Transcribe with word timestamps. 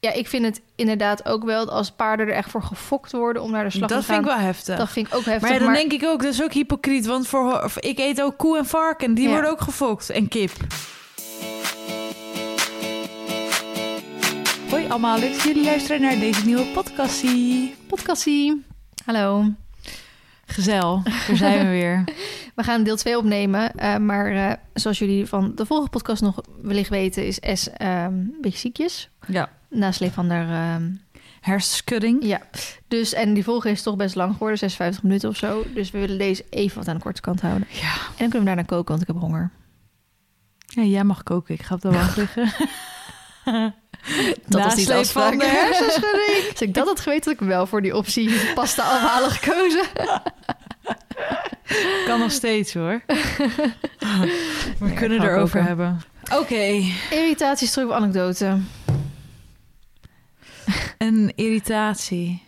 ja, 0.00 0.12
ik 0.12 0.28
vind 0.28 0.44
het 0.44 0.60
inderdaad 0.74 1.24
ook 1.24 1.44
wel 1.44 1.64
dat 1.64 1.74
als 1.74 1.90
paarden 1.90 2.26
er 2.26 2.32
echt 2.32 2.50
voor 2.50 2.62
gefokt 2.62 3.12
worden 3.12 3.42
om 3.42 3.50
naar 3.50 3.64
de 3.64 3.70
slag 3.70 3.88
Dat 3.88 3.98
te 4.00 4.04
gaan. 4.04 4.14
vind 4.14 4.26
ik 4.28 4.36
wel 4.36 4.44
heftig. 4.46 4.76
Dat 4.78 4.90
vind 4.90 5.06
ik 5.06 5.14
ook 5.14 5.24
heftig. 5.24 5.42
maar 5.42 5.52
ja, 5.52 5.64
dan 5.64 5.72
denk 5.72 5.92
ik 5.92 6.04
ook, 6.04 6.22
dat 6.22 6.32
is 6.32 6.42
ook 6.42 6.52
hypocriet. 6.52 7.06
Want 7.06 7.28
voor, 7.28 7.62
of 7.64 7.78
ik 7.78 7.98
eet 7.98 8.22
ook 8.22 8.36
koe 8.36 8.58
en 8.58 8.66
varken. 8.66 9.14
Die 9.14 9.24
Ja. 9.24 9.30
worden 9.32 9.50
ook 9.50 9.60
gefokt. 9.60 10.10
En 10.10 10.28
kip. 10.28 10.50
Hoi 14.70 14.88
allemaal, 14.88 15.18
leuk 15.18 15.32
dat 15.32 15.42
jullie 15.42 15.64
luisteren 15.64 16.00
naar 16.00 16.18
deze 16.18 16.44
nieuwe 16.46 16.64
podcastie. 16.64 17.74
Podcastie. 17.86 18.64
Hallo. 19.04 19.44
Gezel, 20.46 21.02
daar 21.04 21.36
zijn 21.36 21.58
we 21.64 21.70
weer. 21.70 22.04
We 22.56 22.62
gaan 22.62 22.82
deel 22.82 22.96
2 22.96 23.16
opnemen. 23.18 23.74
eh, 23.74 23.96
maar 23.96 24.32
eh, 24.32 24.52
zoals 24.74 24.98
jullie 24.98 25.26
van 25.26 25.52
de 25.54 25.66
vorige 25.66 25.88
podcast 25.88 26.22
nog 26.22 26.40
wellicht 26.62 26.88
weten, 26.90 27.26
is 27.26 27.38
S 27.52 27.70
ehm, 27.70 27.90
een 28.04 28.36
beetje 28.40 28.58
ziekjes. 28.58 29.10
Ja, 29.26 29.48
Nasleep 29.70 30.12
van 30.12 30.30
haar... 30.30 30.74
ehm, 30.74 30.90
hersenschudding. 31.40 32.24
ja, 32.24 32.40
dus 32.88 33.12
en 33.12 33.34
die 33.34 33.44
volgende 33.44 33.76
is 33.76 33.82
toch 33.82 33.96
best 33.96 34.14
lang 34.14 34.32
geworden, 34.32 34.58
56 34.58 35.02
minuten 35.02 35.28
of 35.28 35.36
zo. 35.36 35.64
Dus 35.74 35.90
we 35.90 35.98
willen 35.98 36.18
deze 36.18 36.44
even 36.50 36.78
wat 36.78 36.88
aan 36.88 36.96
de 36.96 37.02
korte 37.02 37.20
kant 37.20 37.40
houden. 37.40 37.66
Ja. 37.70 37.92
En 37.92 37.98
dan 38.16 38.16
kunnen 38.16 38.38
we 38.40 38.44
daarna 38.44 38.62
koken, 38.62 38.88
want 38.88 39.00
ik 39.00 39.06
heb 39.06 39.16
honger. 39.16 39.50
ja, 40.66 40.82
jij 40.82 41.04
mag 41.04 41.22
koken. 41.22 41.54
Ik 41.54 41.62
ga 41.62 41.74
op 41.74 41.80
de 41.80 41.90
wacht 41.90 42.16
liggen. 42.22 42.52
Dat 44.46 44.62
was 44.62 44.74
niet 44.74 44.90
afspraak. 44.90 45.28
van 45.28 45.38
de 45.38 45.46
hersenschudding. 45.64 46.50
Als 46.50 46.60
ik 46.60 46.74
dat 46.74 46.86
had 46.86 47.00
geweten, 47.00 47.32
had 47.32 47.40
ik 47.42 47.48
wel 47.48 47.66
voor 47.66 47.82
die 47.82 47.96
optie 47.96 48.30
pasta 48.54 48.82
afhalen 48.82 49.30
gekozen. 49.30 49.84
Kan 52.06 52.18
nog 52.20 52.32
steeds 52.32 52.74
hoor. 52.74 53.02
We 53.08 53.72
Ja, 54.78 54.90
kunnen 54.94 55.22
erover 55.22 55.62
hebben. 55.62 56.00
Oké. 56.34 56.82
Irritaties 57.10 57.72
terug 57.72 57.88
op 57.88 57.94
anekdote. 57.94 58.58
Een 60.98 61.32
irritatie. 61.34 62.42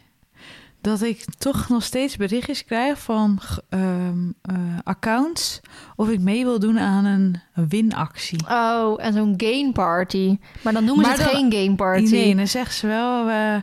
Dat 0.80 1.02
ik 1.02 1.24
toch 1.38 1.68
nog 1.68 1.82
steeds 1.82 2.16
berichtjes 2.16 2.64
krijg 2.64 2.98
van 3.00 3.38
ehm, 3.68 4.18
eh, 4.42 4.54
accounts 4.84 5.60
of 5.96 6.08
ik 6.08 6.20
mee 6.20 6.44
wil 6.44 6.58
doen 6.58 6.78
aan 6.78 7.04
een 7.04 7.40
winactie. 7.68 8.40
Oh, 8.50 9.04
en 9.04 9.12
zo'n 9.12 9.34
game 9.36 9.70
party. 9.72 10.38
Maar 10.62 10.72
dan 10.72 10.84
noemen 10.84 11.06
Maar 11.06 11.16
ze 11.16 11.22
het 11.22 11.30
dan- 11.32 11.40
geen 11.50 11.64
game 11.64 11.76
party. 11.76 12.10
Nee, 12.10 12.36
dan 12.36 12.46
zegt 12.46 12.74
ze 12.74 12.86
wel, 12.86 13.28
eh, 13.28 13.56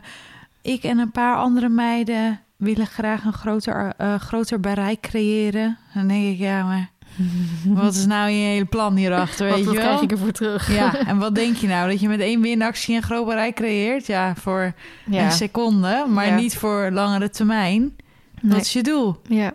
ik 0.62 0.82
en 0.82 0.98
een 0.98 1.10
paar 1.10 1.36
andere 1.36 1.68
meiden 1.68 2.40
willen 2.56 2.86
graag 2.86 3.24
een 3.24 3.32
groter, 3.32 3.92
eh, 3.96 4.14
groter 4.14 4.60
bereik 4.60 5.00
creëren. 5.00 5.78
Dan 5.94 6.06
denk 6.08 6.32
ik, 6.32 6.38
ja, 6.38 6.64
maar 6.64 6.90
wat 7.82 7.94
is 7.94 8.06
nou 8.06 8.30
je 8.30 8.44
hele 8.46 8.64
plan 8.64 8.96
hierachter, 8.96 9.46
Wat, 9.48 9.56
weet 9.56 9.64
wat 9.64 9.74
je 9.74 9.80
wel? 9.80 9.88
krijg 9.88 10.02
ik 10.04 10.10
ervoor 10.10 10.32
terug? 10.32 10.74
Ja, 10.74 10.98
en 11.06 11.18
wat 11.18 11.34
denk 11.34 11.56
je 11.56 11.66
nou? 11.66 11.90
Dat 11.90 12.00
je 12.00 12.08
met 12.08 12.20
één 12.20 12.40
winactie 12.40 12.96
een 12.96 13.02
groot 13.02 13.26
bereik 13.26 13.54
creëert? 13.54 14.06
Ja, 14.06 14.34
voor 14.34 14.72
ja. 15.06 15.24
een 15.24 15.32
seconde, 15.32 16.06
maar 16.08 16.26
Ja. 16.26 16.36
niet 16.36 16.56
voor 16.56 16.90
langere 16.92 17.30
termijn. 17.30 17.80
Nee. 18.40 18.52
Wat 18.52 18.60
is 18.60 18.72
je 18.72 18.82
doel? 18.82 19.20
ja. 19.28 19.52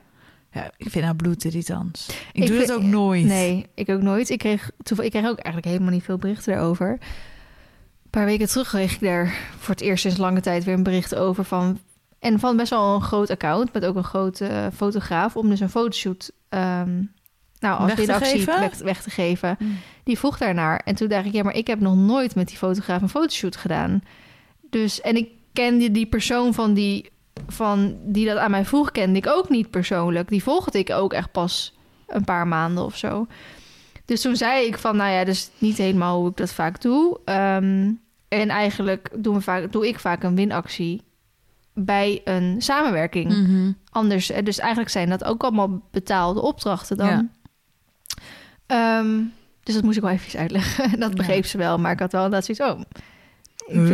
Ja, 0.52 0.72
ik 0.78 0.90
vind 0.90 1.06
dat 1.06 1.18
bloedirritant. 1.18 2.06
Ik, 2.10 2.16
Ik 2.42 2.48
doe 2.48 2.58
vind- 2.58 2.70
het 2.70 2.78
ook 2.78 2.84
nooit. 2.84 3.26
Nee, 3.26 3.66
ik 3.74 3.90
ook 3.90 4.02
nooit. 4.02 4.30
Ik 4.30 4.38
kreeg, 4.40 4.72
toeval- 4.84 5.06
ik 5.06 5.12
kreeg 5.12 5.26
ook 5.28 5.38
eigenlijk 5.38 5.66
helemaal 5.66 5.92
niet 5.94 6.04
veel 6.04 6.18
berichten 6.18 6.54
daarover. 6.54 6.90
Een 6.92 8.10
paar 8.10 8.26
weken 8.26 8.48
terug 8.48 8.68
kreeg 8.68 8.94
ik 8.94 9.00
daar 9.02 9.34
voor 9.60 9.74
het 9.74 9.84
eerst 9.84 10.02
sinds 10.02 10.18
lange 10.18 10.42
tijd 10.42 10.64
weer 10.64 10.74
een 10.74 10.84
bericht 10.84 11.16
over 11.16 11.44
van... 11.44 11.80
En 12.20 12.40
van 12.40 12.58
best 12.58 12.70
wel 12.70 12.96
een 12.96 13.02
groot 13.02 13.30
account 13.30 13.74
met 13.74 13.86
ook 13.86 13.96
een 13.96 14.04
grote 14.04 14.46
eh, 14.46 14.66
fotograaf... 14.76 15.36
om 15.36 15.50
dus 15.50 15.60
een 15.60 15.70
fotoshoot 15.70 16.32
ehm, 16.50 17.02
nou, 17.60 17.80
als 17.80 17.94
geven? 17.94 18.60
weg, 18.60 18.78
weg 18.78 19.02
te 19.02 19.10
geven. 19.10 19.56
Mm. 19.60 19.78
Die 20.04 20.18
vroeg 20.18 20.38
daarnaar. 20.38 20.82
En 20.86 20.96
toen 20.96 21.08
dacht 21.08 21.26
ik, 21.26 21.34
ja, 21.34 21.44
maar 21.44 21.56
ik 21.56 21.68
heb 21.68 21.80
nog 21.80 21.96
nooit 21.96 22.36
met 22.36 22.48
die 22.48 22.58
fotograaf 22.58 23.02
een 23.02 23.10
fotoshoot 23.10 23.56
gedaan. 23.56 24.04
Dus, 24.70 25.02
en 25.02 25.16
ik 25.16 25.30
kende 25.54 25.92
die 25.92 26.06
persoon 26.06 26.54
van 26.54 26.74
die, 26.74 27.12
van 27.48 27.98
die 28.04 28.26
dat 28.26 28.38
aan 28.38 28.52
mij 28.52 28.66
vroeg, 28.66 28.92
kende 28.92 29.18
ik 29.18 29.28
ook 29.28 29.50
niet 29.50 29.70
persoonlijk. 29.70 30.30
Die 30.30 30.44
volgde 30.44 30.80
ik 30.80 30.90
ook 30.90 31.14
echt 31.14 31.32
pas 31.32 31.74
een 32.08 32.24
paar 32.24 32.48
maanden 32.48 32.84
of 32.84 32.98
zo. 32.98 33.28
Dus 34.06 34.22
toen 34.22 34.36
zei 34.36 34.66
ik 34.66 34.78
van, 34.78 34.98
nou 34.98 35.12
ja, 35.12 35.24
dus 35.24 35.50
niet 35.58 35.78
helemaal 35.78 36.20
hoe 36.20 36.30
ik 36.30 36.38
dat 36.38 36.54
vaak 36.54 36.82
doe. 36.82 37.20
Ehm, 37.26 37.92
en 38.28 38.50
eigenlijk 38.50 39.10
doen 39.16 39.36
we 39.36 39.42
vaak, 39.42 39.72
doe 39.72 39.88
ik 39.88 40.00
vaak 40.00 40.24
een 40.24 40.36
winactie 40.36 41.02
bij 41.74 42.22
een 42.24 42.62
samenwerking. 42.62 43.30
Mhm. 43.30 43.72
Anders, 43.90 44.32
eh, 44.32 44.44
dus 44.44 44.60
eigenlijk 44.60 44.90
zijn 44.90 45.10
dat 45.10 45.24
ook 45.24 45.44
allemaal 45.44 45.82
betaalde 45.92 46.42
opdrachten 46.42 46.98
dan. 46.98 47.08
Ja. 47.08 47.28
Ehm, 48.68 49.20
dus 49.64 49.74
dat 49.74 49.84
moest 49.84 49.98
ik 49.98 50.04
wel 50.04 50.12
even 50.12 50.40
uitleggen. 50.40 50.90
Dat 51.00 51.10
Ja. 51.10 51.16
begreep 51.16 51.46
ze 51.46 51.58
wel, 51.58 51.78
maar 51.78 51.92
ik 51.92 52.00
had 52.00 52.12
wel 52.12 52.24
inderdaad 52.26 52.56
zoiets... 52.56 52.76
Oh, 52.76 52.82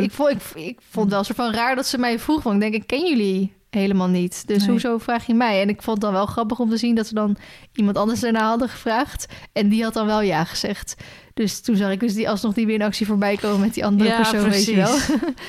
ik, 0.03 0.11
vond, 0.11 0.29
ik, 0.29 0.41
ik 0.55 0.79
vond 0.89 1.05
het 1.05 1.13
wel 1.13 1.23
soort 1.23 1.37
van 1.37 1.53
raar 1.53 1.75
dat 1.75 1.87
ze 1.87 1.97
mij 1.97 2.19
vroeg. 2.19 2.43
Want 2.43 2.55
ik 2.55 2.61
denk, 2.61 2.73
ik 2.73 2.87
ken 2.87 3.07
jullie 3.09 3.53
helemaal 3.69 4.07
niet. 4.07 4.47
Dus 4.47 4.57
Nee. 4.61 4.69
hoezo 4.69 4.97
vraag 4.97 5.25
je 5.25 5.33
mij? 5.33 5.61
En 5.61 5.69
ik 5.69 5.81
vond 5.81 5.97
het 5.97 6.05
dan 6.05 6.13
wel 6.13 6.25
grappig 6.25 6.59
om 6.59 6.69
te 6.69 6.77
zien 6.77 6.95
dat 6.95 7.07
ze 7.07 7.13
dan 7.13 7.37
iemand 7.73 7.97
anders 7.97 8.19
daarna 8.19 8.47
hadden 8.47 8.69
gevraagd. 8.69 9.25
En 9.53 9.69
die 9.69 9.83
had 9.83 9.93
dan 9.93 10.05
wel 10.05 10.21
ja 10.21 10.43
gezegd. 10.43 10.95
Dus 11.33 11.61
toen 11.61 11.75
zag 11.75 11.91
ik 11.91 11.99
dus 11.99 12.13
die 12.13 12.29
alsnog 12.29 12.53
die 12.53 12.65
winactie 12.65 13.05
voorbij 13.05 13.35
komen 13.37 13.59
met 13.59 13.73
die 13.73 13.85
andere 13.85 14.09
Ja, 14.09 14.15
persoon, 14.17 14.49
weet 14.49 14.65
je 14.65 14.75
wel. 14.75 14.97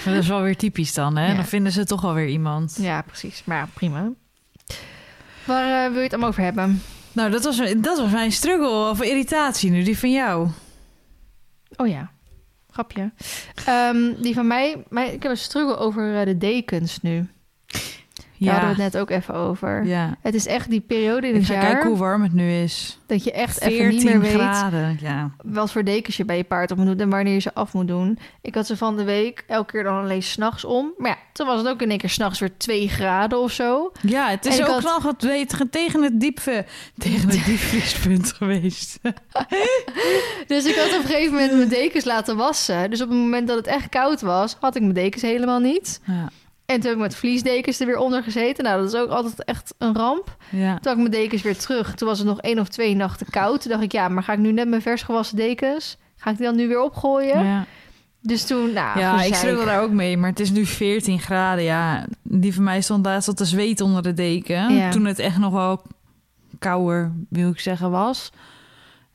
Maar 0.04 0.14
dat 0.14 0.22
is 0.22 0.28
wel 0.28 0.42
weer 0.42 0.56
typisch 0.56 0.94
dan, 0.94 1.16
hè? 1.16 1.26
Ja. 1.28 1.34
Dan 1.34 1.44
vinden 1.44 1.72
ze 1.72 1.84
toch 1.84 2.00
wel 2.00 2.14
weer 2.14 2.28
iemand. 2.28 2.76
Ja, 2.80 3.02
precies. 3.02 3.42
Maar 3.44 3.56
ja, 3.56 3.68
prima. 3.74 4.10
Waar 5.44 5.84
eh, 5.84 5.88
wil 5.90 5.96
je 5.98 6.02
het 6.02 6.12
allemaal 6.12 6.30
over 6.30 6.42
hebben? 6.42 6.82
Nou, 7.12 7.30
dat 7.30 7.44
was, 7.44 7.56
dat 7.76 7.98
was 7.98 8.10
mijn 8.10 8.32
struggle 8.32 8.90
of 8.90 9.02
irritatie 9.02 9.70
nu, 9.70 9.82
die 9.82 9.98
van 9.98 10.12
jou. 10.12 10.48
Oh 11.76 11.88
ja, 11.88 12.10
grapje. 12.70 13.12
Ehm, 13.66 14.12
die 14.22 14.34
van 14.34 14.46
mij, 14.46 14.84
mij, 14.88 15.12
ik 15.12 15.22
heb 15.22 15.30
een 15.30 15.38
struggle 15.38 15.76
over 15.76 16.18
eh, 16.18 16.26
de 16.26 16.38
dekens 16.38 17.00
nu. 17.00 17.28
Daar 18.44 18.52
hadden 18.60 18.76
we 18.76 18.82
het 18.82 18.92
net 18.92 19.02
ook 19.02 19.10
even 19.10 19.34
over. 19.34 19.84
Ja. 19.84 20.16
Het 20.20 20.34
is 20.34 20.46
echt 20.46 20.70
die 20.70 20.80
periode 20.80 21.28
in 21.28 21.34
het 21.34 21.46
jaar 21.46 21.60
kijken 21.60 21.88
hoe 21.88 21.98
warm 21.98 22.22
het 22.22 22.32
nu 22.32 22.52
is. 22.52 22.98
dat 23.06 23.24
je 23.24 23.32
echt 23.32 23.60
even 23.60 23.76
14 23.76 23.96
niet 23.96 24.04
meer 24.04 24.20
weet 24.20 24.30
graden, 24.30 24.98
ja. 25.00 25.30
wat 25.44 25.72
voor 25.72 25.84
dekens 25.84 26.16
je 26.16 26.24
bij 26.24 26.36
je 26.36 26.44
paard 26.44 26.70
op 26.70 26.76
moet 26.76 26.86
doen 26.86 26.98
en 26.98 27.10
wanneer 27.10 27.32
je 27.32 27.38
ze 27.40 27.54
af 27.54 27.72
moet 27.72 27.88
doen. 27.88 28.18
Ik 28.40 28.54
had 28.54 28.66
ze 28.66 28.76
van 28.76 28.96
de 28.96 29.04
week 29.04 29.44
elke 29.46 29.72
keer 29.72 29.82
dan 29.84 30.02
alleen 30.02 30.22
s'nachts 30.22 30.64
om. 30.64 30.92
Maar 30.98 31.10
ja, 31.10 31.16
toen 31.32 31.46
was 31.46 31.58
het 31.58 31.68
ook 31.68 31.82
in 31.82 31.88
één 31.90 31.98
keer 31.98 32.10
s'nachts 32.10 32.38
weer 32.38 32.56
2 32.56 32.88
graden 32.88 33.38
of 33.38 33.52
zo. 33.52 33.92
Ja, 34.00 34.28
het 34.28 34.46
is 34.46 34.60
ook 34.60 34.66
had- 34.66 35.02
nog 35.02 35.14
tegen 35.70 36.02
het 36.02 36.20
diepve, 36.20 36.64
tegen 36.98 37.28
het 37.28 37.44
diepvriespunt 37.46 38.32
geweest. 38.32 38.98
Dus 40.46 40.64
ik 40.64 40.74
had 40.74 40.86
op 40.86 41.02
een 41.02 41.08
gegeven 41.10 41.32
moment 41.32 41.52
mijn 41.56 41.68
dekens 41.68 42.04
laten 42.04 42.36
wassen. 42.36 42.90
Dus 42.90 43.00
op 43.02 43.08
het 43.08 43.18
moment 43.18 43.48
dat 43.48 43.56
het 43.56 43.66
echt 43.66 43.88
koud 43.88 44.20
was, 44.20 44.56
had 44.60 44.74
ik 44.76 44.82
mijn 44.82 44.94
dekens 44.94 45.22
helemaal 45.22 45.58
niet. 45.58 46.00
Ja, 46.04 46.28
En 46.66 46.74
toen 46.80 46.84
heb 46.88 46.94
ik 46.94 47.02
met 47.02 47.16
vliesdekens 47.16 47.80
er 47.80 47.86
weer 47.86 47.98
onder 47.98 48.22
gezeten. 48.22 48.64
Nou, 48.64 48.80
dat 48.80 48.92
is 48.92 49.00
ook 49.00 49.10
altijd 49.10 49.44
echt 49.44 49.74
een 49.78 49.94
ramp. 49.94 50.36
ja. 50.50 50.66
Toen 50.74 50.82
had 50.82 50.92
ik 50.92 50.98
mijn 50.98 51.10
dekens 51.10 51.42
weer 51.42 51.56
terug. 51.56 51.94
Toen 51.94 52.08
was 52.08 52.18
het 52.18 52.26
nog 52.26 52.40
één 52.40 52.58
of 52.58 52.68
twee 52.68 52.94
nachten 52.94 53.26
koud. 53.30 53.60
Toen 53.62 53.70
dacht 53.70 53.82
ik, 53.84 53.92
ja, 53.92 54.08
maar 54.08 54.22
ga 54.22 54.32
ik 54.32 54.38
nu 54.38 54.52
net 54.52 54.68
mijn 54.68 54.82
vers 54.82 55.02
gewassen 55.02 55.36
dekens... 55.36 55.96
ga 56.16 56.30
ik 56.30 56.36
die 56.36 56.46
dan 56.46 56.56
nu 56.56 56.68
weer 56.68 56.82
opgooien? 56.82 57.44
ja. 57.44 57.66
Dus 58.24 58.46
toen, 58.46 58.72
nou, 58.72 58.98
Ja, 58.98 59.22
ik 59.22 59.34
struggle 59.34 59.64
daar 59.64 59.82
ook 59.82 59.90
mee, 59.90 60.16
maar 60.16 60.30
het 60.30 60.40
is 60.40 60.50
nu 60.50 60.66
14 60.66 61.20
graden. 61.20 61.64
Ja, 61.64 62.06
die 62.22 62.54
van 62.54 62.64
mij 62.64 62.80
stond 62.80 63.04
laatst 63.06 63.28
tot 63.28 63.38
de 63.38 63.44
zweet 63.44 63.80
onder 63.80 64.02
de 64.02 64.14
deken. 64.14 64.74
Ja. 64.74 64.90
Toen 64.90 65.04
het 65.04 65.18
echt 65.18 65.38
nog 65.38 65.52
wel 65.52 65.82
kouder, 66.58 67.12
wil 67.28 67.50
ik 67.50 67.60
zeggen, 67.60 67.90
was. 67.90 68.30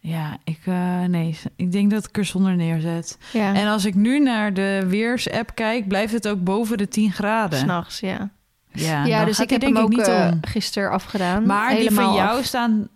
Ja, 0.08 0.38
ik, 0.44 0.60
eh, 0.64 1.04
nee, 1.04 1.38
ik 1.56 1.72
denk 1.72 1.92
dat 1.92 2.08
ik 2.08 2.18
er 2.18 2.26
zonder 2.26 2.56
neerzet. 2.56 3.18
Ja, 3.34 3.54
En 3.54 3.68
als 3.68 3.86
ik 3.86 3.96
nu 3.96 4.20
naar 4.20 4.54
de 4.54 4.84
weersapp 4.88 5.52
kijk, 5.56 5.88
blijft 5.88 6.14
het 6.14 6.28
ook 6.28 6.44
boven 6.44 6.78
de 6.78 6.88
10 6.88 7.12
graden. 7.12 7.60
s'nachts, 7.60 8.00
ja. 8.00 8.30
Ja, 8.72 9.06
Ja, 9.06 9.26
dus 9.26 9.40
ik 9.40 9.50
heb 9.50 9.62
hem 9.62 9.74
denk 9.74 9.86
ook 9.86 9.92
ik 9.92 9.98
niet 9.98 10.08
eh, 10.08 10.32
gisteren 10.42 10.92
afgedaan. 10.92 11.46
Maar 11.46 11.76
die 11.76 11.92
van 11.92 12.14
jou 12.14 12.40
af. 12.40 12.46
staan 12.46 12.88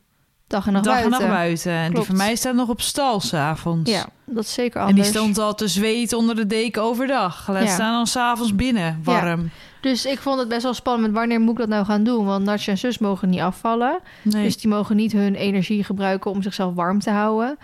dag 0.52 0.68
en 0.68 0.74
nacht 0.74 0.86
dag 0.86 0.94
en 0.96 1.10
buiten. 1.10 1.28
nacht 1.28 1.34
buiten. 1.42 1.72
En 1.72 1.94
die 1.94 2.04
van 2.04 2.16
mij 2.18 2.36
staat 2.36 2.54
nog 2.56 2.70
op 2.70 2.82
stal 2.82 3.20
s'avonds. 3.20 3.92
Ja, 3.92 4.06
dat 4.26 4.44
is 4.44 4.54
zeker 4.54 4.82
En 4.82 4.88
anders. 4.88 5.08
die 5.12 5.18
stond 5.18 5.38
al 5.38 5.56
te 5.56 5.68
zweten 5.68 6.18
onder 6.18 6.36
de 6.36 6.48
deken 6.48 6.82
overdag. 6.82 7.48
Laat 7.48 7.64
Ja. 7.64 7.74
staan 7.74 7.94
dan 7.94 8.08
s'avonds 8.08 8.56
binnen, 8.56 9.00
warm. 9.04 9.50
Dus 9.82 10.06
ik 10.06 10.20
vond 10.20 10.40
het 10.40 10.48
best 10.48 10.64
wel 10.64 10.74
spannend 10.74 11.14
wanneer 11.14 11.40
moet 11.40 11.52
ik 11.52 11.58
dat 11.58 11.68
nou 11.68 11.86
gaan 11.86 12.04
doen? 12.04 12.26
Want 12.26 12.44
Natje 12.46 12.72
en 12.72 12.78
zus 12.78 12.98
mogen 12.98 13.30
niet 13.30 13.40
afvallen. 13.40 14.00
Nee. 14.22 14.44
Dus 14.44 14.58
die 14.58 14.70
mogen 14.70 14.96
niet 14.96 15.12
hun 15.12 15.36
energie 15.36 15.84
gebruiken 15.84 16.32
om 16.32 16.42
zichzelf 16.42 16.74
warm 16.74 17.00
te 17.00 17.10
houden. 17.10 17.58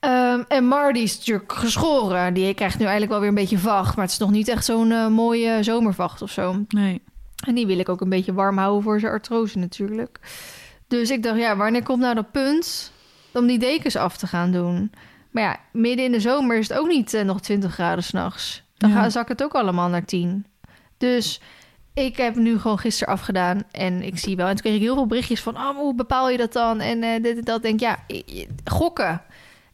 Ehm, 0.00 0.42
en 0.48 0.64
Mar 0.66 0.92
die 0.92 1.02
is 1.02 1.18
natuurlijk 1.18 1.52
geschoren. 1.52 2.34
Die 2.34 2.54
krijgt 2.54 2.74
nu 2.78 2.82
eigenlijk 2.82 3.10
wel 3.12 3.20
weer 3.20 3.28
een 3.28 3.34
beetje 3.34 3.58
vacht. 3.58 3.96
Maar 3.96 4.04
het 4.04 4.12
is 4.12 4.18
nog 4.20 4.30
niet 4.30 4.48
echt 4.48 4.64
zo'n 4.64 4.92
eh, 4.92 5.06
mooie 5.08 5.62
zomervacht 5.62 6.22
of 6.22 6.30
zo. 6.30 6.56
nee. 6.68 7.02
En 7.46 7.54
die 7.54 7.66
wil 7.66 7.78
ik 7.78 7.88
ook 7.88 8.00
een 8.00 8.08
beetje 8.08 8.32
warm 8.34 8.58
houden 8.58 8.82
voor 8.82 9.00
zijn 9.00 9.12
artrose 9.12 9.58
natuurlijk. 9.58 10.20
Dus 10.88 11.10
ik 11.10 11.22
dacht, 11.22 11.38
ja, 11.38 11.56
wanneer 11.56 11.82
komt 11.82 12.00
nou 12.00 12.14
dat 12.14 12.30
punt 12.30 12.92
om 13.32 13.46
die 13.46 13.58
dekens 13.58 13.96
af 13.96 14.16
te 14.16 14.26
gaan 14.26 14.52
doen? 14.52 14.92
Maar 15.30 15.42
ja, 15.42 15.56
midden 15.72 16.04
in 16.04 16.12
de 16.12 16.20
zomer 16.20 16.58
is 16.58 16.68
het 16.68 16.78
ook 16.78 16.88
niet 16.88 17.14
eh, 17.14 17.24
nog 17.24 17.40
20 17.40 17.72
graden 17.72 18.04
s'nachts. 18.04 18.62
Dan 18.76 18.90
Ja. 18.90 19.08
zak 19.10 19.28
het 19.28 19.42
ook 19.42 19.54
allemaal 19.54 19.88
naar 19.88 20.04
10. 20.04 20.46
Dus 20.98 21.40
ik 21.94 22.16
heb 22.16 22.34
nu 22.34 22.58
gewoon 22.58 22.78
gisteren 22.78 23.14
afgedaan 23.14 23.62
en 23.70 24.02
ik 24.02 24.18
zie 24.18 24.36
wel. 24.36 24.46
En 24.46 24.52
toen 24.52 24.62
kreeg 24.62 24.74
ik 24.74 24.80
heel 24.80 24.94
veel 24.94 25.06
berichtjes 25.06 25.40
van, 25.42 25.56
oh, 25.56 25.76
hoe 25.76 25.94
bepaal 25.94 26.30
je 26.30 26.36
dat 26.36 26.52
dan? 26.52 26.80
En 26.80 27.02
eh, 27.02 27.22
dit 27.22 27.36
en 27.38 27.44
dat. 27.44 27.62
Denk 27.62 27.74
ik, 27.74 27.80
ja, 27.80 27.98
gokken. 28.64 29.22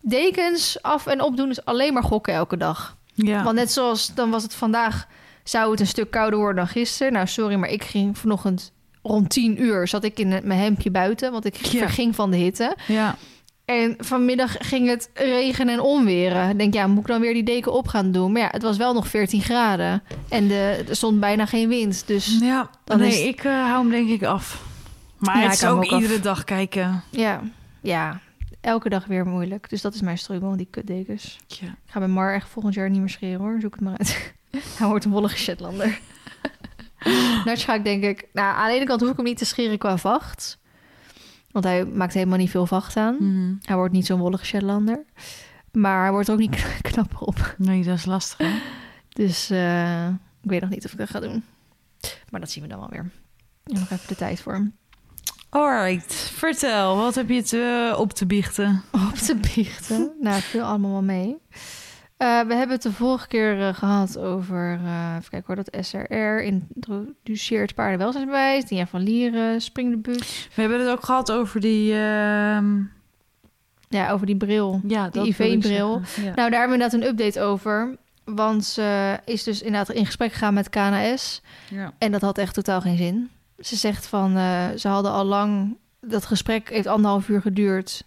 Dekens 0.00 0.82
af 0.82 1.06
en 1.06 1.20
opdoen 1.22 1.50
is 1.50 1.64
alleen 1.64 1.92
maar 1.92 2.02
gokken 2.02 2.34
elke 2.34 2.56
dag. 2.56 2.96
Ja. 3.14 3.42
Want 3.42 3.56
net 3.56 3.72
zoals, 3.72 4.14
dan 4.14 4.30
was 4.30 4.42
het 4.42 4.54
vandaag, 4.54 5.06
zou 5.44 5.70
het 5.70 5.80
een 5.80 5.86
stuk 5.86 6.10
kouder 6.10 6.38
worden 6.38 6.56
dan 6.56 6.68
gisteren. 6.68 7.12
Nou, 7.12 7.26
sorry, 7.26 7.54
maar 7.54 7.68
ik 7.68 7.84
ging 7.84 8.18
vanochtend 8.18 8.72
rond 9.06 9.30
10 9.30 9.62
uur, 9.62 9.88
zat 9.88 10.04
ik 10.04 10.18
in 10.18 10.28
mijn 10.28 10.60
hemdje 10.60 10.90
buiten, 10.90 11.32
want 11.32 11.44
ik 11.44 11.54
Ja. 11.56 11.78
verging 11.78 12.14
van 12.14 12.30
de 12.30 12.36
hitte. 12.36 12.76
ja. 12.86 13.16
En 13.64 13.94
vanmiddag 13.98 14.56
ging 14.58 14.88
het 14.88 15.10
regenen 15.14 15.74
en 15.74 15.80
onweren. 15.80 16.50
Ik 16.50 16.58
denk, 16.58 16.74
ja, 16.74 16.86
moet 16.86 17.00
ik 17.00 17.06
dan 17.06 17.20
weer 17.20 17.32
die 17.34 17.42
deken 17.42 17.72
op 17.72 17.88
gaan 17.88 18.12
doen? 18.12 18.32
Maar 18.32 18.42
ja, 18.42 18.48
het 18.50 18.62
was 18.62 18.76
wel 18.76 18.94
nog 18.94 19.08
14 19.08 19.40
graden. 19.42 20.02
En 20.28 20.48
de, 20.48 20.84
er 20.88 20.96
stond 20.96 21.20
bijna 21.20 21.46
geen 21.46 21.68
wind. 21.68 22.06
Dus 22.06 22.38
Ja, 22.40 22.70
Dan 22.84 22.98
nee, 22.98 23.08
is- 23.08 23.20
ik 23.24 23.44
eh, 23.44 23.52
hou 23.52 23.78
hem 23.80 23.90
denk 23.90 24.08
ik 24.08 24.22
af. 24.22 24.62
Maar 25.18 25.34
Ja, 25.36 25.40
het 25.42 25.48
ik 25.50 25.56
is 25.56 25.60
hem 25.64 25.72
ook 25.76 25.84
af. 25.84 26.00
iedere 26.00 26.20
dag 26.20 26.44
kijken. 26.44 27.02
ja, 27.10 27.40
ja, 27.80 28.20
elke 28.60 28.88
dag 28.88 29.04
weer 29.06 29.26
moeilijk. 29.26 29.70
Dus 29.70 29.82
dat 29.82 29.94
is 29.94 30.00
mijn 30.00 30.18
struggle, 30.18 30.56
die 30.56 30.68
kutdekens. 30.70 31.38
Ja. 31.46 31.66
Ik 31.66 31.72
ga 31.90 31.98
bij 31.98 32.08
Mar 32.08 32.34
echt 32.34 32.48
volgend 32.48 32.74
jaar 32.74 32.90
niet 32.90 33.00
meer 33.00 33.08
scheren 33.08 33.40
hoor. 33.40 33.58
Zoek 33.60 33.74
het 33.74 33.80
maar 33.84 33.98
uit. 33.98 34.34
Hij 34.78 34.86
wordt 34.88 35.04
een 35.04 35.10
wollige 35.10 35.36
Shetlander. 35.38 36.00
Ik 37.74 37.84
denk 37.84 38.04
ik... 38.04 38.28
Nou, 38.32 38.56
aan 38.56 38.68
de 38.68 38.74
ene 38.74 38.84
kant 38.84 39.00
hoef 39.00 39.10
ik 39.10 39.16
hem 39.16 39.24
niet 39.24 39.38
te 39.38 39.44
scheren 39.44 39.78
qua 39.78 39.96
vacht. 39.96 40.58
Want 41.50 41.64
hij 41.64 41.84
maakt 41.84 42.14
helemaal 42.14 42.38
niet 42.38 42.50
veel 42.50 42.66
vacht 42.66 42.96
aan. 42.96 43.16
Mhm. 43.18 43.54
Hij 43.62 43.76
wordt 43.76 43.92
niet 43.92 44.06
zo'n 44.06 44.18
wollige 44.18 44.44
Shetlander. 44.44 45.04
Maar 45.72 46.02
hij 46.02 46.10
wordt 46.10 46.30
ook 46.30 46.38
niet 46.38 46.66
knapper 46.90 47.18
op. 47.18 47.54
Nee, 47.58 47.84
dat 47.84 47.96
is 47.96 48.04
lastig. 48.04 48.38
Hè? 48.38 48.58
Dus 49.08 49.50
eh, 49.50 50.08
ik 50.08 50.50
weet 50.50 50.60
nog 50.60 50.70
niet 50.70 50.84
of 50.84 50.92
ik 50.92 50.98
dat 50.98 51.10
ga 51.10 51.20
doen. 51.20 51.44
Maar 52.30 52.40
dat 52.40 52.50
zien 52.50 52.62
we 52.62 52.68
dan 52.68 52.78
wel 52.78 52.90
weer. 52.90 53.10
Ik 53.64 53.72
heb 53.72 53.78
nog 53.78 53.90
even 53.90 54.08
de 54.08 54.16
tijd 54.16 54.40
voor. 54.40 54.70
Alright, 55.48 56.14
vertel. 56.14 56.96
Wat 56.96 57.14
heb 57.14 57.28
je 57.28 57.42
te, 57.42 57.94
op 57.96 58.12
te 58.12 58.26
biechten? 58.26 58.82
Op 58.90 59.14
te 59.14 59.36
biechten. 59.54 60.12
nou, 60.20 60.40
veel 60.40 60.62
allemaal 60.62 60.90
wel 60.90 61.02
mee. 61.02 61.36
Eh, 62.24 62.40
we 62.46 62.54
hebben 62.54 62.70
het 62.76 62.82
de 62.82 62.92
vorige 62.92 63.26
keer 63.26 63.60
eh, 63.60 63.74
gehad 63.74 64.18
over, 64.18 64.80
eh 64.84 65.14
even 65.18 65.30
kijken 65.30 65.54
hoor, 65.54 65.64
dat 65.64 65.84
SRR 65.86 66.42
introduceert 66.42 67.74
paardenwelzijnsbewijs, 67.74 68.64
Dia 68.64 68.86
van 68.86 69.00
Lieren, 69.00 69.60
springdebuut. 69.60 70.48
We 70.54 70.60
hebben 70.60 70.80
het 70.80 70.88
ook 70.88 71.04
gehad 71.04 71.32
over 71.32 71.60
die... 71.60 71.92
ehm, 71.92 72.82
Ja, 73.88 74.10
over 74.10 74.26
die 74.26 74.36
bril. 74.36 74.80
ja, 74.86 75.08
Die 75.08 75.26
IV-bril. 75.28 76.00
Ja. 76.16 76.22
Nou, 76.22 76.50
daar 76.50 76.60
hebben 76.60 76.78
we 76.78 76.84
inderdaad 76.84 76.92
een 76.92 77.06
update 77.06 77.40
over. 77.40 77.96
Want 78.24 78.64
ze 78.64 79.18
is 79.24 79.42
dus 79.42 79.62
inderdaad 79.62 79.96
in 79.96 80.06
gesprek 80.06 80.32
gegaan 80.32 80.54
met 80.54 80.68
KNS. 80.68 81.42
ja. 81.70 81.92
En 81.98 82.12
dat 82.12 82.20
had 82.20 82.38
echt 82.38 82.54
totaal 82.54 82.80
geen 82.80 82.96
zin. 82.96 83.30
Ze 83.58 83.76
zegt 83.76 84.06
van, 84.06 84.30
ze 84.78 84.88
hadden 84.88 85.12
al 85.12 85.24
lang... 85.24 85.76
Dat 86.00 86.26
gesprek 86.26 86.68
heeft 86.70 86.86
anderhalf 86.86 87.28
uur 87.28 87.40
geduurd. 87.40 88.04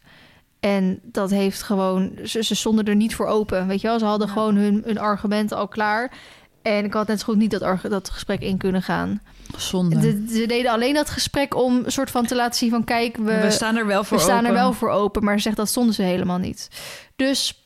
En 0.68 1.00
dat 1.04 1.30
heeft 1.30 1.64
gewoon... 1.64 2.12
Ze, 2.24 2.44
ze 2.44 2.56
stonden 2.56 2.86
er 2.86 2.96
niet 2.96 3.16
voor 3.16 3.26
open, 3.26 3.68
weet 3.68 3.82
je 3.82 3.88
wel? 3.88 4.00
Ze 4.00 4.06
hadden 4.06 4.28
Ja. 4.28 4.34
gewoon 4.34 4.56
hun, 4.56 4.82
hun 4.86 4.98
argumenten 4.98 5.58
al 5.58 5.68
klaar. 5.68 6.12
En 6.62 6.86
ik 6.86 6.94
had 6.94 7.08
net 7.08 7.20
zo 7.20 7.26
goed 7.26 7.38
niet 7.38 7.52
dat, 7.60 7.82
dat 7.82 8.10
gesprek 8.10 8.42
in 8.42 8.58
kunnen 8.58 8.82
gaan. 8.82 9.22
Zonde. 9.58 10.00
De, 10.00 10.26
ze 10.30 10.46
deden 10.46 10.72
alleen 10.72 10.94
dat 10.94 11.10
gesprek 11.10 11.56
om 11.56 11.84
soort 11.86 12.12
van 12.12 12.26
te 12.26 12.36
laten 12.36 12.58
zien 12.58 12.70
van... 12.70 12.84
Kijk, 12.84 13.18
we, 13.18 13.40
we 13.42 13.52
staan 13.52 13.76
er 13.76 13.86
wel 13.86 14.04
voor 14.04 14.18
we 14.18 14.24
staan 14.24 14.38
er 14.44 14.50
open. 14.50 14.62
wel 14.62 14.74
voor 14.74 14.90
open, 14.90 15.24
maar 15.24 15.36
ze 15.36 15.42
zegt 15.42 15.56
dat 15.56 15.70
stonden 15.70 15.94
ze 15.94 16.02
helemaal 16.02 16.38
niet. 16.38 16.70
Dus 17.16 17.64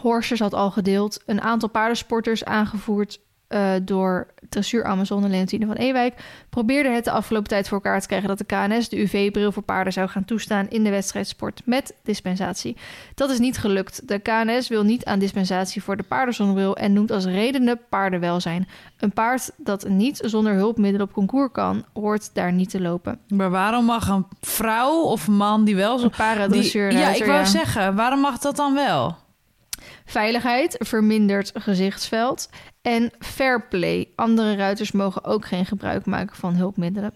Horses 0.00 0.38
had 0.38 0.54
al 0.54 0.70
gedeeld 0.70 1.22
een 1.26 1.40
aantal 1.40 1.68
paardensporters 1.68 2.44
aangevoerd 2.44 3.20
eh, 3.52 3.72
door 3.82 4.26
dressuur 4.48 4.84
Amazon 4.84 5.24
en 5.24 5.30
Leontine 5.30 5.66
van 5.66 5.76
Ewijk 5.76 6.14
probeerde 6.50 6.88
het 6.88 7.04
de 7.04 7.10
afgelopen 7.10 7.48
tijd 7.48 7.68
voor 7.68 7.76
elkaar 7.76 8.00
te 8.00 8.06
krijgen 8.06 8.28
dat 8.28 8.38
de 8.38 8.44
KNS 8.44 8.88
de 8.88 9.00
UV-bril 9.00 9.52
voor 9.52 9.62
paarden 9.62 9.92
zou 9.92 10.08
gaan 10.08 10.24
toestaan 10.24 10.68
in 10.68 10.84
de 10.84 10.90
wedstrijdsport 10.90 11.62
met 11.64 11.94
dispensatie. 12.02 12.76
Dat 13.14 13.30
is 13.30 13.38
niet 13.38 13.58
gelukt. 13.58 14.08
De 14.08 14.18
KNS 14.18 14.68
wil 14.68 14.82
niet 14.82 15.04
aan 15.04 15.18
dispensatie 15.18 15.82
voor 15.82 15.96
de 15.96 16.02
paardenzonnebril 16.02 16.76
en 16.76 16.92
noemt 16.92 17.10
als 17.10 17.24
redenen 17.24 17.80
paardenwelzijn. 17.88 18.68
Een 18.98 19.12
paard 19.12 19.50
dat 19.56 19.88
niet 19.88 20.20
zonder 20.24 20.54
hulpmiddelen 20.54 21.06
op 21.06 21.12
concours 21.12 21.52
kan, 21.52 21.84
hoort 21.92 22.34
daar 22.34 22.52
niet 22.52 22.70
te 22.70 22.80
lopen. 22.80 23.18
Maar 23.28 23.50
waarom 23.50 23.84
mag 23.84 24.08
een 24.08 24.26
vrouw 24.40 25.02
of 25.02 25.28
man 25.28 25.64
die 25.64 25.76
wel 25.76 25.98
zo... 25.98 26.04
Een 26.04 26.10
paardendressuur. 26.16 26.92
Ja, 26.92 27.14
ik 27.14 27.24
wou 27.24 27.38
ja. 27.38 27.44
zeggen, 27.44 27.94
waarom 27.94 28.20
mag 28.20 28.38
dat 28.38 28.56
dan 28.56 28.74
wel? 28.74 29.16
Veiligheid 30.12 30.76
vermindert 30.78 31.50
gezichtsveld. 31.54 32.48
En 32.82 33.10
fair 33.18 33.68
play. 33.68 34.08
Andere 34.16 34.56
ruiters 34.56 34.92
mogen 34.92 35.24
ook 35.24 35.46
geen 35.46 35.66
gebruik 35.66 36.06
maken 36.06 36.36
van 36.36 36.54
hulpmiddelen. 36.54 37.14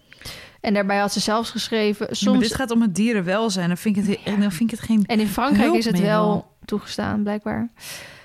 En 0.61 0.73
daarbij 0.73 0.97
had 0.97 1.13
ze 1.13 1.19
zelfs 1.19 1.49
geschreven... 1.49 2.05
Maar 2.05 2.15
Soms... 2.15 2.39
dit 2.39 2.55
gaat 2.55 2.71
om 2.71 2.81
het 2.81 2.95
dierenwelzijn. 2.95 3.67
Dan 3.67 3.77
vind 3.77 3.97
ik 3.97 4.05
het, 4.05 4.39
dan 4.39 4.51
vind 4.51 4.71
ik 4.71 4.77
het 4.77 4.85
geen... 4.87 5.05
En 5.05 5.19
in 5.19 5.27
Frankrijk 5.27 5.73
is 5.73 5.85
het 5.85 5.99
wel 5.99 6.56
toegestaan, 6.67 7.23
blijkbaar. 7.23 7.69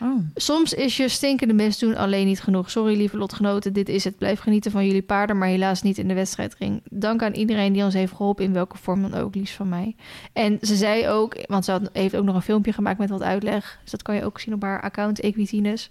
Oh. 0.00 0.18
Soms 0.34 0.72
is 0.72 0.96
je 0.96 1.08
stinkende 1.08 1.54
best 1.54 1.80
doen 1.80 1.96
alleen 1.96 2.26
niet 2.26 2.40
genoeg. 2.40 2.70
Sorry, 2.70 2.96
lieve 2.96 3.16
lotgenoten, 3.16 3.72
dit 3.72 3.88
is 3.88 4.04
het. 4.04 4.18
Blijf 4.18 4.40
genieten 4.40 4.70
van 4.70 4.86
jullie 4.86 5.02
paarden, 5.02 5.38
maar 5.38 5.48
helaas 5.48 5.82
niet 5.82 5.98
in 5.98 6.08
de 6.08 6.14
wedstrijdring. 6.14 6.80
Dank 6.90 7.22
aan 7.22 7.32
iedereen 7.32 7.72
die 7.72 7.84
ons 7.84 7.94
heeft 7.94 8.12
geholpen, 8.12 8.44
in 8.44 8.52
welke 8.52 8.78
vorm 8.78 9.02
dan 9.02 9.14
ook, 9.14 9.34
liefst 9.34 9.54
van 9.54 9.68
mij. 9.68 9.96
En 10.32 10.58
ze 10.60 10.76
zei 10.76 11.08
ook, 11.08 11.36
want 11.46 11.64
ze 11.64 11.70
had- 11.70 11.90
heeft 11.92 12.16
ook 12.16 12.24
nog 12.24 12.34
een 12.34 12.42
filmpje 12.42 12.72
gemaakt 12.72 12.98
met 12.98 13.10
wat 13.10 13.22
uitleg. 13.22 13.78
Dus 13.82 13.90
dat 13.90 14.02
kan 14.02 14.14
je 14.14 14.24
ook 14.24 14.40
zien 14.40 14.54
op 14.54 14.62
haar 14.62 14.82
account, 14.82 15.20
Equitines. 15.20 15.90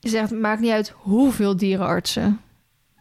Ze 0.00 0.08
zegt, 0.08 0.30
maakt 0.30 0.60
niet 0.60 0.70
uit 0.70 0.92
hoeveel 0.96 1.56
dierenartsen 1.56 2.40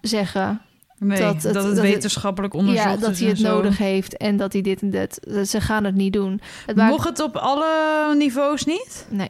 zeggen 0.02 0.62
Nee, 1.00 1.20
Dat 1.20 1.34
dat 1.34 1.44
het- 1.44 1.54
dat 1.54 1.66
het- 1.66 1.80
wetenschappelijk 1.80 2.54
onderzocht 2.54 2.90
ja, 2.90 2.98
dat 3.08 3.20
hij 3.20 3.28
het 3.28 3.38
zo. 3.38 3.56
nodig 3.56 3.78
heeft 3.78 4.18
en 4.18 4.38
dat 4.38 4.54
hij 4.54 4.62
dit 4.62 4.82
en 4.82 4.90
dat. 4.90 5.20
Ze 5.48 5.62
gaan 5.62 5.84
het 5.84 5.96
niet 5.96 6.14
doen. 6.14 6.42
Het 6.66 6.76
maakt 6.76 6.92
Mocht 6.92 7.08
het 7.08 7.20
op 7.20 7.36
alle 7.36 8.16
niveaus 8.18 8.66
niet? 8.66 9.08
Nee. 9.10 9.30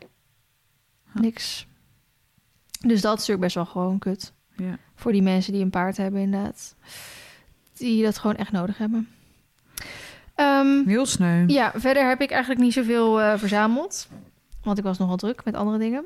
Niks. 1.14 1.68
Dus 2.86 3.02
dat 3.02 3.12
is 3.14 3.20
natuurlijk 3.20 3.40
best 3.42 3.56
wel 3.56 3.66
gewoon 3.66 4.00
kut. 4.00 4.34
Ja. 4.56 4.78
Voor 4.96 5.12
die 5.12 5.22
mensen 5.22 5.54
die 5.54 5.62
een 5.64 5.70
paard 5.70 5.98
hebben, 5.98 6.22
inderdaad. 6.22 6.76
Die 7.78 8.04
dat 8.04 8.18
gewoon 8.18 8.36
echt 8.36 8.52
nodig 8.52 8.78
hebben. 8.78 9.08
Ehm, 10.36 10.88
Heel 10.88 11.06
sneu. 11.06 11.44
ja, 11.48 11.72
verder 11.76 12.08
heb 12.08 12.22
ik 12.22 12.32
eigenlijk 12.32 12.62
niet 12.62 12.74
zoveel 12.74 13.22
eh, 13.22 13.38
verzameld. 13.38 14.08
Want 14.64 14.78
ik 14.78 14.84
was 14.84 14.98
nogal 14.98 15.16
druk 15.18 15.44
met 15.46 15.56
andere 15.56 15.78
dingen. 15.78 16.04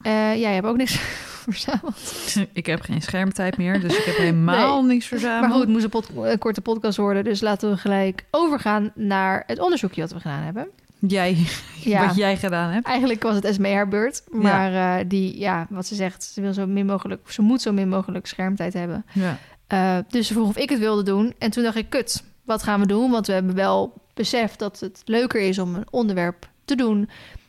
Eh 0.00 0.40
jij 0.40 0.54
hebt 0.54 0.66
ook 0.66 0.76
niks 0.76 0.94
verzameld. 1.48 2.36
Ik 2.52 2.66
heb 2.66 2.80
geen 2.80 3.02
schermtijd 3.02 3.56
meer, 3.56 3.80
dus 3.80 3.98
ik 3.98 4.04
heb 4.04 4.16
helemaal 4.16 4.82
niks 4.84 5.06
verzameld. 5.06 5.40
Maar 5.40 5.50
goed, 5.50 5.60
het 5.60 5.68
moest 5.70 5.84
een, 5.84 5.90
pod- 5.90 6.10
een 6.16 6.38
korte 6.38 6.60
podcast 6.60 6.96
worden. 6.96 7.24
Dus 7.24 7.40
laten 7.40 7.70
we 7.70 7.76
gelijk 7.76 8.24
overgaan 8.30 8.92
naar 8.94 9.42
het 9.46 9.58
onderzoekje 9.60 10.00
wat 10.00 10.12
we 10.12 10.20
gedaan 10.20 10.42
hebben. 10.42 10.66
Jij, 10.98 11.36
Ja. 11.84 12.06
wat 12.06 12.16
jij 12.16 12.36
gedaan 12.36 12.70
hebt. 12.70 12.86
Eigenlijk 12.86 13.22
was 13.22 13.34
het 13.34 13.44
Esme 13.44 13.72
haar 13.72 13.88
beurt. 13.88 14.22
Maar 14.30 14.98
eh, 14.98 15.04
die, 15.08 15.38
ja, 15.38 15.66
wat 15.70 15.86
ze 15.86 15.94
zegt, 15.94 16.24
ze 16.24 16.40
wil 16.40 16.52
zo 16.52 16.66
min 16.66 16.86
mogelijk, 16.86 17.30
ze 17.30 17.42
moet 17.42 17.62
zo 17.62 17.72
min 17.72 17.88
mogelijk 17.88 18.26
schermtijd 18.26 18.72
hebben. 18.72 19.04
Ja. 19.12 19.38
Eh, 19.66 19.96
dus 20.08 20.26
ze 20.26 20.32
vroeg 20.32 20.48
of 20.48 20.56
ik 20.56 20.70
het 20.70 20.78
wilde 20.78 21.02
doen. 21.02 21.34
En 21.38 21.50
toen 21.50 21.62
dacht 21.62 21.76
ik, 21.76 21.90
kut, 21.90 22.22
wat 22.44 22.62
gaan 22.62 22.80
we 22.80 22.86
doen? 22.86 23.10
Want 23.10 23.26
we 23.26 23.32
hebben 23.32 23.54
wel 23.54 23.92
beseft 24.14 24.58
dat 24.58 24.80
het 24.80 25.02
leuker 25.04 25.40
is 25.40 25.58
om 25.58 25.74
een 25.74 25.86
onderwerp 25.90 26.48
te 26.64 26.74
doen 26.74 27.08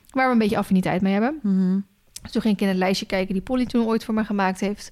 waar 0.09 0.25
we 0.27 0.31
een 0.33 0.37
beetje 0.39 0.57
affiniteit 0.57 1.01
mee 1.01 1.13
hebben. 1.13 1.39
Mhm. 1.41 1.79
Dus 2.21 2.31
toen 2.31 2.41
ging 2.41 2.53
ik 2.53 2.61
in 2.61 2.67
het 2.67 2.77
lijstje 2.77 3.05
kijken 3.05 3.33
die 3.33 3.43
Polly 3.43 3.65
toen 3.65 3.85
ooit 3.85 4.03
voor 4.03 4.13
me 4.13 4.23
gemaakt 4.23 4.59
heeft. 4.59 4.89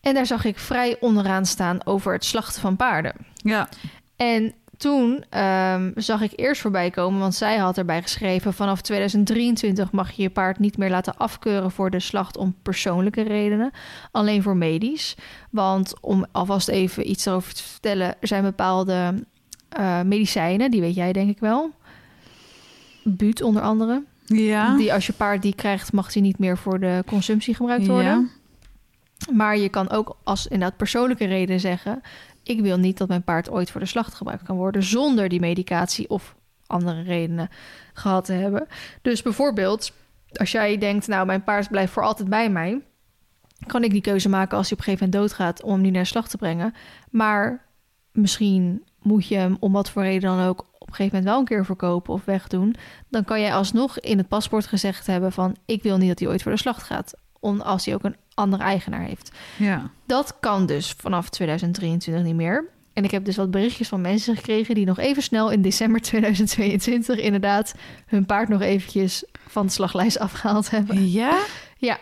En 0.00 0.14
daar 0.14 0.26
zag 0.26 0.44
ik 0.44 0.58
vrij 0.58 0.96
onderaan 1.00 1.46
staan 1.46 1.86
over 1.86 2.12
het 2.12 2.24
slachten 2.24 2.60
van 2.60 2.76
paarden. 2.76 3.14
ja. 3.34 3.68
En 4.16 4.54
toen 4.80 5.24
ehm, 5.30 5.90
zag 5.94 6.20
ik 6.20 6.32
eerst 6.36 6.60
voorbij 6.60 6.90
komen, 6.90 7.20
want 7.20 7.34
zij 7.34 7.56
had 7.56 7.78
erbij 7.78 8.02
geschreven: 8.02 8.52
vanaf 8.52 8.80
2023 8.80 9.92
mag 9.92 10.10
je 10.10 10.22
je 10.22 10.30
paard 10.30 10.58
niet 10.58 10.78
meer 10.78 10.90
laten 10.90 11.16
afkeuren 11.16 11.70
voor 11.70 11.90
de 11.90 12.00
slacht 12.00 12.36
om 12.36 12.56
persoonlijke 12.62 13.22
redenen, 13.22 13.70
alleen 14.10 14.42
voor 14.42 14.56
medisch. 14.56 15.16
Want 15.50 15.94
om 16.00 16.26
alvast 16.32 16.68
even 16.68 17.10
iets 17.10 17.26
erover 17.26 17.54
te 17.54 17.62
vertellen, 17.62 18.16
er 18.20 18.28
zijn 18.28 18.42
bepaalde 18.42 19.24
eh, 19.68 20.02
medicijnen, 20.02 20.70
die 20.70 20.80
weet 20.80 20.94
jij 20.94 21.12
denk 21.12 21.30
ik 21.30 21.38
wel. 21.38 21.70
Buut 23.04 23.42
onder 23.42 23.62
andere. 23.62 24.02
Ja. 24.36 24.76
Die 24.76 24.92
als 24.92 25.06
je 25.06 25.12
paard 25.12 25.42
die 25.42 25.54
krijgt, 25.54 25.92
mag 25.92 26.12
die 26.12 26.22
niet 26.22 26.38
meer 26.38 26.58
voor 26.58 26.80
de 26.80 27.02
consumptie 27.06 27.54
gebruikt 27.54 27.86
worden. 27.86 28.30
Maar 29.32 29.56
je 29.56 29.68
kan 29.68 29.90
ook 29.90 30.16
als 30.24 30.46
inderdaad 30.46 30.76
persoonlijke 30.76 31.24
reden 31.24 31.60
zeggen: 31.60 32.00
ik 32.42 32.60
wil 32.60 32.78
niet 32.78 32.98
dat 32.98 33.08
mijn 33.08 33.22
paard 33.22 33.50
ooit 33.50 33.70
voor 33.70 33.80
de 33.80 33.86
slacht 33.86 34.14
gebruikt 34.14 34.42
kan 34.42 34.56
worden 34.56 34.82
zonder 34.82 35.28
die 35.28 35.40
medicatie 35.40 36.08
of 36.08 36.34
andere 36.66 37.02
redenen 37.02 37.48
gehad 37.92 38.24
te 38.24 38.32
hebben. 38.32 38.66
Dus 39.02 39.22
bijvoorbeeld, 39.22 39.92
als 40.32 40.50
jij 40.50 40.78
denkt: 40.78 41.06
nou, 41.08 41.26
mijn 41.26 41.44
paard 41.44 41.68
blijft 41.68 41.92
voor 41.92 42.02
altijd 42.02 42.28
bij 42.28 42.50
mij, 42.50 42.80
kan 43.66 43.84
ik 43.84 43.90
die 43.90 44.00
keuze 44.00 44.28
maken 44.28 44.56
als 44.56 44.68
hij 44.68 44.78
op 44.78 44.78
een 44.78 44.92
gegeven 44.92 45.08
moment 45.10 45.30
doodgaat 45.30 45.62
om 45.62 45.72
hem 45.72 45.80
niet 45.80 45.92
naar 45.92 46.02
de 46.02 46.08
slacht 46.08 46.30
te 46.30 46.36
brengen. 46.36 46.74
Maar 47.10 47.66
misschien 48.12 48.84
moet 49.02 49.28
je 49.28 49.36
hem 49.36 49.56
om 49.60 49.72
wat 49.72 49.90
voor 49.90 50.02
reden 50.02 50.36
dan 50.36 50.46
ook 50.46 50.69
een 50.90 50.96
gegeven 50.96 51.16
moment 51.16 51.24
wel 51.24 51.38
een 51.38 51.44
keer 51.44 51.64
verkopen 51.64 52.14
of 52.14 52.24
wegdoen. 52.24 52.74
Dan 53.08 53.24
kan 53.24 53.40
jij 53.40 53.54
alsnog 53.54 54.00
in 54.00 54.18
het 54.18 54.28
paspoort 54.28 54.66
gezegd 54.66 55.06
hebben 55.06 55.32
van 55.32 55.56
ik 55.66 55.82
wil 55.82 55.96
niet 55.96 56.08
dat 56.08 56.18
hij 56.18 56.28
ooit 56.28 56.42
voor 56.42 56.52
de 56.52 56.58
slacht 56.58 56.82
gaat. 56.82 57.14
Om, 57.40 57.60
als 57.60 57.84
hij 57.84 57.94
ook 57.94 58.04
een 58.04 58.16
andere 58.34 58.62
eigenaar 58.62 59.02
heeft. 59.02 59.30
Ja. 59.56 59.90
Dat 60.06 60.36
kan 60.40 60.66
dus 60.66 60.94
vanaf 60.98 61.28
2023 61.28 62.24
niet 62.24 62.34
meer. 62.34 62.68
En 62.92 63.04
ik 63.04 63.10
heb 63.10 63.24
dus 63.24 63.36
wat 63.36 63.50
berichtjes 63.50 63.88
van 63.88 64.00
mensen 64.00 64.36
gekregen 64.36 64.74
die 64.74 64.86
nog 64.86 64.98
even 64.98 65.22
snel 65.22 65.50
in 65.50 65.62
december 65.62 66.00
2022 66.00 67.18
inderdaad 67.18 67.74
hun 68.06 68.26
paard 68.26 68.48
nog 68.48 68.60
eventjes 68.60 69.24
van 69.46 69.66
de 69.66 69.72
slaglijst 69.72 70.18
afgehaald 70.28 70.70
hebben. 70.70 71.10
Ja? 71.10 71.38
Ja, 71.76 71.98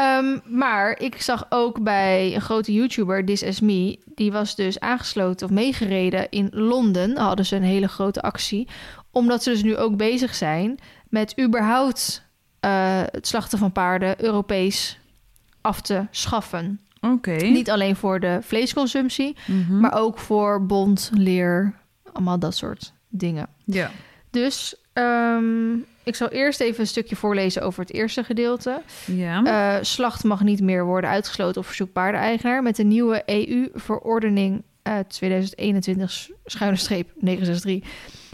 Ehm, 0.00 0.38
maar 0.44 0.98
ik 1.00 1.22
zag 1.22 1.46
ook 1.48 1.82
bij 1.82 2.34
een 2.34 2.40
grote 2.40 2.72
YouTuber, 2.72 3.24
This 3.24 3.42
Is 3.42 3.60
Me... 3.60 3.98
die 4.14 4.32
was 4.32 4.54
dus 4.54 4.80
aangesloten 4.80 5.46
of 5.46 5.52
meegereden 5.52 6.30
in 6.30 6.48
Londen. 6.52 7.16
Hadden 7.18 7.46
ze 7.46 7.56
een 7.56 7.62
hele 7.62 7.88
grote 7.88 8.22
actie. 8.22 8.68
Omdat 9.10 9.42
ze 9.42 9.50
dus 9.50 9.62
nu 9.62 9.76
ook 9.76 9.96
bezig 9.96 10.34
zijn 10.34 10.78
met 11.08 11.40
überhaupt... 11.40 12.22
eh, 12.60 13.02
het 13.04 13.26
slachten 13.26 13.58
van 13.58 13.72
paarden 13.72 14.24
Europees 14.24 14.98
af 15.60 15.80
te 15.80 16.06
schaffen. 16.10 16.80
Oké. 17.00 17.30
Niet 17.36 17.70
alleen 17.70 17.96
voor 17.96 18.20
de 18.20 18.38
vleesconsumptie, 18.42 19.36
Mhm. 19.46 19.80
maar 19.80 19.94
ook 19.98 20.18
voor 20.18 20.66
bont, 20.66 21.10
leer, 21.14 21.74
allemaal 22.12 22.38
dat 22.38 22.56
soort 22.56 22.92
dingen. 23.08 23.46
Ja. 23.64 23.90
Dus 24.30 24.74
ehm, 25.00 25.72
ik 26.02 26.14
zal 26.14 26.28
eerst 26.28 26.60
even 26.60 26.80
een 26.80 26.86
stukje 26.86 27.16
voorlezen 27.16 27.62
over 27.62 27.80
het 27.80 27.92
eerste 27.92 28.24
gedeelte. 28.24 28.82
Ja. 29.04 29.44
Eh, 29.44 29.84
slacht 29.84 30.24
mag 30.24 30.42
niet 30.42 30.60
meer 30.60 30.84
worden 30.84 31.10
uitgesloten 31.10 31.60
op 31.60 31.66
verzoek 31.66 31.92
paardeneigenaar. 31.92 32.62
Met 32.62 32.76
de 32.76 32.84
nieuwe 32.84 33.22
EU-verordening 33.26 34.62
eh 34.82 34.98
2021-963 35.08 37.82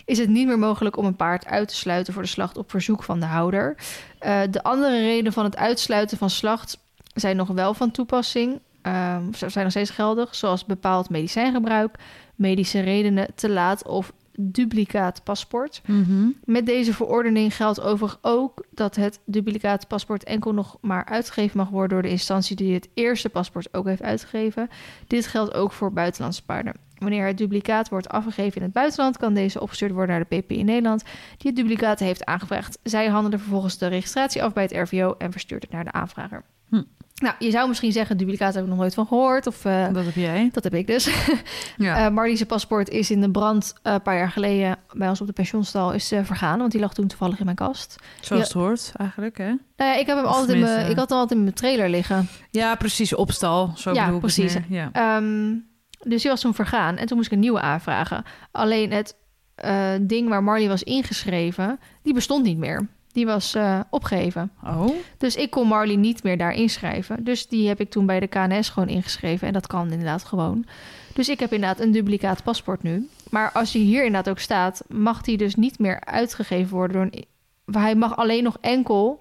is 0.04 0.18
het 0.18 0.28
niet 0.28 0.46
meer 0.46 0.58
mogelijk 0.58 0.96
om 0.96 1.04
een 1.04 1.16
paard 1.16 1.46
uit 1.46 1.68
te 1.68 1.74
sluiten 1.74 2.12
voor 2.12 2.22
de 2.22 2.28
slacht 2.28 2.56
op 2.56 2.70
verzoek 2.70 3.02
van 3.02 3.20
de 3.20 3.26
houder. 3.26 3.76
Eh, 4.18 4.40
de 4.50 4.62
andere 4.62 5.00
redenen 5.00 5.32
van 5.32 5.44
het 5.44 5.56
uitsluiten 5.56 6.18
van 6.18 6.30
slacht 6.30 6.78
zijn 7.14 7.36
nog 7.36 7.48
wel 7.48 7.74
van 7.74 7.90
toepassing. 7.90 8.60
Ehm, 8.82 9.32
ze 9.32 9.48
zijn 9.48 9.64
nog 9.64 9.72
steeds 9.72 9.90
geldig, 9.90 10.34
zoals 10.34 10.64
bepaald 10.64 11.10
medicijngebruik, 11.10 11.96
medische 12.34 12.80
redenen 12.80 13.28
te 13.34 13.48
laat 13.48 13.86
of 13.86 14.12
duplicaat 14.38 15.24
paspoort. 15.24 15.82
Mhm. 15.86 16.28
Met 16.44 16.66
deze 16.66 16.94
verordening 16.94 17.56
geldt 17.56 17.80
overigens 17.80 18.22
ook 18.22 18.64
dat 18.70 18.96
het 18.96 19.20
duplicaat 19.24 19.88
paspoort 19.88 20.24
enkel 20.24 20.52
nog 20.52 20.78
maar 20.80 21.04
uitgegeven 21.04 21.56
mag 21.56 21.68
worden 21.68 21.88
door 21.90 22.02
de 22.02 22.08
instantie 22.08 22.56
die 22.56 22.74
het 22.74 22.88
eerste 22.94 23.28
paspoort 23.28 23.74
ook 23.74 23.86
heeft 23.86 24.02
uitgegeven. 24.02 24.68
Dit 25.06 25.26
geldt 25.26 25.54
ook 25.54 25.72
voor 25.72 25.92
buitenlandse 25.92 26.44
paarden. 26.44 26.74
Wanneer 26.98 27.26
het 27.26 27.38
duplicaat 27.38 27.88
wordt 27.88 28.08
afgegeven 28.08 28.56
in 28.56 28.62
het 28.62 28.72
buitenland, 28.72 29.16
kan 29.16 29.34
deze 29.34 29.60
opgestuurd 29.60 29.92
worden 29.92 30.16
naar 30.16 30.26
de 30.28 30.36
PP 30.36 30.50
in 30.50 30.64
Nederland, 30.64 31.02
die 31.36 31.50
het 31.50 31.56
duplicaat 31.56 31.98
heeft 31.98 32.24
aangevraagd. 32.24 32.78
Zij 32.82 33.06
handelen 33.08 33.38
vervolgens 33.38 33.78
de 33.78 33.86
registratie 33.86 34.42
af 34.42 34.52
bij 34.52 34.62
het 34.62 34.72
RVO 34.72 35.14
en 35.18 35.32
verstuurt 35.32 35.62
het 35.62 35.72
naar 35.72 35.84
de 35.84 35.92
aanvrager. 35.92 36.44
Hm. 36.68 36.82
Nou, 37.22 37.34
je 37.38 37.50
zou 37.50 37.68
misschien 37.68 37.92
zeggen, 37.92 38.16
duplicaat 38.16 38.54
heb 38.54 38.62
ik 38.62 38.68
nog 38.68 38.78
nooit 38.78 38.94
van 38.94 39.06
gehoord. 39.06 39.46
Of, 39.46 39.64
eh, 39.64 39.92
Dat 39.92 40.04
heb 40.04 40.14
jij. 40.14 40.48
dat 40.52 40.64
heb 40.64 40.74
ik 40.74 40.86
dus. 40.86 41.10
Ja. 41.76 42.06
Eh 42.06 42.12
Marlie's 42.12 42.42
paspoort 42.42 42.88
is 42.88 43.10
in 43.10 43.20
de 43.20 43.30
brand 43.30 43.74
eh, 43.82 43.92
een 43.92 44.02
paar 44.02 44.16
jaar 44.16 44.30
geleden 44.30 44.78
bij 44.92 45.08
ons 45.08 45.20
op 45.20 45.26
de 45.26 45.32
pensioenstal 45.32 45.92
is 45.92 46.12
vergaan, 46.22 46.58
want 46.58 46.72
die 46.72 46.80
lag 46.80 46.94
toen 46.94 47.06
toevallig 47.06 47.38
in 47.38 47.44
mijn 47.44 47.56
kast. 47.56 47.96
Zoals 48.20 48.42
ja. 48.42 48.48
het 48.48 48.52
hoort, 48.52 48.92
eigenlijk, 48.96 49.38
hè? 49.38 49.46
Nou 49.76 49.90
ja, 49.90 49.94
ik 49.94 50.06
heb 50.06 50.16
hem 50.16 50.26
Of 50.26 50.32
altijd 50.32 50.50
in 50.50 50.60
mijn, 50.60 50.90
ik 50.90 50.96
had 50.96 51.08
hem 51.08 51.18
altijd 51.18 51.38
in 51.38 51.44
mijn 51.44 51.54
trailer 51.54 51.88
liggen. 51.88 52.28
Ja, 52.50 52.74
precies. 52.74 53.14
Opstal. 53.14 53.72
Zo 53.76 53.92
Ja, 53.92 54.00
bedoel 54.00 54.14
ik 54.14 54.20
precies. 54.20 54.54
meer. 54.54 54.64
Ja. 54.68 54.88
Ehm, 54.92 55.54
dus 56.02 56.22
die 56.22 56.30
was 56.30 56.40
toen 56.40 56.54
vergaan 56.54 56.96
en 56.96 57.06
toen 57.06 57.16
moest 57.16 57.28
ik 57.28 57.34
een 57.34 57.40
nieuwe 57.40 57.60
aanvragen. 57.60 58.24
Alleen 58.50 58.92
het 58.92 59.16
ding 60.00 60.28
waar 60.28 60.42
Marley 60.42 60.68
was 60.68 60.82
ingeschreven, 60.82 61.78
die 62.02 62.14
bestond 62.14 62.44
niet 62.44 62.58
meer. 62.58 62.88
Die 63.16 63.26
was 63.26 63.54
eh, 63.54 63.80
opgegeven. 63.90 64.50
Oh. 64.64 64.88
Dus 65.18 65.36
ik 65.36 65.50
kon 65.50 65.68
Marley 65.68 65.96
niet 65.96 66.22
meer 66.22 66.38
daar 66.38 66.52
inschrijven. 66.52 67.24
Dus 67.24 67.46
die 67.48 67.68
heb 67.68 67.80
ik 67.80 67.90
toen 67.90 68.06
bij 68.06 68.20
de 68.20 68.26
KNS 68.26 68.68
gewoon 68.68 68.88
ingeschreven. 68.88 69.46
En 69.46 69.52
dat 69.52 69.66
kan 69.66 69.90
inderdaad 69.90 70.24
gewoon. 70.24 70.66
Dus 71.12 71.28
ik 71.28 71.40
heb 71.40 71.52
inderdaad 71.52 71.80
een 71.80 71.92
duplicaat 71.92 72.42
paspoort 72.42 72.82
nu. 72.82 73.08
Maar 73.30 73.50
als 73.52 73.72
die 73.72 73.84
hier 73.84 74.04
inderdaad 74.04 74.28
ook 74.28 74.38
staat, 74.38 74.82
mag 74.88 75.22
die 75.22 75.36
dus 75.36 75.54
niet 75.54 75.78
meer 75.78 76.00
uitgegeven 76.04 76.76
worden 76.76 76.96
door 76.96 77.08
een. 77.12 77.24
Hij 77.80 77.94
mag 77.94 78.16
alleen 78.16 78.42
nog 78.42 78.58
enkel 78.60 79.20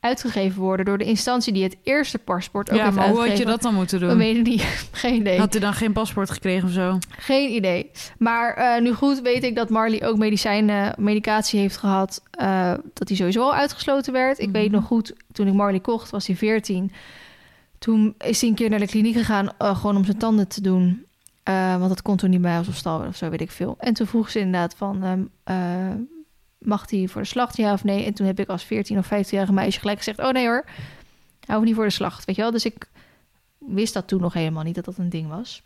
uitgegeven 0.00 0.60
worden 0.62 0.84
door 0.86 0.98
de 0.98 1.04
instantie 1.04 1.52
die 1.52 1.62
het 1.62 1.76
eerste 1.82 2.18
paspoort 2.18 2.70
ook 2.70 2.76
Ja, 2.76 2.84
heeft 2.84 2.96
maar 2.96 3.08
hoe 3.08 3.28
had 3.28 3.38
je 3.38 3.44
dat 3.44 3.62
dan 3.62 3.74
moeten 3.74 4.00
Dat 4.00 4.08
doen? 4.08 4.18
weet 4.18 4.36
ik 4.36 4.46
niet. 4.46 4.62
Geen 4.92 5.14
idee. 5.14 5.38
Had 5.38 5.52
hij 5.52 5.60
dan 5.60 5.72
geen 5.72 5.92
paspoort 5.92 6.30
gekregen 6.30 6.68
of 6.68 6.74
zo? 6.74 6.98
Geen 7.08 7.50
idee. 7.50 7.90
Maar 8.18 8.54
eh, 8.54 8.82
nu 8.82 8.92
goed 8.94 9.20
weet 9.20 9.44
ik 9.44 9.54
dat 9.56 9.68
Marley 9.70 10.06
ook 10.06 10.16
medicijnen, 10.18 10.94
medicatie 10.98 11.60
heeft 11.60 11.76
gehad. 11.76 12.22
eh, 12.30 12.74
dat 12.94 13.08
hij 13.08 13.16
sowieso 13.16 13.42
al 13.42 13.54
uitgesloten 13.54 14.12
werd. 14.12 14.38
Ik 14.38 14.44
Mhm. 14.48 14.56
weet 14.56 14.70
nog 14.70 14.84
goed, 14.84 15.12
toen 15.32 15.46
ik 15.46 15.54
Marley 15.54 15.80
kocht, 15.80 16.10
was 16.10 16.26
hij 16.26 16.36
14. 16.36 16.92
Toen 17.78 18.14
is 18.18 18.40
hij 18.40 18.50
een 18.50 18.56
keer 18.56 18.70
naar 18.70 18.78
de 18.78 18.86
kliniek 18.86 19.16
gegaan, 19.16 19.48
eh, 19.58 19.76
gewoon 19.76 19.96
om 19.96 20.04
zijn 20.04 20.18
tanden 20.18 20.48
te 20.48 20.60
doen. 20.60 21.02
Want 21.78 21.88
dat 21.88 22.02
kon 22.02 22.16
toen 22.16 22.30
niet 22.30 22.40
bij 22.40 22.58
ons 22.58 22.68
op 22.68 22.74
stal 22.74 23.04
of 23.06 23.16
zo, 23.16 23.30
weet 23.30 23.40
ik 23.40 23.50
veel. 23.50 23.74
En 23.78 23.94
toen 23.94 24.06
vroeg 24.06 24.30
ze 24.30 24.38
inderdaad 24.38 24.74
van, 24.76 25.02
ehm, 25.04 25.20
eh, 25.44 25.94
mag 26.58 26.90
hij 26.90 27.08
voor 27.08 27.20
de 27.20 27.26
slacht, 27.26 27.56
ja 27.56 27.72
of 27.72 27.84
nee? 27.84 28.04
En 28.04 28.14
toen 28.14 28.26
heb 28.26 28.40
ik 28.40 28.48
als 28.48 28.64
14 28.64 28.98
of 28.98 29.06
15-jarige 29.06 29.52
meisje 29.52 29.80
gelijk 29.80 29.98
gezegd, 29.98 30.18
oh 30.18 30.30
nee 30.30 30.46
hoor, 30.46 30.64
hij 31.46 31.54
hoeft 31.54 31.66
niet 31.66 31.74
voor 31.74 31.84
de 31.84 31.90
slacht, 31.90 32.24
weet 32.24 32.36
je 32.36 32.42
wel. 32.42 32.50
Dus 32.50 32.64
ik 32.64 32.88
wist 33.58 33.94
dat 33.94 34.08
toen 34.08 34.20
nog 34.20 34.32
helemaal 34.32 34.62
niet, 34.62 34.74
dat 34.74 34.84
dat 34.84 34.98
een 34.98 35.08
ding 35.08 35.28
was. 35.28 35.62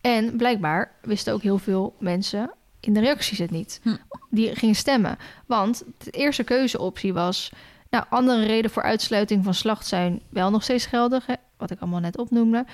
En 0.00 0.36
blijkbaar 0.36 0.92
wisten 1.02 1.32
ook 1.32 1.42
heel 1.42 1.58
veel 1.58 1.96
mensen 1.98 2.50
in 2.80 2.92
de 2.92 3.00
reacties 3.00 3.38
het 3.38 3.50
niet. 3.50 3.80
Hm. 3.82 3.96
Die 4.30 4.56
gingen 4.56 4.74
stemmen. 4.74 5.18
Want 5.46 5.84
de 5.98 6.10
eerste 6.10 6.44
keuzeoptie 6.44 7.12
was... 7.12 7.52
Nou, 7.90 8.04
andere 8.08 8.44
redenen 8.44 8.70
voor 8.70 8.82
uitsluiting 8.82 9.44
van 9.44 9.54
slacht 9.54 9.86
zijn 9.86 10.20
wel 10.28 10.50
nog 10.50 10.62
steeds 10.62 10.86
geldig. 10.86 11.26
Hè, 11.26 11.34
wat 11.56 11.70
ik 11.70 11.80
allemaal 11.80 12.00
net 12.00 12.18
opnoemde. 12.18 12.66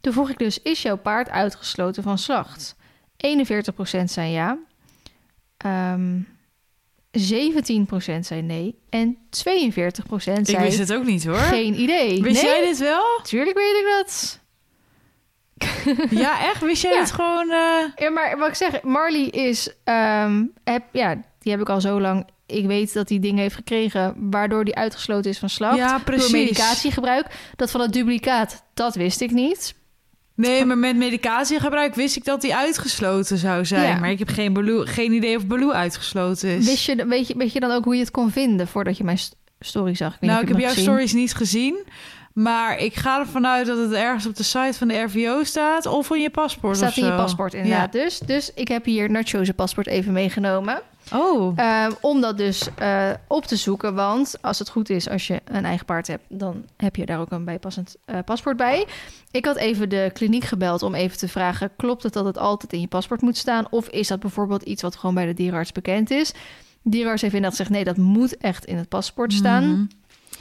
Toen 0.00 0.12
vroeg 0.12 0.30
ik 0.30 0.38
dus, 0.38 0.62
is 0.62 0.82
jouw 0.82 0.96
paard 0.96 1.28
uitgesloten 1.28 2.02
van 2.02 2.18
slacht? 2.18 2.76
41% 3.26 4.04
zei 4.04 4.30
ja. 4.30 4.58
Ehm 5.56 6.20
17% 7.18 8.18
zei 8.20 8.42
nee. 8.42 8.78
En 8.90 9.16
42% 9.16 9.20
Ik 9.30 10.20
zei 10.22 10.58
wist 10.58 10.78
het 10.78 10.92
ook 10.92 11.04
niet, 11.04 11.24
hoor. 11.24 11.34
geen 11.36 11.80
idee. 11.80 12.22
Wist 12.22 12.42
nee, 12.42 12.50
jij 12.52 12.64
dit 12.64 12.78
wel? 12.78 13.04
Tuurlijk 13.22 13.56
weet 13.56 13.76
ik 13.76 13.86
dat. 13.98 14.40
Ja, 16.10 16.40
echt? 16.48 16.60
Wist 16.60 16.82
jij 16.82 16.92
Ja. 16.92 16.98
het 17.00 17.10
gewoon... 17.10 17.50
eh, 17.50 17.84
Ja, 17.96 18.10
maar 18.10 18.38
wat 18.38 18.48
ik 18.48 18.54
zeg, 18.54 18.82
Marley 18.82 19.24
is... 19.26 19.70
ehm, 19.84 20.44
heb, 20.64 20.82
ja, 20.92 21.14
die 21.38 21.52
heb 21.52 21.60
ik 21.60 21.68
al 21.68 21.80
zo 21.80 22.00
lang... 22.00 22.26
Ik 22.46 22.66
weet 22.66 22.92
dat 22.92 23.08
hij 23.08 23.18
dingen 23.18 23.40
heeft 23.42 23.54
gekregen... 23.54 24.14
waardoor 24.30 24.62
hij 24.62 24.74
uitgesloten 24.74 25.30
is 25.30 25.38
van 25.38 25.48
slacht. 25.48 25.76
Ja, 25.76 25.98
precies. 25.98 26.30
Door 26.30 26.40
medicatiegebruik. 26.40 27.26
Dat 27.56 27.70
van 27.70 27.80
het 27.80 27.92
duplicaat, 27.92 28.62
dat 28.74 28.94
wist 28.94 29.20
ik 29.20 29.30
niet. 29.30 29.74
Nee, 30.34 30.64
maar 30.64 30.78
met 30.78 30.96
medicatiegebruik 30.96 31.94
wist 31.94 32.16
ik 32.16 32.24
dat 32.24 32.42
hij 32.42 32.54
uitgesloten 32.54 33.38
zou 33.38 33.64
zijn. 33.64 33.88
Ja. 33.94 33.98
Maar 33.98 34.10
ik 34.10 34.18
heb 34.18 34.28
geen, 34.28 34.52
Baloo, 34.52 34.82
geen 34.84 35.12
idee 35.12 35.36
of 35.36 35.46
Baloo 35.46 35.70
uitgesloten 35.70 36.48
is. 36.48 36.66
Wist 36.66 36.84
je, 36.86 37.06
weet, 37.06 37.26
je, 37.26 37.34
weet 37.36 37.52
je 37.52 37.60
dan 37.60 37.70
ook 37.70 37.84
hoe 37.84 37.94
je 37.94 38.00
het 38.00 38.10
kon 38.10 38.30
vinden... 38.30 38.68
voordat 38.68 38.96
je 38.96 39.04
mijn 39.04 39.18
st- 39.18 39.36
story 39.60 39.94
zag? 39.94 40.20
niet 40.20 40.30
nou, 40.30 40.42
ik 40.42 40.48
heb 40.48 40.58
jouw 40.58 40.68
gezien. 40.68 40.84
stories 40.84 41.12
niet 41.12 41.34
gezien. 41.34 41.84
Maar 42.34 42.78
ik 42.78 42.94
ga 42.94 43.18
ervan 43.18 43.46
uit 43.46 43.66
dat 43.66 43.78
het 43.78 43.92
ergens 43.92 44.26
op 44.26 44.36
de 44.36 44.42
site 44.42 44.78
van 44.78 44.88
de 44.88 45.00
RVO 45.00 45.44
staat... 45.44 45.86
of 45.86 46.10
in 46.10 46.20
je 46.20 46.30
paspoort 46.30 46.76
Staat 46.76 46.96
in 46.96 47.04
je 47.04 47.14
paspoort 47.14 47.54
inderdaad. 47.54 47.92
Dus, 47.92 48.18
dus 48.18 48.50
ik 48.54 48.68
heb 48.68 48.84
hier 48.84 49.10
Nacho's 49.10 49.50
paspoort 49.50 49.86
even 49.86 50.12
meegenomen. 50.12 50.82
Oh, 51.12 51.52
Ehm, 51.58 51.92
om 52.00 52.20
dat 52.20 52.36
dus 52.38 52.68
eh, 52.74 53.10
op 53.26 53.46
te 53.46 53.56
zoeken. 53.56 53.94
Want 53.94 54.34
als 54.40 54.58
het 54.58 54.68
goed 54.68 54.90
is, 54.90 55.08
als 55.08 55.26
je 55.26 55.40
een 55.44 55.64
eigen 55.64 55.86
paard 55.86 56.06
hebt, 56.06 56.24
dan 56.28 56.64
heb 56.76 56.96
je 56.96 57.06
daar 57.06 57.20
ook 57.20 57.30
een 57.30 57.44
bijpassend 57.44 57.96
eh, 58.04 58.18
paspoort 58.24 58.56
bij. 58.56 58.86
Ik 59.30 59.44
had 59.44 59.56
even 59.56 59.88
de 59.88 60.10
kliniek 60.12 60.44
gebeld 60.44 60.82
om 60.82 60.94
even 60.94 61.18
te 61.18 61.28
vragen: 61.28 61.70
klopt 61.76 62.02
het 62.02 62.12
dat 62.12 62.24
het 62.24 62.38
altijd 62.38 62.72
in 62.72 62.80
je 62.80 62.86
paspoort 62.86 63.20
moet 63.20 63.36
staan? 63.36 63.66
Of 63.70 63.88
is 63.88 64.08
dat 64.08 64.20
bijvoorbeeld 64.20 64.62
iets 64.62 64.82
wat 64.82 64.96
gewoon 64.96 65.14
bij 65.14 65.26
de 65.26 65.34
dierenarts 65.34 65.72
bekend 65.72 66.10
is? 66.10 66.32
De 66.82 66.90
dierenarts 66.90 67.22
heeft 67.22 67.34
inderdaad 67.34 67.58
gezegd: 67.58 67.76
nee, 67.76 67.94
dat 67.94 68.04
moet 68.04 68.36
echt 68.36 68.64
in 68.64 68.76
het 68.76 68.88
paspoort 68.88 69.32
staan. 69.32 69.70
Mhm. 69.70 69.84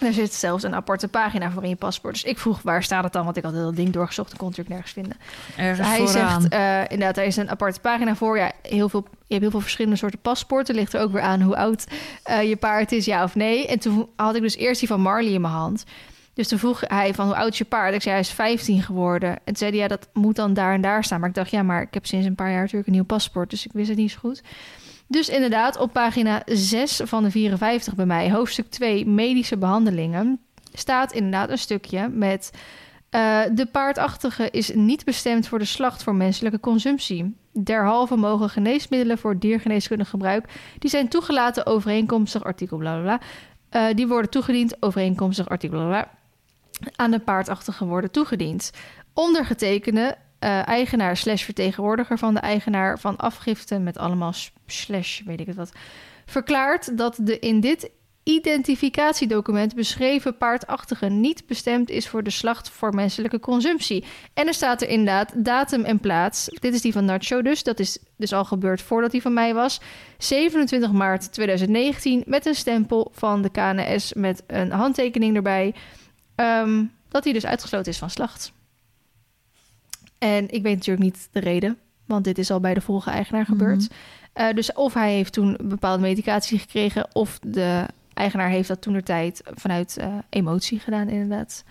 Er 0.02 0.14
zit 0.14 0.34
zelfs 0.34 0.64
een 0.64 0.76
aparte 0.76 1.08
pagina 1.08 1.52
voor 1.52 1.64
in 1.64 1.70
je 1.70 1.76
paspoort. 1.76 2.14
Dus 2.14 2.24
ik 2.24 2.40
vroeg, 2.40 2.62
waar 2.62 2.84
staat 2.84 3.04
het 3.04 3.14
dan? 3.14 3.24
Want 3.24 3.38
ik 3.38 3.44
had 3.44 3.54
dat 3.54 3.76
ding 3.76 3.90
doorgezocht 3.90 4.32
en 4.32 4.38
kon 4.38 4.48
het 4.48 4.58
natuurlijk 4.58 4.84
nergens 4.86 4.94
vinden. 4.94 5.18
ergens 5.58 5.88
Hij 5.88 5.98
vooraan. 5.98 6.42
zegt 6.42 6.54
eh, 6.54 6.82
inderdaad, 6.82 7.18
er 7.18 7.24
is 7.24 7.36
een 7.36 7.50
aparte 7.50 7.80
pagina 7.80 8.16
voor. 8.16 8.38
Ja, 8.38 8.52
heel 8.62 8.90
veel, 8.90 9.04
je 9.10 9.28
hebt 9.28 9.42
heel 9.42 9.52
veel 9.52 9.60
verschillende 9.62 9.98
soorten 9.98 10.20
paspoorten. 10.20 10.76
Ligt 10.76 10.94
er 10.94 11.02
ook 11.02 11.12
weer 11.12 11.22
aan 11.22 11.42
hoe 11.42 11.56
oud 11.56 11.86
eh, 12.24 12.50
je 12.50 12.56
paard 12.56 12.92
is, 12.92 13.06
ja 13.06 13.24
of 13.24 13.36
nee. 13.36 13.68
En 13.68 13.80
toen 13.80 14.10
had 14.16 14.36
ik 14.36 14.42
dus 14.42 14.56
eerst 14.56 14.80
die 14.80 14.88
van 14.90 15.02
Marley 15.02 15.32
in 15.32 15.42
mijn 15.42 15.54
hand. 15.54 15.84
Dus 16.34 16.48
toen 16.48 16.60
vroeg 16.60 16.82
hij 16.88 17.14
van 17.14 17.26
hoe 17.26 17.36
oud 17.36 17.52
is 17.52 17.58
je 17.58 17.66
paard? 17.66 17.94
Ik 17.94 18.02
zei, 18.02 18.14
hij 18.14 18.24
is 18.24 18.32
15 18.32 18.82
geworden. 18.82 19.30
En 19.30 19.40
toen 19.44 19.56
zei 19.56 19.72
hij, 19.72 19.80
ja, 19.80 19.88
dat 19.88 20.08
moet 20.14 20.36
dan 20.36 20.54
daar 20.54 20.74
en 20.74 20.82
daar 20.82 21.04
staan. 21.04 21.20
Maar 21.20 21.30
ik 21.30 21.36
dacht, 21.36 21.52
ja, 21.52 21.64
maar 21.64 21.82
ik 21.82 21.94
heb 21.94 22.06
sinds 22.06 22.26
een 22.26 22.36
paar 22.36 22.52
jaar 22.52 22.60
natuurlijk 22.62 22.88
een 22.88 22.94
nieuw 22.94 23.04
paspoort. 23.04 23.50
Dus 23.50 23.66
ik 23.66 23.72
wist 23.74 23.90
het 23.90 23.98
niet 23.98 24.12
zo 24.12 24.18
goed. 24.20 24.42
Dus 25.12 25.30
inderdaad, 25.30 25.78
op 25.78 25.94
pagina 25.94 26.42
6 26.46 27.02
van 27.04 27.24
de 27.24 27.32
54 27.32 27.96
bij 27.96 28.06
mij, 28.06 28.32
hoofdstuk 28.32 28.70
2, 28.70 29.06
medische 29.06 29.58
behandelingen, 29.58 30.40
staat 30.74 31.12
inderdaad 31.12 31.50
een 31.50 31.58
stukje 31.58 32.08
met 32.08 32.52
eh, 33.10 33.42
de 33.54 33.66
paardachtige 33.66 34.50
is 34.52 34.74
niet 34.74 35.06
bestemd 35.06 35.48
voor 35.48 35.60
de 35.60 35.66
slacht 35.66 36.04
voor 36.04 36.16
menselijke 36.16 36.60
consumptie. 36.60 37.36
Derhalve 37.54 38.16
mogen 38.16 38.50
geneesmiddelen 38.50 39.18
voor 39.18 39.40
diergeneeskundig 39.40 40.10
gebruik, 40.10 40.46
die 40.80 40.90
zijn 40.90 41.08
toegelaten 41.08 41.66
overeenkomstig 41.66 42.44
artikel 42.44 42.78
bla 42.78 43.02
bla 43.02 43.20
eh, 43.70 43.96
die 43.96 44.08
worden 44.08 44.32
toegediend 44.32 44.76
overeenkomstig 44.80 45.50
artikel 45.50 45.78
bla 45.78 45.88
bla, 45.88 46.12
aan 46.96 47.12
de 47.12 47.20
paardachtige 47.20 47.86
worden 47.86 48.12
toegediend. 48.12 48.72
Ondergetekende 49.14 50.18
eh, 50.42 50.68
eigenaar 50.68 51.18
slash 51.18 51.44
vertegenwoordiger 51.44 52.18
van 52.18 52.34
de 52.34 52.40
eigenaar 52.40 53.00
van 53.00 53.18
afgifte 53.18 53.80
met 53.80 53.98
allemaal 53.98 54.34
slash 54.72 55.22
weet 55.22 55.40
ik 55.40 55.48
het 55.48 55.56
wat, 55.56 55.72
verklaart 56.26 56.98
dat 56.98 57.18
de 57.22 57.40
in 57.40 57.60
dit 57.60 57.90
identificatiedocument 58.24 59.76
beschreven 59.76 60.38
paardachtige 60.38 61.06
niet 61.06 61.48
bestemd 61.48 61.90
is 61.90 62.08
voor 62.08 62.24
de 62.24 62.30
slacht 62.30 62.70
voor 62.70 62.96
menselijke 62.96 63.40
consumptie. 63.40 64.06
En 64.34 64.48
er 64.48 64.54
staat 64.54 64.82
er 64.82 64.88
inderdaad 64.88 65.46
datum 65.46 65.84
en 65.84 66.00
plaats. 66.00 66.46
Dit 66.46 66.74
is 66.74 66.82
die 66.82 66.92
van 66.92 67.06
Nacho 67.06 67.42
dus. 67.42 67.64
Dat 67.64 67.80
is 67.80 68.00
dus 68.18 68.34
al 68.34 68.46
gebeurd 68.46 68.82
voordat 68.82 69.12
die 69.12 69.22
van 69.22 69.34
mij 69.34 69.54
was. 69.54 69.82
27 70.18 70.92
maart 70.92 71.34
2019 71.34 72.24
met 72.26 72.46
een 72.46 72.56
stempel 72.56 73.12
van 73.14 73.42
de 73.42 73.50
KNS 73.50 74.14
met 74.14 74.44
een 74.48 74.72
handtekening 74.72 75.36
erbij. 75.36 75.76
ehm, 76.36 76.84
dat 77.08 77.24
hij 77.24 77.34
dus 77.34 77.46
uitgesloten 77.46 77.92
is 77.92 77.98
van 77.98 78.10
slacht. 78.10 78.52
En 80.18 80.50
ik 80.50 80.64
weet 80.64 80.76
natuurlijk 80.76 81.06
niet 81.06 81.28
de 81.32 81.40
reden, 81.40 81.78
want 82.06 82.24
dit 82.24 82.38
is 82.38 82.52
al 82.52 82.60
bij 82.60 82.74
de 82.74 82.82
vorige 82.82 83.10
eigenaar 83.10 83.46
gebeurd. 83.46 83.88
Eh, 84.34 84.54
dus 84.54 84.74
of 84.74 84.94
hij 84.94 85.14
heeft 85.14 85.34
toen 85.34 85.58
bepaalde 85.62 86.02
medicatie 86.02 86.60
gekregen, 86.60 87.08
of 87.14 87.40
de 87.42 87.86
eigenaar 88.14 88.50
heeft 88.50 88.68
dat 88.68 88.82
toen 88.82 88.94
de 88.94 89.04
tijd 89.04 89.42
vanuit 89.56 89.98
eh, 89.98 90.08
emotie 90.30 90.80
gedaan, 90.80 91.10
inderdaad. 91.10 91.64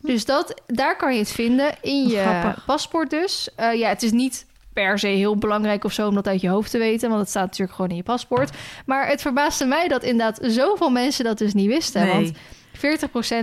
Dus 0.00 0.24
dat, 0.24 0.62
daar 0.66 0.96
kan 0.96 1.12
je 1.12 1.18
het 1.18 1.32
vinden 1.32 1.74
in 1.80 2.08
je 2.08 2.20
Grappig. 2.20 2.64
paspoort 2.64 3.10
dus. 3.10 3.48
Eh, 3.56 3.74
ja, 3.74 3.88
het 3.88 4.02
is 4.02 4.10
niet 4.10 4.46
per 4.72 4.98
se 4.98 5.06
heel 5.06 5.36
belangrijk 5.36 5.84
of 5.84 5.92
zo 5.92 6.08
om 6.08 6.14
dat 6.14 6.28
uit 6.28 6.40
je 6.40 6.48
hoofd 6.48 6.70
te 6.70 6.78
weten, 6.78 7.08
want 7.08 7.20
het 7.20 7.30
staat 7.30 7.46
natuurlijk 7.46 7.72
gewoon 7.72 7.90
in 7.90 7.96
je 7.96 8.02
paspoort. 8.02 8.50
Maar 8.86 9.08
het 9.08 9.20
verbaasde 9.20 9.64
mij 9.64 9.88
dat 9.88 10.02
inderdaad 10.02 10.38
zoveel 10.42 10.90
mensen 10.90 11.24
dat 11.24 11.38
dus 11.38 11.54
niet 11.54 11.68
wisten. 11.68 12.04
Nee. 12.04 12.12
Want 12.12 12.32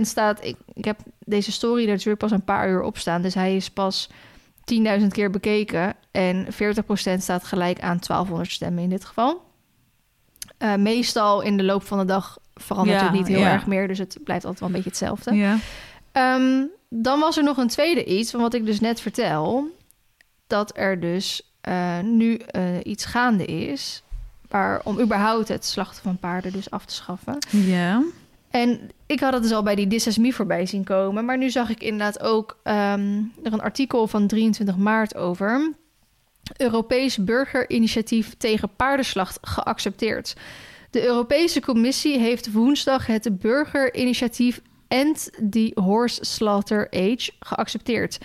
staat, 0.00 0.44
ik, 0.44 0.56
ik 0.74 0.84
heb 0.84 0.98
deze 1.24 1.52
story 1.52 1.82
er 1.82 1.90
natuurlijk 1.90 2.18
pas 2.18 2.30
een 2.30 2.44
paar 2.44 2.68
uur 2.68 2.82
op 2.82 2.98
staan, 2.98 3.22
dus 3.22 3.34
hij 3.34 3.56
is 3.56 3.70
pas 3.70 4.08
10.000 5.00 5.06
keer 5.08 5.30
bekeken. 5.30 5.94
En 6.10 6.46
40% 6.46 6.48
staat 7.18 7.44
gelijk 7.44 7.80
aan 7.80 7.98
1200 7.98 8.52
stemmen 8.52 8.82
in 8.82 8.90
dit 8.90 9.04
geval. 9.04 9.46
Eh, 10.58 10.74
meestal 10.74 11.40
in 11.40 11.56
de 11.56 11.62
loop 11.62 11.82
van 11.82 11.98
de 11.98 12.04
dag 12.04 12.38
verandert 12.54 13.00
Ja, 13.00 13.04
het 13.04 13.14
niet 13.14 13.26
heel 13.26 13.38
ja. 13.38 13.52
erg 13.52 13.66
meer. 13.66 13.88
Dus 13.88 13.98
het 13.98 14.18
blijft 14.24 14.44
altijd 14.44 14.60
wel 14.60 14.68
een 14.68 14.74
beetje 14.74 14.90
hetzelfde. 14.90 15.34
Ja. 15.34 15.56
Ehm, 16.12 16.64
dan 16.88 17.20
was 17.20 17.36
er 17.36 17.44
nog 17.44 17.56
een 17.56 17.68
tweede 17.68 18.04
iets, 18.04 18.30
van 18.30 18.40
wat 18.40 18.54
ik 18.54 18.66
dus 18.66 18.80
net 18.80 19.00
vertel. 19.00 19.68
Dat 20.46 20.76
er 20.76 21.00
dus 21.00 21.52
eh, 21.60 21.98
nu 21.98 22.34
eh, 22.36 22.62
iets 22.82 23.04
gaande 23.04 23.44
is. 23.44 24.02
Waar, 24.48 24.80
om 24.84 25.00
überhaupt 25.00 25.48
het 25.48 25.64
slachten 25.64 26.02
van 26.02 26.18
paarden 26.18 26.52
dus 26.52 26.70
af 26.70 26.84
te 26.84 26.94
schaffen. 26.94 27.38
Ja. 27.48 28.02
En 28.58 28.90
ik 29.06 29.20
had 29.20 29.32
het 29.32 29.42
dus 29.42 29.52
al 29.52 29.62
bij 29.62 29.74
die 29.74 29.86
This 29.86 30.06
Is 30.06 30.18
Me 30.18 30.32
voorbij 30.32 30.66
zien 30.66 30.84
komen. 30.84 31.24
Maar 31.24 31.38
nu 31.38 31.50
zag 31.50 31.70
ik 31.70 31.82
inderdaad 31.82 32.20
ook 32.20 32.58
ehm, 32.62 33.22
er 33.42 33.52
een 33.52 33.60
artikel 33.60 34.06
van 34.06 34.26
23 34.26 34.76
maart 34.76 35.16
over. 35.16 35.72
Europees 36.56 37.24
burgerinitiatief 37.24 38.34
tegen 38.36 38.70
paardenslacht 38.76 39.38
geaccepteerd. 39.42 40.36
De 40.90 41.04
Europese 41.04 41.60
Commissie 41.60 42.18
heeft 42.18 42.52
woensdag 42.52 43.06
het 43.06 43.38
burgerinitiatief 43.38 44.60
End 44.88 45.30
the 45.50 45.72
Horse 45.74 46.24
Slaughter 46.24 46.86
Age 46.90 47.30
geaccepteerd. 47.40 48.18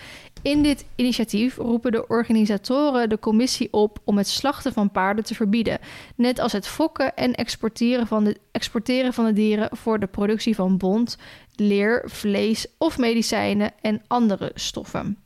In 0.44 0.62
dit 0.62 0.84
initiatief 0.94 1.56
roepen 1.56 1.92
de 1.92 2.06
organisatoren 2.06 3.08
de 3.08 3.18
commissie 3.18 3.72
op 3.72 3.98
om 4.04 4.16
het 4.18 4.28
slachten 4.28 4.72
van 4.72 4.90
paarden 4.90 5.24
te 5.24 5.34
verbieden, 5.34 5.78
net 6.16 6.38
als 6.38 6.52
het 6.52 6.66
fokken 6.66 7.16
en 7.16 7.34
exporteren 7.34 8.06
van 8.06 8.24
de, 8.24 8.36
exporteren 8.52 9.12
van 9.12 9.24
de 9.24 9.32
dieren 9.32 9.76
voor 9.76 9.98
de 9.98 10.06
productie 10.06 10.54
van 10.54 10.76
bont, 10.76 11.18
leer, 11.56 12.02
vlees 12.06 12.66
of 12.78 12.98
medicijnen 12.98 13.72
en 13.80 14.02
andere 14.06 14.50
stoffen. 14.54 15.18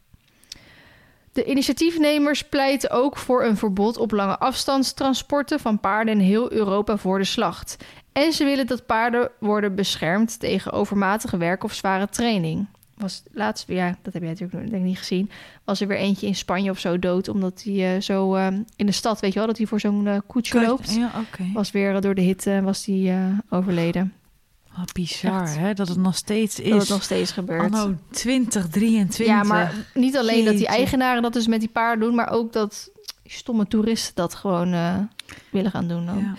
De 1.32 1.44
initiatiefnemers 1.44 2.44
pleiten 2.44 2.90
ook 2.90 3.16
voor 3.16 3.44
een 3.44 3.56
verbod 3.56 3.96
op 3.96 4.10
lange 4.10 4.38
afstandstransporten 4.38 5.60
van 5.60 5.80
paarden 5.80 6.14
in 6.14 6.26
heel 6.26 6.52
Europa 6.52 6.96
voor 6.96 7.18
de 7.18 7.24
slacht. 7.24 7.76
En 8.12 8.32
ze 8.32 8.44
willen 8.44 8.66
dat 8.66 8.86
paarden 8.86 9.30
worden 9.40 9.74
beschermd 9.74 10.40
tegen 10.40 10.72
overmatige 10.72 11.36
werk 11.36 11.64
of 11.64 11.74
zware 11.74 12.08
training. 12.08 12.66
Was 12.98 13.22
laatst, 13.32 13.68
ja, 13.68 13.96
dat 14.02 14.12
heb 14.12 14.22
jij 14.22 14.30
natuurlijk 14.30 14.60
denk 14.70 14.82
ik 14.82 14.88
niet 14.88 14.98
gezien. 14.98 15.30
Was 15.64 15.80
er 15.80 15.86
weer 15.86 15.96
eentje 15.96 16.26
in 16.26 16.34
Spanje 16.34 16.70
of 16.70 16.78
zo 16.78 16.98
dood, 16.98 17.28
omdat 17.28 17.62
hij 17.64 17.94
eh, 17.94 18.00
zo 18.00 18.34
eh, 18.34 18.46
in 18.76 18.86
de 18.86 18.92
stad, 18.92 19.20
weet 19.20 19.32
je 19.32 19.38
wel, 19.38 19.48
dat 19.48 19.56
hij 19.56 19.66
voor 19.66 19.80
zo'n 19.80 20.06
eh, 20.06 20.18
koetsje 20.26 20.60
loopt. 20.60 20.94
Ja. 20.94 21.24
Was 21.52 21.70
weer 21.70 22.00
door 22.00 22.14
de 22.14 22.20
hitte 22.20 22.62
was 22.62 22.86
hij 22.86 23.16
eh, 23.16 23.58
overleden. 23.58 24.12
Wat 24.76 24.92
bizar, 24.92 25.42
Echt. 25.42 25.56
hè? 25.56 25.74
Dat 25.74 25.88
het 25.88 25.98
nog 25.98 26.16
steeds 26.16 26.60
is. 26.60 26.70
Dat 26.70 26.80
het 26.80 26.88
nog 26.88 27.02
steeds 27.02 27.32
gebeurt. 27.32 27.74
Anno 27.74 27.94
2023. 28.10 29.26
Ja, 29.26 29.42
maar 29.42 29.74
niet 29.94 30.16
alleen 30.16 30.44
dat 30.44 30.56
die 30.56 30.66
eigenaren 30.66 31.22
dat 31.22 31.32
dus 31.32 31.46
met 31.46 31.60
die 31.60 31.68
paarden 31.68 32.06
doen, 32.06 32.14
maar 32.14 32.30
ook 32.30 32.52
dat 32.52 32.90
die 33.22 33.32
stomme 33.32 33.66
toeristen 33.66 34.14
dat 34.14 34.34
gewoon 34.34 34.70
willen 35.50 35.70
gaan 35.70 35.88
doen. 35.88 36.06
Dan. 36.06 36.36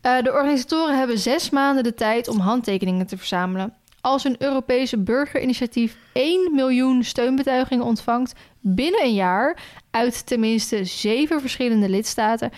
Ja. 0.00 0.22
De 0.22 0.32
organisatoren 0.32 0.98
hebben 0.98 1.18
zes 1.18 1.50
maanden 1.50 1.82
de 1.82 1.94
tijd 1.94 2.28
om 2.28 2.38
handtekeningen 2.38 3.06
te 3.06 3.16
verzamelen. 3.16 3.74
Als 4.00 4.24
een 4.24 4.36
Europese 4.38 4.98
burgerinitiatief 4.98 5.96
1 6.12 6.54
miljoen 6.54 7.04
steunbetuigingen 7.04 7.84
ontvangt 7.84 8.34
binnen 8.60 9.04
een 9.04 9.14
jaar 9.14 9.62
uit 9.90 10.26
tenminste 10.26 10.84
zeven 10.84 11.40
verschillende 11.40 11.88
lidstaten, 11.88 12.50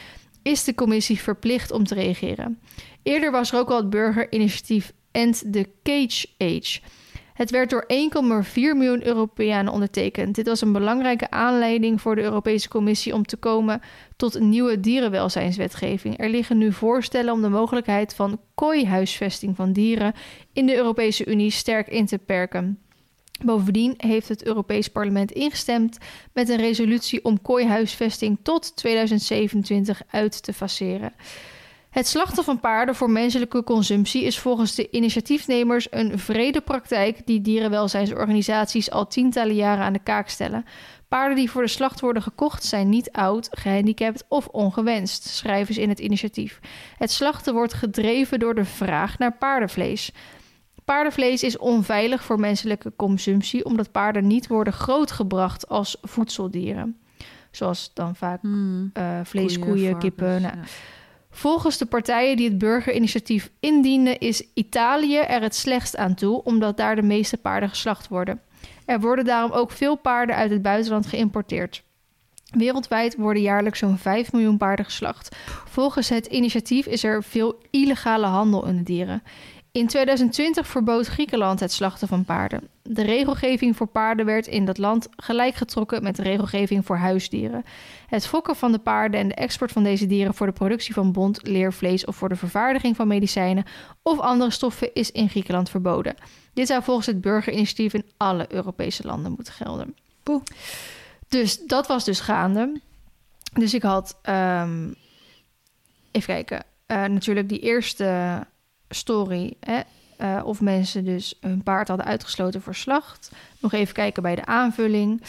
is 0.43 0.65
de 0.65 0.75
commissie 0.75 1.21
verplicht 1.21 1.71
om 1.71 1.85
te 1.85 1.95
reageren. 1.95 2.61
Eerder 3.03 3.31
was 3.31 3.53
er 3.53 3.59
ook 3.59 3.71
al 3.71 3.77
het 3.77 3.91
burgerinitiatief 3.91 4.93
End 5.11 5.53
the 5.53 5.69
Cage 5.83 6.27
Age. 6.39 6.81
Het 7.43 7.51
werd 7.51 7.71
door 7.71 7.87
1,4 8.45 8.55
miljoen 8.55 9.07
Europeanen 9.07 9.73
ondertekend. 9.73 10.35
Dit 10.35 10.47
was 10.47 10.61
een 10.61 10.73
belangrijke 10.73 11.31
aanleiding 11.31 12.01
voor 12.01 12.15
de 12.15 12.23
Europese 12.23 12.69
Commissie 12.69 13.15
om 13.15 13.27
te 13.27 13.37
komen 13.37 13.81
tot 14.17 14.35
een 14.35 14.49
nieuwe 14.49 14.81
dierenwelzijnswetgeving. 14.81 16.19
Er 16.19 16.29
liggen 16.29 16.59
nu 16.59 16.73
voorstellen 16.73 17.33
om 17.33 17.43
de 17.43 17.49
mogelijkheid 17.49 18.15
van 18.15 18.41
kooihuisvesting 18.55 19.57
van 19.57 19.73
dieren 19.73 20.15
in 20.53 20.67
de 20.67 20.77
Europese 20.77 21.27
Unie 21.27 21.51
sterk 21.51 21.89
in 21.89 22.07
te 22.07 22.19
perken. 22.19 22.79
Bovendien 23.45 23.95
heeft 23.97 24.29
het 24.29 24.45
Europees 24.45 24.89
Parlement 24.89 25.33
ingestemd 25.33 25.99
met 26.33 26.49
een 26.49 26.57
resolutie 26.57 27.25
om 27.25 27.43
kooihuisvesting 27.43 28.39
tot 28.43 28.77
2027 28.77 30.03
uit 30.11 30.43
te 30.43 30.53
faceren. 30.53 31.13
Het 31.93 32.07
slachten 32.07 32.45
van 32.45 32.61
paarden 32.61 32.95
voor 32.95 33.11
menselijke 33.11 33.65
consumptie 33.65 34.25
is 34.25 34.39
volgens 34.39 34.75
de 34.75 34.91
initiatiefnemers 34.91 35.87
een 35.91 36.19
vrede 36.19 36.61
praktijk 36.61 37.27
die 37.27 37.41
dierenwelzijnsorganisaties 37.41 38.91
al 38.91 39.07
tientallen 39.07 39.55
jaren 39.55 39.85
aan 39.85 39.93
de 39.93 39.99
kaak 39.99 40.29
stellen. 40.29 40.65
Paarden 41.09 41.37
die 41.37 41.51
voor 41.51 41.63
de 41.63 41.69
slacht 41.69 42.01
worden 42.01 42.23
gekocht 42.23 42.65
zijn 42.65 42.89
niet 42.89 43.11
oud, 43.11 43.49
gehandicapt 43.51 44.25
of 44.29 44.47
ongewenst, 44.47 45.25
schrijven 45.25 45.75
ze 45.75 45.81
in 45.81 45.89
het 45.89 45.99
initiatief. 45.99 46.61
Het 46.97 47.11
slachten 47.11 47.55
wordt 47.55 47.75
gedreven 47.75 48.39
door 48.39 48.55
de 48.55 48.65
vraag 48.65 49.19
naar 49.19 49.37
paardenvlees. 49.37 50.13
Paardenvlees 50.85 51.43
is 51.43 51.59
onveilig 51.59 52.25
voor 52.25 52.41
menselijke 52.41 52.93
consumptie 52.97 53.65
omdat 53.65 53.93
paarden 53.93 54.27
niet 54.27 54.47
worden 54.47 54.73
grootgebracht 54.73 55.69
als 55.69 55.97
voedseldieren. 56.03 56.97
Zoals 57.51 57.91
dan 57.95 58.17
vaak 58.17 58.41
Hmm. 58.41 58.91
eh 58.93 59.21
vlees, 59.25 59.59
Koeien, 59.59 59.69
koeien, 59.69 59.91
varkens, 59.91 60.15
kippen. 60.15 60.43
nou, 60.43 60.57
ja. 60.57 60.63
Volgens 61.35 61.79
de 61.79 61.87
partijen 61.87 62.37
die 62.37 62.49
het 62.49 62.59
burgerinitiatief 62.59 63.51
indienen, 63.61 64.19
is 64.19 64.43
Italië 64.55 65.17
er 65.17 65.43
het 65.43 65.55
slechtst 65.55 65.97
aan 65.97 66.15
toe, 66.15 66.43
omdat 66.43 66.77
daar 66.77 66.97
de 66.97 67.03
meeste 67.03 67.37
paarden 67.37 67.69
geslacht 67.69 68.09
worden. 68.09 68.41
Er 68.87 69.01
worden 69.01 69.25
daarom 69.25 69.51
ook 69.51 69.71
veel 69.71 69.97
paarden 69.97 70.37
uit 70.37 70.51
het 70.51 70.63
buitenland 70.63 71.07
geïmporteerd. 71.07 71.83
Wereldwijd 72.51 73.17
worden 73.17 73.43
jaarlijks 73.43 73.79
zo'n 73.79 73.99
5 73.99 74.33
miljoen 74.33 74.57
paarden 74.57 74.85
geslacht. 74.85 75.37
Volgens 75.65 76.09
het 76.09 76.27
initiatief 76.27 76.87
is 76.87 77.05
er 77.05 77.23
veel 77.23 77.59
illegale 77.71 78.27
handel 78.27 78.67
in 78.67 78.77
de 78.77 78.83
dieren. 78.83 79.23
In 79.73 79.87
2020 79.87 80.67
verbood 80.67 81.07
Griekenland 81.07 81.61
het 81.61 81.73
slachten 81.73 82.09
van 82.09 82.25
paarden. 82.25 82.69
De 82.83 83.03
regelgeving 83.03 83.77
voor 83.77 83.87
paarden 83.87 84.27
werd 84.27 84.47
in 84.47 84.65
dat 84.65 84.79
land 84.79 85.09
gelijkgetrokken 85.17 86.03
met 86.03 86.17
de 86.17 86.23
regelgeving 86.23 86.87
voor 86.87 86.97
huisdieren. 86.97 87.65
Het 88.07 88.27
fokken 88.27 88.57
van 88.57 88.73
de 88.73 88.79
paarden 88.79 89.21
en 89.21 89.29
de 89.29 89.35
export 89.35 89.73
van 89.73 89.83
deze 89.83 90.07
dieren 90.07 90.35
voor 90.35 90.47
de 90.47 90.53
productie 90.53 90.95
van 90.95 91.13
bont, 91.13 91.47
leer, 91.47 91.73
vlees 91.73 92.05
of 92.05 92.17
voor 92.17 92.29
de 92.29 92.37
vervaardiging 92.37 92.97
van 92.97 93.09
medicijnen 93.09 93.65
of 94.03 94.19
andere 94.19 94.51
stoffen 94.51 94.95
is 94.95 95.11
in 95.11 95.29
Griekenland 95.29 95.71
verboden. 95.71 96.15
Dit 96.53 96.67
zou 96.67 96.83
volgens 96.83 97.07
het 97.07 97.21
burgerinitiatief 97.21 97.95
in 97.95 98.11
alle 98.17 98.47
Europese 98.49 99.07
landen 99.07 99.33
moeten 99.33 99.53
gelden. 99.53 99.97
Poeh. 100.23 100.43
Dus 101.29 101.67
dat 101.67 101.87
was 101.87 102.05
dus 102.05 102.21
gaande. 102.21 102.81
Dus 103.53 103.75
ik 103.75 103.83
had, 103.83 104.19
ehm, 104.23 104.93
even 106.11 106.35
kijken, 106.35 106.65
eh, 106.87 107.05
natuurlijk 107.05 107.49
die 107.49 107.61
eerste 107.61 108.41
story, 108.95 109.57
hè, 109.61 109.81
eh, 110.17 110.41
of 110.45 110.61
mensen 110.61 111.05
dus 111.05 111.35
hun 111.41 111.63
paard 111.63 111.89
hadden 111.89 112.07
uitgesloten 112.07 112.63
voor 112.63 112.75
slacht. 112.75 113.31
Nog 113.59 113.73
even 113.73 113.95
kijken 113.95 114.23
bij 114.23 114.35
de 114.35 114.45
aanvulling. 114.45 115.23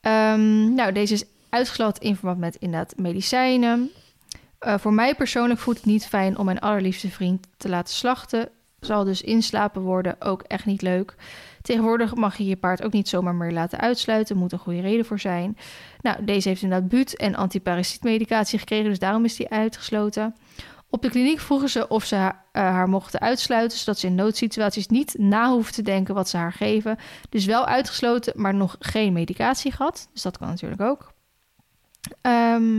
Ehm, 0.00 0.74
nou, 0.74 0.92
deze 0.92 1.14
is 1.14 1.24
uitgesloten 1.48 2.02
in 2.02 2.16
verband 2.16 2.38
met 2.38 2.56
inderdaad 2.56 2.96
medicijnen. 2.96 3.90
Eh, 4.58 4.74
voor 4.78 4.92
mij 4.92 5.14
persoonlijk 5.14 5.60
voelt 5.60 5.76
het 5.76 5.86
niet 5.86 6.06
fijn 6.06 6.38
om 6.38 6.44
mijn 6.44 6.60
allerliefste 6.60 7.10
vriend 7.10 7.46
te 7.56 7.68
laten 7.68 7.94
slachten. 7.94 8.48
Zal 8.80 9.04
dus 9.04 9.22
inslapen 9.22 9.82
worden 9.82 10.16
ook 10.20 10.42
echt 10.42 10.64
niet 10.64 10.82
leuk. 10.82 11.14
Tegenwoordig 11.62 12.14
mag 12.14 12.36
je 12.36 12.44
je 12.44 12.56
paard 12.56 12.82
ook 12.82 12.92
niet 12.92 13.08
zomaar 13.08 13.34
meer 13.34 13.52
laten 13.52 13.80
uitsluiten. 13.80 14.36
Moet 14.36 14.52
een 14.52 14.58
goede 14.58 14.80
reden 14.80 15.04
voor 15.04 15.18
zijn. 15.18 15.56
Nou, 16.00 16.24
deze 16.24 16.48
heeft 16.48 16.62
inderdaad 16.62 16.88
buut 16.88 17.16
en 17.16 17.34
antiparasietmedicatie 17.34 18.58
gekregen, 18.58 18.88
dus 18.88 18.98
daarom 18.98 19.24
is 19.24 19.36
die 19.36 19.48
uitgesloten. 19.48 20.34
Op 20.90 21.02
de 21.02 21.10
kliniek 21.10 21.40
vroegen 21.40 21.68
ze 21.68 21.88
of 21.88 22.04
ze 22.04 22.14
haar- 22.14 22.44
eh, 22.52 22.62
haar 22.62 22.88
mochten 22.88 23.20
uitsluiten, 23.20 23.78
zodat 23.78 23.98
ze 23.98 24.06
in 24.06 24.14
noodsituaties 24.14 24.86
niet 24.86 25.14
na 25.18 25.50
hoeft 25.50 25.74
te 25.74 25.82
denken 25.82 26.14
wat 26.14 26.28
ze 26.28 26.36
haar 26.36 26.52
geven. 26.52 26.98
Dus 27.28 27.44
wel 27.44 27.66
uitgesloten, 27.66 28.32
maar 28.36 28.54
nog 28.54 28.76
geen 28.78 29.12
medicatie 29.12 29.72
gehad. 29.72 30.08
Dus 30.12 30.22
dat 30.22 30.38
kan 30.38 30.48
natuurlijk 30.48 30.80
ook. 30.80 31.12
Ehm, 32.20 32.76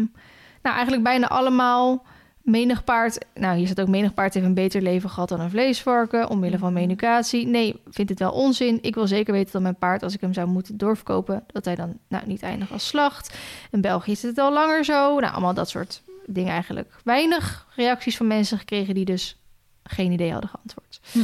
nou, 0.62 0.76
eigenlijk 0.76 1.04
bijna 1.04 1.28
allemaal. 1.28 2.06
Menig 2.42 2.84
paard, 2.84 3.26
nou 3.34 3.58
hier 3.58 3.66
staat 3.66 3.82
ook 3.82 3.88
menig 3.88 4.14
paard 4.14 4.34
heeft 4.34 4.46
een 4.46 4.54
beter 4.54 4.82
leven 4.82 5.10
gehad 5.10 5.30
dan 5.30 5.40
een 5.40 5.50
vleesvarken, 5.50 6.30
omwille 6.30 6.58
van 6.58 6.74
medicatie. 6.74 7.48
Nee, 7.48 7.82
vind 7.90 8.10
het 8.10 8.20
wel 8.20 8.32
onzin. 8.32 8.80
Ik 8.82 8.96
wil 8.96 9.08
zeker 9.08 9.34
weten 9.34 9.52
dat 9.52 9.62
mijn 9.62 9.78
paard, 9.78 10.04
als 10.04 10.14
ik 10.14 10.22
hem 10.22 10.34
zou 10.34 10.48
moeten 10.48 10.78
doorverkopen, 10.78 11.44
dat 11.48 11.66
hij 11.66 11.76
dan 11.76 11.98
nou, 12.08 12.24
niet 12.28 12.42
eindigt 12.42 12.72
als 12.72 12.88
slacht. 12.88 13.38
In 13.72 13.82
België 13.82 14.12
is 14.12 14.22
het 14.22 14.38
al 14.38 14.54
langer 14.54 14.86
zo. 14.86 15.20
Nou, 15.20 15.32
allemaal 15.34 15.54
dat 15.54 15.70
soort 15.70 16.02
dingen 16.34 16.54
eigenlijk. 16.54 16.96
Weinig 17.04 17.68
reacties 17.76 18.18
van 18.18 18.28
mensen 18.28 18.58
gekregen 18.58 18.94
die 18.94 19.06
dus 19.06 19.38
geen 19.84 20.12
idee 20.12 20.32
hadden 20.32 20.50
geantwoord. 20.50 21.00
Hm. 21.12 21.20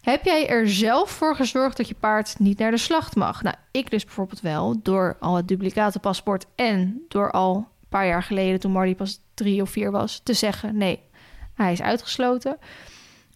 Heb 0.00 0.24
jij 0.24 0.48
er 0.48 0.68
zelf 0.68 1.10
voor 1.10 1.36
gezorgd 1.36 1.76
dat 1.76 1.88
je 1.88 1.94
paard 1.94 2.38
niet 2.38 2.58
naar 2.58 2.70
de 2.70 2.76
slacht 2.76 3.16
mag? 3.16 3.42
Nou, 3.42 3.56
ik 3.70 3.90
dus 3.90 4.04
bijvoorbeeld 4.04 4.40
wel, 4.40 4.80
door 4.82 5.16
al 5.20 5.36
het 5.36 5.48
duplicatenpaspoort 5.48 6.46
en 6.54 7.04
door 7.08 7.30
al 7.30 7.56
een 7.56 7.88
paar 7.88 8.06
jaar 8.06 8.22
geleden, 8.22 8.60
toen 8.60 8.72
Marty 8.72 8.94
pas 8.94 9.20
drie 9.34 9.62
of 9.62 9.70
vier 9.70 9.90
was, 9.90 10.20
te 10.24 10.32
zeggen 10.32 10.76
nee, 10.76 11.00
hij 11.54 11.72
is 11.72 11.82
uitgesloten. 11.82 12.58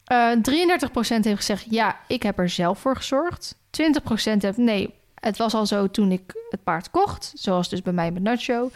Eh 0.04 0.32
33% 0.32 0.40
heeft 1.00 1.36
gezegd 1.36 1.66
ja, 1.70 2.00
ik 2.06 2.22
heb 2.22 2.38
er 2.38 2.48
zelf 2.48 2.78
voor 2.78 2.96
gezorgd. 2.96 3.54
20% 3.54 3.58
heeft 4.38 4.56
nee, 4.56 4.94
het 5.14 5.36
was 5.36 5.54
al 5.54 5.66
zo 5.66 5.90
toen 5.90 6.12
ik 6.12 6.32
het 6.50 6.62
paard 6.62 6.90
kocht, 6.90 7.32
zoals 7.34 7.68
dus 7.68 7.82
bij 7.82 7.92
mij 7.92 8.10
met 8.10 8.22
Nacho. 8.22 8.70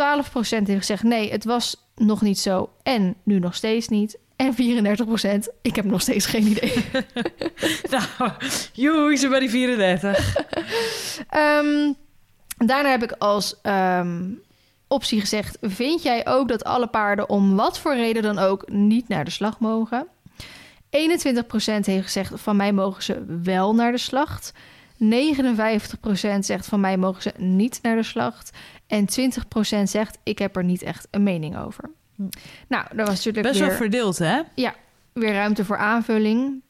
heeft 0.48 0.78
gezegd 0.78 1.02
nee, 1.02 1.30
het 1.30 1.44
was 1.44 1.86
nog 1.94 2.22
niet 2.22 2.38
zo 2.38 2.70
en 2.82 3.14
nu 3.22 3.38
nog 3.38 3.54
steeds 3.54 3.88
niet. 3.88 4.18
En 4.36 4.54
34%, 5.46 5.54
ik 5.62 5.76
heb 5.76 5.84
nog 5.84 6.00
steeds 6.00 6.26
geen 6.26 6.46
idee. 6.46 6.74
Nou, 7.90 8.32
joe, 8.72 9.16
ze 9.16 9.28
bij 9.28 9.40
die 9.40 9.50
34. 9.50 10.36
Ehm, 11.28 11.92
daarna 12.56 12.90
heb 12.90 13.02
ik 13.02 13.12
als 13.12 13.60
ehm, 13.62 14.30
optie 14.88 15.20
gezegd: 15.20 15.58
Vind 15.60 16.02
jij 16.02 16.26
ook 16.26 16.48
dat 16.48 16.64
alle 16.64 16.86
paarden 16.86 17.28
om 17.28 17.56
wat 17.56 17.78
voor 17.78 17.94
reden 17.94 18.22
dan 18.22 18.38
ook 18.38 18.68
niet 18.70 19.08
naar 19.08 19.24
de 19.24 19.30
slag 19.30 19.58
mogen? 19.58 20.06
21% 20.08 20.08
heeft 21.84 22.04
gezegd: 22.04 22.32
Van 22.34 22.56
mij 22.56 22.72
mogen 22.72 23.02
ze 23.02 23.24
wel 23.42 23.74
naar 23.74 23.92
de 23.92 23.98
slacht. 23.98 24.52
59% 24.54 26.38
zegt: 26.38 26.66
Van 26.66 26.80
mij 26.80 26.96
mogen 26.96 27.22
ze 27.22 27.32
niet 27.36 27.78
naar 27.82 27.96
de 27.96 28.02
slacht. 28.02 28.50
En 28.92 29.06
20% 29.80 29.82
zegt: 29.82 30.18
Ik 30.22 30.38
heb 30.38 30.56
er 30.56 30.64
niet 30.64 30.82
echt 30.82 31.08
een 31.10 31.22
mening 31.22 31.58
over. 31.58 31.90
Hm. 32.16 32.22
Nou, 32.68 32.84
dat 32.94 33.06
was 33.06 33.16
natuurlijk 33.16 33.46
Best 33.46 33.58
weer 33.58 33.68
wel 33.68 33.76
verdeeld, 33.76 34.18
hè? 34.18 34.40
weer 35.12 35.32
ruimte 35.32 35.64
voor 35.64 35.76
aanvulling. 35.76 36.62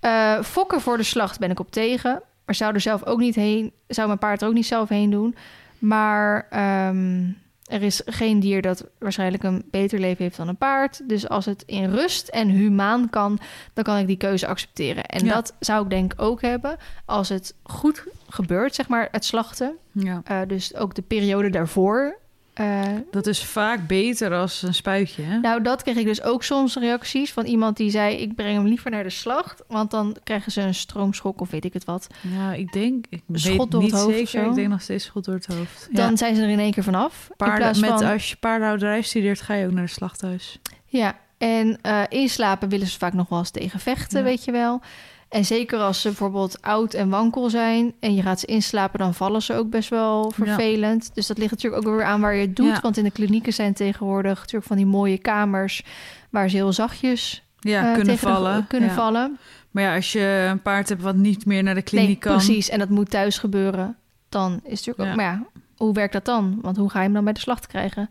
Eh, 0.00 0.42
fokken 0.42 0.80
voor 0.80 0.96
de 0.96 1.02
slacht 1.02 1.38
ben 1.38 1.50
ik 1.50 1.60
op 1.60 1.70
tegen. 1.70 2.22
Maar 2.44 2.54
zou 2.54 2.74
er 2.74 2.80
zelf 2.80 3.04
ook 3.04 3.18
niet 3.18 3.34
heen, 3.34 3.72
zou 3.86 4.06
mijn 4.06 4.18
paard 4.18 4.42
er 4.42 4.48
ook 4.48 4.54
niet 4.54 4.66
zelf 4.66 4.88
heen 4.88 5.10
doen. 5.10 5.36
Maar 5.78 6.46
ehm, 6.50 7.30
er 7.68 7.82
is 7.82 8.02
geen 8.06 8.40
dier 8.40 8.62
dat 8.62 8.84
waarschijnlijk 8.98 9.42
een 9.42 9.64
beter 9.70 9.98
leven 9.98 10.24
heeft 10.24 10.36
dan 10.36 10.48
een 10.48 10.56
paard. 10.56 11.08
Dus 11.08 11.28
als 11.28 11.44
het 11.44 11.62
in 11.66 11.90
rust 11.90 12.28
en 12.28 12.48
humaan 12.48 13.10
kan, 13.10 13.38
dan 13.74 13.84
kan 13.84 13.96
ik 13.98 14.06
die 14.06 14.16
keuze 14.16 14.46
accepteren. 14.46 15.04
En 15.04 15.24
Ja. 15.24 15.34
dat 15.34 15.54
zou 15.60 15.84
ik 15.84 15.90
denk 15.90 16.12
ook 16.16 16.42
hebben 16.42 16.76
als 17.04 17.28
het 17.28 17.54
goed 17.62 18.04
gebeurt, 18.28 18.74
zeg 18.74 18.88
maar, 18.88 19.08
het 19.10 19.24
slachten. 19.24 19.76
Ja. 19.92 20.20
Eh, 20.24 20.40
dus 20.46 20.74
ook 20.76 20.94
de 20.94 21.02
periode 21.02 21.50
daarvoor. 21.50 22.18
Eh, 22.58 22.82
Dat 23.10 23.26
is 23.26 23.44
vaak 23.44 23.86
beter 23.86 24.34
als 24.34 24.62
een 24.62 24.74
spuitje, 24.74 25.22
hè? 25.22 25.38
nou, 25.38 25.62
dat 25.62 25.82
kreeg 25.82 25.96
ik 25.96 26.04
dus 26.06 26.22
ook 26.22 26.42
soms 26.42 26.76
reacties 26.76 27.32
van 27.32 27.44
iemand 27.44 27.76
die 27.76 27.90
zei: 27.90 28.16
Ik 28.16 28.34
breng 28.34 28.54
hem 28.56 28.66
liever 28.66 28.90
naar 28.90 29.02
de 29.02 29.10
slacht, 29.10 29.62
want 29.68 29.90
dan 29.90 30.16
krijgen 30.24 30.52
ze 30.52 30.60
een 30.60 30.74
stroomschok 30.74 31.40
of 31.40 31.50
weet 31.50 31.64
ik 31.64 31.72
het 31.72 31.84
wat. 31.84 32.06
Nou, 32.22 32.54
ik 32.56 32.72
denk... 32.72 33.04
Ik 33.08 33.22
weet 33.26 33.40
Schot 33.40 33.70
door 33.70 33.82
het 33.82 33.90
hoofd 33.92 34.06
of 34.06 34.12
zeker. 34.12 34.28
zo? 34.28 34.48
Ik 34.48 34.54
denk 34.54 34.68
nog 34.68 34.80
steeds 34.82 35.04
schot 35.04 35.24
door 35.24 35.34
het 35.34 35.46
hoofd. 35.46 35.88
Dan 35.92 36.10
ja. 36.10 36.16
zijn 36.16 36.34
ze 36.34 36.42
er 36.42 36.48
in 36.48 36.58
één 36.58 36.72
keer 36.72 36.82
vanaf. 36.82 37.26
in 37.30 37.36
Paarden, 37.36 37.80
met, 37.80 37.90
van, 37.90 38.04
als 38.04 38.30
je 38.30 38.36
paardenhouderij 38.36 39.02
studeert, 39.02 39.40
ga 39.40 39.54
je 39.54 39.66
ook 39.66 39.72
naar 39.72 39.84
de 39.84 39.90
slachthuis. 39.90 40.58
Ja, 40.86 41.16
en 41.38 41.78
eh, 41.82 42.02
inslapen 42.08 42.68
willen 42.68 42.86
ze 42.86 42.98
vaak 42.98 43.12
nog 43.12 43.28
wel 43.28 43.38
eens 43.38 43.50
tegen 43.50 43.80
vechten, 43.80 44.18
Ja. 44.18 44.24
weet 44.24 44.44
je 44.44 44.52
wel. 44.52 44.80
En 45.28 45.44
zeker 45.44 45.78
als 45.78 46.00
ze 46.00 46.08
bijvoorbeeld 46.08 46.62
oud 46.62 46.94
en 46.94 47.08
wankel 47.08 47.50
zijn 47.50 47.94
en 48.00 48.14
je 48.14 48.22
gaat 48.22 48.40
ze 48.40 48.46
inslapen, 48.46 48.98
dan 48.98 49.14
vallen 49.14 49.42
ze 49.42 49.54
ook 49.54 49.70
best 49.70 49.88
wel 49.88 50.30
vervelend. 50.30 51.10
Dus 51.14 51.26
dat 51.26 51.38
ligt 51.38 51.50
natuurlijk 51.50 51.86
ook 51.86 51.94
weer 51.94 52.04
aan 52.04 52.20
waar 52.20 52.34
je 52.34 52.40
het 52.46 52.56
doet. 52.56 52.66
Ja. 52.68 52.80
Want 52.80 52.96
in 52.96 53.04
de 53.04 53.10
klinieken 53.10 53.52
zijn 53.52 53.72
tegenwoordig 53.74 54.38
natuurlijk 54.38 54.66
van 54.66 54.76
die 54.76 54.86
mooie 54.86 55.18
kamers 55.18 55.84
waar 56.30 56.50
ze 56.50 56.56
heel 56.56 56.72
zachtjes 56.72 57.42
Ja, 57.58 57.78
eh, 57.88 57.94
kunnen 57.94 58.14
tegen 58.14 58.26
de- 58.28 58.34
vallen. 58.34 58.66
kunnen 58.66 58.90
vallen. 58.90 59.38
Maar 59.70 59.82
ja, 59.82 59.94
als 59.94 60.12
je 60.12 60.46
een 60.50 60.62
paard 60.62 60.88
hebt 60.88 61.02
wat 61.02 61.16
niet 61.16 61.46
meer 61.46 61.62
naar 61.62 61.74
de 61.74 61.82
kliniek 61.82 62.06
nee, 62.08 62.16
kan... 62.18 62.32
precies. 62.36 62.68
En 62.68 62.78
dat 62.78 62.88
moet 62.88 63.10
thuis 63.10 63.38
gebeuren. 63.38 63.96
Dan 64.28 64.52
is 64.52 64.58
het 64.62 64.64
natuurlijk 64.86 65.08
ook... 65.08 65.16
Maar 65.16 65.24
ja, 65.24 65.46
hoe 65.76 65.92
werkt 65.94 66.12
dat 66.12 66.24
dan? 66.24 66.58
Want 66.62 66.76
hoe 66.76 66.90
ga 66.90 66.98
je 66.98 67.04
hem 67.04 67.14
dan 67.14 67.24
bij 67.24 67.32
de 67.32 67.40
slacht 67.40 67.66
krijgen? 67.66 68.10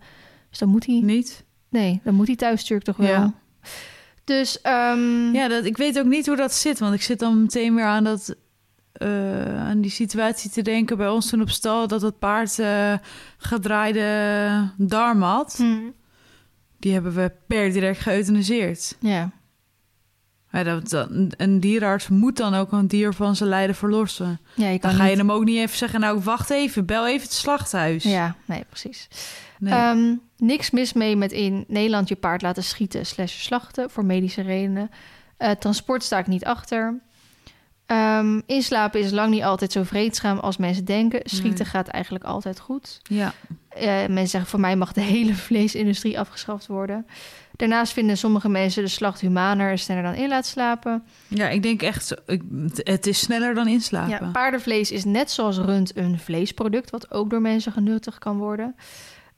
Dus 0.50 0.60
dan 0.60 0.70
moet 0.70 0.86
hij... 0.86 1.00
Niet? 1.04 1.44
Nee, 1.70 2.02
dan 2.04 2.14
moet 2.14 2.28
hij 2.28 2.36
thuis 2.36 2.60
natuurlijk 2.60 2.86
toch 2.86 2.98
wel. 3.08 3.34
Dus 4.28 4.62
ehm, 4.62 5.34
Ja, 5.34 5.48
dat, 5.48 5.66
ik 5.66 5.78
weet 5.78 6.00
ook 6.00 6.06
niet 6.06 6.28
hoe 6.28 6.36
dat 6.36 6.54
zit. 6.54 6.80
Want 6.80 6.94
ik 6.94 7.02
zit 7.02 7.20
dan 7.20 7.42
meteen 7.42 7.76
weer 7.76 7.86
aan, 7.86 8.04
dat, 8.04 8.36
eh, 8.92 9.68
aan 9.68 9.82
die 9.82 9.92
situatie 9.92 10.50
te 10.50 10.62
denken 10.62 10.98
bij 10.98 11.08
ons 11.10 11.30
toen 11.30 11.42
op 11.42 11.50
stal... 11.50 11.88
dat 11.88 12.02
het 12.02 12.20
paard 12.20 12.60
eh, 12.60 12.94
gedraaide 13.38 14.72
darm 14.78 15.22
had. 15.22 15.54
hm, 15.58 15.78
Die 16.80 16.94
hebben 16.94 17.14
we 17.14 17.32
per 17.48 17.72
direct 17.74 18.00
geëuthaniseerd. 18.00 18.98
ja. 19.00 19.32
Een 20.52 21.60
dierenarts 21.60 22.08
moet 22.08 22.38
dan 22.38 22.54
ook 22.54 22.72
een 22.72 22.88
dier 22.88 23.14
van 23.14 23.36
zijn 23.36 23.50
lijden 23.50 23.76
verlossen. 23.76 24.40
ja, 24.56 24.68
je 24.68 24.80
kan 24.80 24.90
Dan 24.90 25.00
ga 25.00 25.06
je 25.06 25.10
niet- 25.10 25.20
hem 25.20 25.32
ook 25.32 25.44
niet 25.46 25.58
even 25.58 25.78
zeggen... 25.78 26.00
nou, 26.00 26.20
wacht 26.20 26.50
even, 26.50 26.86
bel 26.86 27.08
even 27.08 27.22
het 27.22 27.34
slachthuis. 27.34 28.04
Ja, 28.04 28.36
nee, 28.46 28.64
precies. 28.70 29.08
Nee. 29.60 29.74
Ehm, 29.74 30.16
niks 30.38 30.72
mis 30.72 30.94
mee 30.94 31.16
met 31.16 31.32
in 31.32 31.66
Nederland 31.68 32.08
je 32.08 32.16
paard 32.16 32.42
laten 32.42 32.64
schieten 32.64 33.06
slash 33.06 33.42
slachten 33.44 33.90
voor 33.90 34.06
medische 34.06 34.42
redenen. 34.42 34.90
Eh, 35.38 35.52
transport 35.52 36.04
sta 36.04 36.18
ik 36.18 36.28
niet 36.28 36.46
achter. 36.46 37.00
Ehm, 37.88 38.40
inslapen 38.46 39.00
is 39.00 39.12
lang 39.12 39.30
niet 39.30 39.44
altijd 39.44 39.72
zo 39.72 39.84
vreedzaam 39.84 40.38
als 40.40 40.58
mensen 40.58 40.86
denken. 40.86 41.20
Schieten 41.24 41.64
Nee. 41.64 41.66
gaat 41.66 41.88
eigenlijk 41.88 42.24
altijd 42.24 42.60
goed. 42.60 43.00
ja. 43.04 43.34
Eh, 43.70 43.88
mensen 43.88 44.28
zeggen 44.28 44.50
voor 44.50 44.60
mij 44.60 44.76
mag 44.76 44.94
de 44.94 45.02
hele 45.16 45.34
vleesindustrie 45.34 46.20
afgeschaft 46.20 46.68
worden. 46.68 47.06
Daarnaast 47.56 47.94
vinden 47.94 48.18
sommige 48.18 48.50
mensen 48.50 48.84
de 48.84 48.90
slacht 48.90 49.22
humaner 49.22 49.72
en 49.72 49.80
sneller 49.80 50.04
dan 50.04 50.14
in 50.14 50.30
laat 50.30 50.46
slapen. 50.46 51.04
ja, 51.28 51.50
ik 51.50 51.64
denk 51.64 51.82
echt... 51.82 52.22
Ik, 52.26 52.42
het 52.76 53.08
is 53.08 53.20
sneller 53.20 53.54
dan 53.54 53.68
inslapen. 53.68 54.26
Ja, 54.26 54.32
paardenvlees 54.32 54.92
is 54.92 55.06
net 55.06 55.32
zoals 55.32 55.58
rund 55.58 55.98
een 55.98 56.20
vleesproduct, 56.20 56.90
wat 56.90 57.12
ook 57.12 57.30
door 57.30 57.42
mensen 57.42 57.72
genuttigd 57.72 58.20
kan 58.20 58.38
worden. 58.38 58.76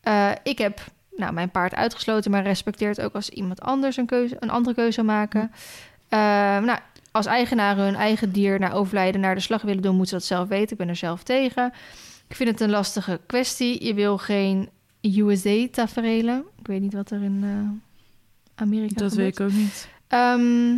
Eh, 0.02 0.32
ik 0.44 0.58
heb 0.58 0.80
nou, 1.16 1.34
mijn 1.34 1.50
paard 1.50 1.76
uitgesloten, 1.76 2.32
maar 2.32 2.44
respecteert 2.44 3.02
ook 3.02 3.14
als 3.14 3.30
iemand 3.30 3.62
anders 3.62 3.98
een, 3.98 4.06
keuze, 4.06 4.36
een 4.40 4.50
andere 4.50 4.76
keuze 4.76 5.04
maken. 5.04 5.52
Eh, 6.10 6.20
nou, 6.58 6.80
als 7.12 7.26
eigenaren 7.26 7.84
hun 7.84 7.95
eigen 7.95 8.32
dier 8.32 8.60
na 8.60 8.72
overlijden 8.72 9.22
naar 9.22 9.36
de 9.36 9.41
slag 9.41 9.62
willen 9.62 9.82
doen, 9.82 9.95
moeten 9.95 10.08
ze 10.10 10.15
dat 10.15 10.38
zelf 10.38 10.48
weten. 10.48 10.72
Ik 10.72 10.78
ben 10.78 10.88
er 10.89 10.95
zelf 10.95 11.24
tegen. 11.24 11.74
Ik 12.28 12.36
vind 12.36 12.50
het 12.50 12.60
een 12.62 12.69
lastige 12.69 13.19
kwestie. 13.26 13.86
Je 13.86 13.93
wil 13.93 14.17
geen 14.17 14.69
USA-taferelen. 15.02 16.43
Ik 16.60 16.67
weet 16.67 16.82
niet 16.82 16.93
wat 16.93 17.12
er 17.12 17.22
in 17.24 17.39
eh, 17.43 18.62
Amerika 18.63 18.95
dat 18.95 19.10
gebeurt. 19.12 19.38
weet 19.38 19.39
ik 19.39 19.54
ook 19.54 19.62
niet. 19.62 19.88
Ehm, 20.08 20.72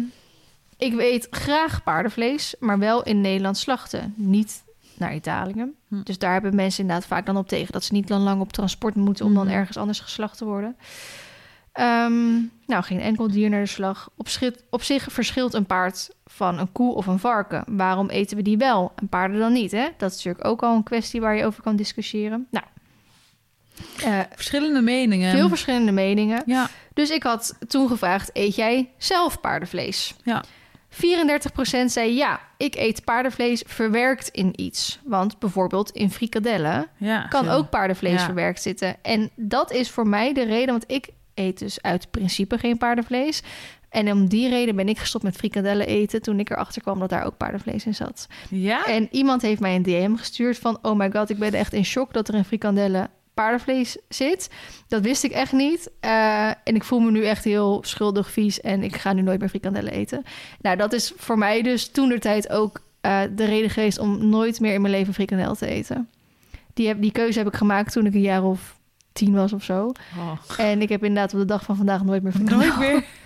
ik 0.78 1.00
eet 1.00 1.28
graag 1.30 1.84
paardenvlees, 1.84 2.56
maar 2.60 2.80
wel 2.80 3.04
in 3.04 3.22
Nederland 3.22 3.58
slachten. 3.58 4.14
Niet 4.18 4.64
naar 4.98 5.16
Italië. 5.16 5.72
Hm. 5.88 6.02
Dus 6.04 6.18
daar 6.18 6.34
hebben 6.34 6.56
mensen 6.56 6.82
inderdaad 6.82 7.08
vaak 7.08 7.26
dan 7.26 7.38
op 7.38 7.48
tegen... 7.48 7.72
dat 7.74 7.84
ze 7.84 7.94
niet 7.94 8.08
dan 8.08 8.22
lang 8.22 8.42
op 8.42 8.54
transport 8.54 8.96
moeten... 8.96 9.26
om 9.26 9.34
dan 9.34 9.46
Mhm. 9.46 9.56
ergens 9.56 9.78
anders 9.78 10.00
geslacht 10.00 10.38
te 10.38 10.46
worden. 10.46 10.76
Ehm, 11.72 12.32
nou, 12.66 12.84
geen 12.84 13.00
enkel 13.00 13.28
dier 13.32 13.50
naar 13.50 13.62
de 13.62 13.66
slag. 13.68 14.10
Op, 14.70 14.82
zich 14.84 15.06
verschilt 15.10 15.54
een 15.54 15.66
paard 15.66 16.10
van 16.26 16.60
een 16.60 16.72
koe 16.72 16.94
of 16.96 17.08
een 17.08 17.20
varken. 17.20 17.64
Waarom 17.68 18.10
eten 18.10 18.38
we 18.38 18.44
die 18.44 18.58
wel 18.58 18.92
en 18.96 19.08
paarden 19.08 19.40
dan 19.40 19.54
niet? 19.54 19.72
Hè? 19.72 19.88
Dat 19.98 20.10
is 20.12 20.16
natuurlijk 20.16 20.46
ook 20.48 20.64
al 20.64 20.76
een 20.76 20.84
kwestie 20.84 21.22
waar 21.22 21.36
je 21.36 21.46
over 21.46 21.64
kan 21.64 21.76
discussiëren. 21.76 22.48
Nou, 22.52 22.66
eh, 24.04 24.20
Verschillende 24.36 24.82
meningen. 24.82 25.32
veel 25.32 25.50
verschillende 25.50 25.92
meningen. 25.92 26.44
Ja, 26.46 26.70
Dus 26.94 27.10
ik 27.10 27.24
had 27.24 27.58
toen 27.68 27.88
gevraagd: 27.88 28.30
eet 28.34 28.56
jij 28.56 28.90
zelf 28.98 29.42
paardenvlees? 29.42 30.16
Ja. 30.24 30.44
34% 30.90 31.92
zei 31.92 32.14
ja, 32.16 32.40
ik 32.58 32.76
eet 32.76 33.04
paardenvlees 33.04 33.64
verwerkt 33.68 34.28
in 34.28 34.54
iets. 34.62 35.00
Want 35.04 35.40
bijvoorbeeld 35.40 35.90
in 35.92 36.12
frikadellen 36.12 36.88
ja. 36.98 37.28
kan 37.28 37.50
ook 37.50 37.70
paardenvlees 37.70 38.20
Ja. 38.20 38.26
verwerkt 38.26 38.62
zitten. 38.62 38.96
En 39.02 39.30
dat 39.36 39.72
is 39.72 39.90
voor 39.90 40.08
mij 40.08 40.34
de 40.34 40.44
reden, 40.44 40.70
want 40.70 40.84
ik 40.88 41.10
eet 41.34 41.60
dus 41.60 41.82
uit 41.82 42.12
principe 42.12 42.58
geen 42.58 42.78
paardenvlees. 42.78 43.42
En 43.90 44.12
om 44.12 44.28
die 44.28 44.50
reden 44.50 44.76
ben 44.76 44.90
ik 44.90 45.00
gestopt 45.00 45.24
met 45.24 45.36
frikadellen 45.36 45.88
eten 45.88 46.22
toen 46.22 46.40
ik 46.40 46.50
erachter 46.50 46.82
kwam 46.82 47.00
dat 47.00 47.10
daar 47.10 47.26
ook 47.26 47.38
paardenvlees 47.38 47.86
in 47.86 47.96
zat. 47.96 48.28
Ja? 48.50 48.86
En 48.86 49.08
iemand 49.12 49.42
heeft 49.42 49.62
mij 49.62 49.76
een 49.76 49.84
DM 49.84 50.16
gestuurd 50.16 50.58
van... 50.58 50.78
oh 50.82 50.98
my 50.98 51.12
god, 51.12 51.30
ik 51.30 51.38
ben 51.38 51.54
echt 51.54 51.74
in 51.74 51.86
shock 51.86 52.14
dat 52.14 52.28
er 52.28 52.36
in 52.36 52.46
frikandellen 52.46 53.10
paardenvlees 53.34 53.98
zit. 54.10 54.50
Dat 54.88 55.02
wist 55.02 55.24
ik 55.24 55.32
echt 55.32 55.52
niet. 55.52 55.92
Eh, 56.00 56.48
en 56.48 56.76
ik 56.76 56.84
voel 56.84 57.00
me 57.00 57.12
nu 57.12 57.26
echt 57.26 57.44
heel 57.44 57.84
schuldig, 57.86 58.32
vies. 58.32 58.62
En 58.62 58.84
ik 58.84 58.96
ga 58.96 59.14
nu 59.14 59.22
nooit 59.22 59.40
meer 59.40 59.50
frikandellen 59.50 59.94
eten. 59.94 60.24
Nou, 60.62 60.78
dat 60.78 60.94
is 60.94 61.14
voor 61.16 61.38
mij 61.38 61.62
dus 61.62 61.88
toen 61.88 62.10
de 62.10 62.20
tijd 62.20 62.50
ook 62.50 62.82
eh, 63.02 63.22
de 63.36 63.46
reden 63.46 63.70
geweest... 63.70 64.00
om 64.00 64.30
nooit 64.30 64.60
meer 64.60 64.74
in 64.74 64.82
mijn 64.82 64.94
leven 64.94 65.14
frikandel 65.14 65.56
te 65.56 65.68
eten. 65.68 66.10
Die, 66.74 66.88
heb, 66.88 67.02
die 67.02 67.12
keuze 67.12 67.38
heb 67.38 67.48
ik 67.48 67.56
gemaakt 67.56 67.92
toen 67.92 68.06
ik 68.06 68.14
een 68.14 68.22
jaar 68.22 68.44
of 68.44 68.80
tien 69.14 69.34
was 69.34 69.54
of 69.54 69.64
zo. 69.64 69.92
Oh. 70.18 70.32
En 70.58 70.82
ik 70.82 70.90
heb 70.90 71.04
inderdaad 71.04 71.34
op 71.34 71.40
de 71.40 71.46
dag 71.46 71.64
van 71.64 71.76
vandaag 71.76 72.04
nooit 72.04 72.24
meer 72.24 72.32
frikandel. 72.32 72.68
Nooit 72.68 72.80
meer. 72.80 73.04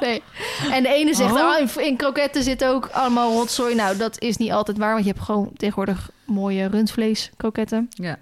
Nee. 0.00 0.22
En 0.70 0.82
de 0.82 0.88
ene 0.88 1.14
zegt, 1.14 1.32
Oh. 1.32 1.38
oh. 1.38 1.58
in, 1.76 1.84
in 1.86 1.96
kroketten 1.96 2.42
zit 2.42 2.64
ook 2.64 2.86
allemaal 2.86 3.32
rotzooi. 3.32 3.74
Nou, 3.74 3.96
dat 3.96 4.20
is 4.20 4.36
niet 4.36 4.52
altijd 4.52 4.78
waar, 4.78 4.92
want 4.92 5.04
je 5.04 5.10
hebt 5.10 5.24
gewoon 5.24 5.50
tegenwoordig 5.56 6.10
mooie 6.24 6.66
rundvlees 6.66 7.30
kroketten. 7.36 7.88
Ja, 7.90 8.18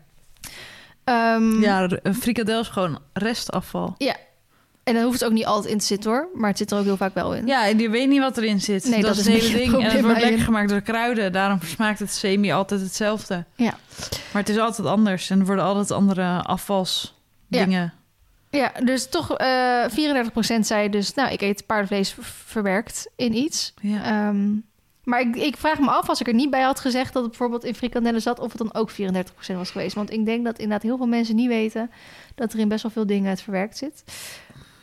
Ehm, 1.05 1.61
ja 1.61 1.89
een 2.03 2.15
frikandel 2.15 2.61
is 2.61 2.69
gewoon 2.69 2.99
restafval. 3.13 3.95
En 4.89 4.95
dan 4.95 5.03
hoeft 5.03 5.21
het 5.21 5.29
ook 5.29 5.35
niet 5.35 5.47
altijd 5.47 5.73
in 5.73 5.79
te 5.79 5.85
zitten 5.85 6.11
hoor, 6.11 6.29
maar 6.35 6.49
het 6.49 6.59
zit 6.59 6.71
er 6.71 6.79
ook 6.79 6.85
heel 6.85 6.97
vaak 6.97 7.15
wel 7.15 7.35
in. 7.35 7.47
Ja, 7.47 7.67
en 7.67 7.79
je 7.79 7.91
weet 7.91 8.09
niet 8.09 8.21
wat 8.21 8.37
erin 8.37 8.61
zit. 8.61 8.85
Nee, 8.85 9.03
dat, 9.03 9.17
dat 9.17 9.27
is 9.27 9.33
het 9.33 9.43
hele 9.43 9.59
ding. 9.59 9.85
En 9.85 9.91
het 9.91 10.01
wordt 10.01 10.21
lekker 10.21 10.41
gemaakt 10.41 10.69
door 10.69 10.81
kruiden. 10.81 11.33
Daarom 11.33 11.59
smaakt 11.65 11.99
het 11.99 12.13
semi 12.13 12.53
altijd 12.53 12.81
hetzelfde. 12.81 13.45
Ja. 13.55 13.75
Maar 14.33 14.43
het 14.43 14.49
is 14.49 14.59
altijd 14.59 14.89
anders. 14.89 15.31
En 15.31 15.41
er 15.41 15.47
worden 15.47 15.65
altijd 15.65 15.91
andere 15.91 16.43
afvalsdingen. 16.43 17.93
Ja, 18.51 18.73
dus 18.85 19.09
toch 19.09 19.37
eh 19.37 19.85
34% 19.85 20.61
zei 20.61 20.89
dus, 20.89 21.15
nou, 21.15 21.33
ik 21.33 21.41
eet 21.41 21.67
paardenvlees 21.67 22.17
verwerkt 22.47 23.11
in 23.17 23.37
iets. 23.37 23.75
Ja. 23.81 24.05
Ehm, 24.05 24.47
maar 25.05 25.21
ik, 25.21 25.37
ik 25.37 25.57
vraag 25.57 25.79
me 25.79 25.91
af, 25.91 26.09
als 26.09 26.21
ik 26.21 26.27
er 26.27 26.35
niet 26.35 26.51
bij 26.51 26.63
had 26.63 26.81
gezegd 26.81 27.13
dat 27.13 27.23
het 27.23 27.31
bijvoorbeeld 27.31 27.65
in 27.65 27.75
frikandellen 27.75 28.23
zat, 28.23 28.39
of 28.39 28.49
het 28.53 28.59
dan 28.59 28.75
ook 28.75 28.91
34% 28.93 28.95
was 29.55 29.71
geweest. 29.71 29.95
Want 29.95 30.13
ik 30.13 30.25
denk 30.25 30.45
dat 30.45 30.59
inderdaad 30.59 30.83
heel 30.83 30.97
veel 30.97 31.07
mensen 31.07 31.37
niet 31.37 31.49
weten 31.49 31.91
dat 32.35 32.53
er 32.53 32.59
in 32.59 32.69
best 32.69 32.83
wel 32.83 32.93
veel 32.93 33.07
dingen 33.07 33.31
het 33.31 33.43
verwerkt 33.43 33.77
zit. 33.77 34.03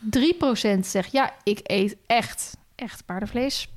3% 0.10 0.80
zegt, 0.80 1.12
ja, 1.12 1.34
ik 1.44 1.60
eet 1.64 1.96
echt, 2.06 2.58
echt 2.76 3.06
paardenvlees. 3.06 3.70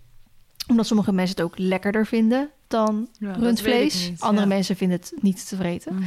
Omdat 0.66 0.86
sommige 0.86 1.12
mensen 1.12 1.36
het 1.36 1.44
ook 1.44 1.58
lekkerder 1.58 2.06
vinden 2.06 2.50
dan 2.66 3.08
Ja, 3.18 3.32
rundvlees. 3.32 4.08
niet. 4.08 4.20
Andere 4.20 4.46
Ja. 4.48 4.54
mensen 4.54 4.76
vinden 4.76 4.98
het 4.98 5.12
niet 5.22 5.48
te 5.48 5.56
vreten. 5.56 5.94
Mhm. 5.94 6.06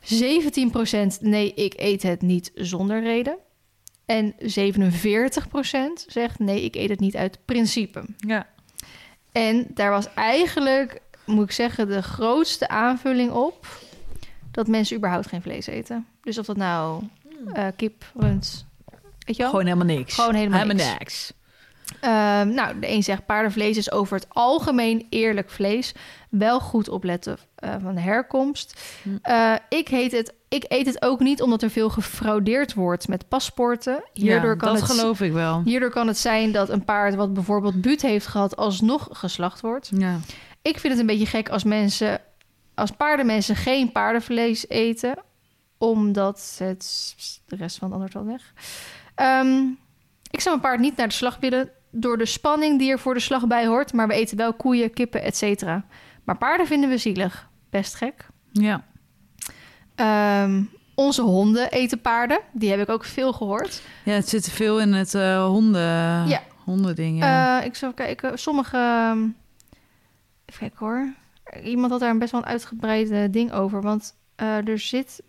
17% 0.00 1.20
nee, 1.20 1.54
ik 1.54 1.74
eet 1.76 2.02
het 2.02 2.22
niet 2.22 2.50
zonder 2.54 3.02
reden. 3.02 3.36
En 4.06 4.34
47% 4.38 6.04
zegt 6.08 6.38
nee, 6.38 6.62
ik 6.64 6.74
eet 6.74 6.88
het 6.88 7.00
niet 7.00 7.16
uit 7.16 7.38
principe. 7.44 8.04
Ja. 8.16 8.46
En 9.32 9.66
daar 9.74 9.90
was 9.90 10.14
eigenlijk, 10.14 11.00
moet 11.26 11.44
ik 11.44 11.50
zeggen, 11.52 11.88
de 11.88 12.02
grootste 12.02 12.68
aanvulling 12.68 13.30
op 13.30 13.66
dat 14.50 14.66
mensen 14.66 14.96
überhaupt 14.96 15.26
geen 15.26 15.42
vlees 15.42 15.66
eten. 15.66 16.06
Dus 16.22 16.38
of 16.38 16.46
dat 16.46 16.56
nou 16.56 17.02
eh, 17.52 17.66
kip, 17.76 18.04
rund, 18.14 18.66
weet 19.24 19.36
je 19.36 19.42
wel? 19.42 19.50
Gewoon 19.50 19.66
helemaal 19.66 19.96
niks. 19.96 20.14
Gewoon 20.14 20.34
helemaal 20.34 20.66
niks. 20.66 20.98
niks. 20.98 21.32
Ehm, 22.00 22.48
nou, 22.48 22.78
de 22.78 22.90
een 22.90 23.02
zegt 23.02 23.26
paardenvlees 23.26 23.76
is 23.76 23.92
over 23.92 24.16
het 24.16 24.26
algemeen 24.28 25.06
eerlijk 25.10 25.50
vlees. 25.50 25.94
Wel 26.30 26.60
goed 26.60 26.88
opletten 26.88 27.38
eh, 27.54 27.74
van 27.82 27.94
de 27.94 28.00
herkomst. 28.00 28.80
Hm. 29.02 29.08
Eh, 29.22 29.54
ik, 29.68 29.88
heet 29.88 30.12
het, 30.12 30.34
ik 30.48 30.64
eet 30.68 30.86
het 30.86 31.02
ook 31.02 31.20
niet 31.20 31.42
omdat 31.42 31.62
er 31.62 31.70
veel 31.70 31.90
gefraudeerd 31.90 32.74
wordt 32.74 33.08
met 33.08 33.28
paspoorten. 33.28 34.04
Hierdoor, 34.12 34.50
ja, 34.50 34.56
kan 34.56 34.72
dat 34.72 34.80
het, 34.80 34.90
geloof 34.90 35.20
ik 35.20 35.32
wel. 35.32 35.62
hierdoor 35.64 35.90
kan 35.90 36.06
het 36.06 36.18
zijn 36.18 36.52
dat 36.52 36.68
een 36.68 36.84
paard 36.84 37.14
wat 37.14 37.34
bijvoorbeeld 37.34 37.80
buut 37.80 38.02
heeft 38.02 38.26
gehad... 38.26 38.56
alsnog 38.56 39.08
geslacht 39.12 39.60
wordt. 39.60 39.90
Ja. 39.96 40.18
Ik 40.62 40.78
vind 40.78 40.92
het 40.92 41.00
een 41.00 41.08
beetje 41.08 41.26
gek 41.26 41.48
als 41.48 41.64
mensen... 41.64 42.20
als 42.74 42.90
paardenmensen 42.90 43.56
geen 43.56 43.92
paardenvlees 43.92 44.68
eten... 44.68 45.18
omdat 45.78 46.56
het... 46.58 47.14
de 47.46 47.56
rest 47.56 47.78
van 47.78 47.92
het 47.92 48.00
antwoord 48.00 48.26
weg. 48.26 48.52
Ehm, 49.14 49.62
ik 50.30 50.40
zou 50.40 50.56
mijn 50.56 50.60
paard 50.60 50.80
niet 50.80 50.96
naar 50.96 51.08
de 51.08 51.14
slag 51.14 51.36
willen... 51.40 51.70
door 51.90 52.18
de 52.18 52.26
spanning 52.26 52.78
die 52.78 52.90
er 52.90 52.98
voor 52.98 53.14
de 53.14 53.20
slag 53.20 53.46
bij 53.46 53.66
hoort... 53.66 53.92
maar 53.92 54.08
we 54.08 54.14
eten 54.14 54.36
wel 54.36 54.54
koeien, 54.54 54.92
kippen, 54.92 55.22
et 55.22 55.36
cetera. 55.36 55.84
Maar 56.24 56.36
paarden 56.38 56.66
vinden 56.66 56.90
we 56.90 56.98
zielig. 56.98 57.48
Best 57.70 57.94
gek. 57.94 58.26
ja. 58.52 58.84
Ehm, 59.94 60.62
onze 60.94 61.22
honden 61.22 61.70
eten 61.70 62.00
paarden. 62.00 62.40
Die 62.52 62.70
heb 62.70 62.80
ik 62.80 62.88
ook 62.88 63.04
veel 63.04 63.32
gehoord. 63.32 63.82
Ja, 64.04 64.12
het 64.12 64.28
zit 64.28 64.50
veel 64.50 64.80
in 64.80 64.92
het 64.92 65.14
eh, 65.14 65.46
honden, 65.46 66.26
Ja. 66.28 66.42
hondending. 66.64 67.18
Ja. 67.18 67.60
Eh, 67.60 67.66
ik 67.66 67.74
zal 67.74 67.90
even 67.90 68.04
kijken. 68.04 68.38
Sommige... 68.38 68.76
ehm, 68.76 69.22
Even 70.46 70.58
kijken 70.60 70.78
hoor. 70.78 71.12
Iemand 71.64 71.90
had 71.90 72.00
daar 72.00 72.10
een 72.10 72.18
best 72.18 72.32
wel 72.32 72.40
een 72.40 72.46
uitgebreid 72.46 73.10
eh, 73.10 73.22
ding 73.30 73.52
over. 73.52 73.82
Want 73.82 74.14
eh, 74.36 74.68
er 74.68 74.78
zit... 74.78 75.22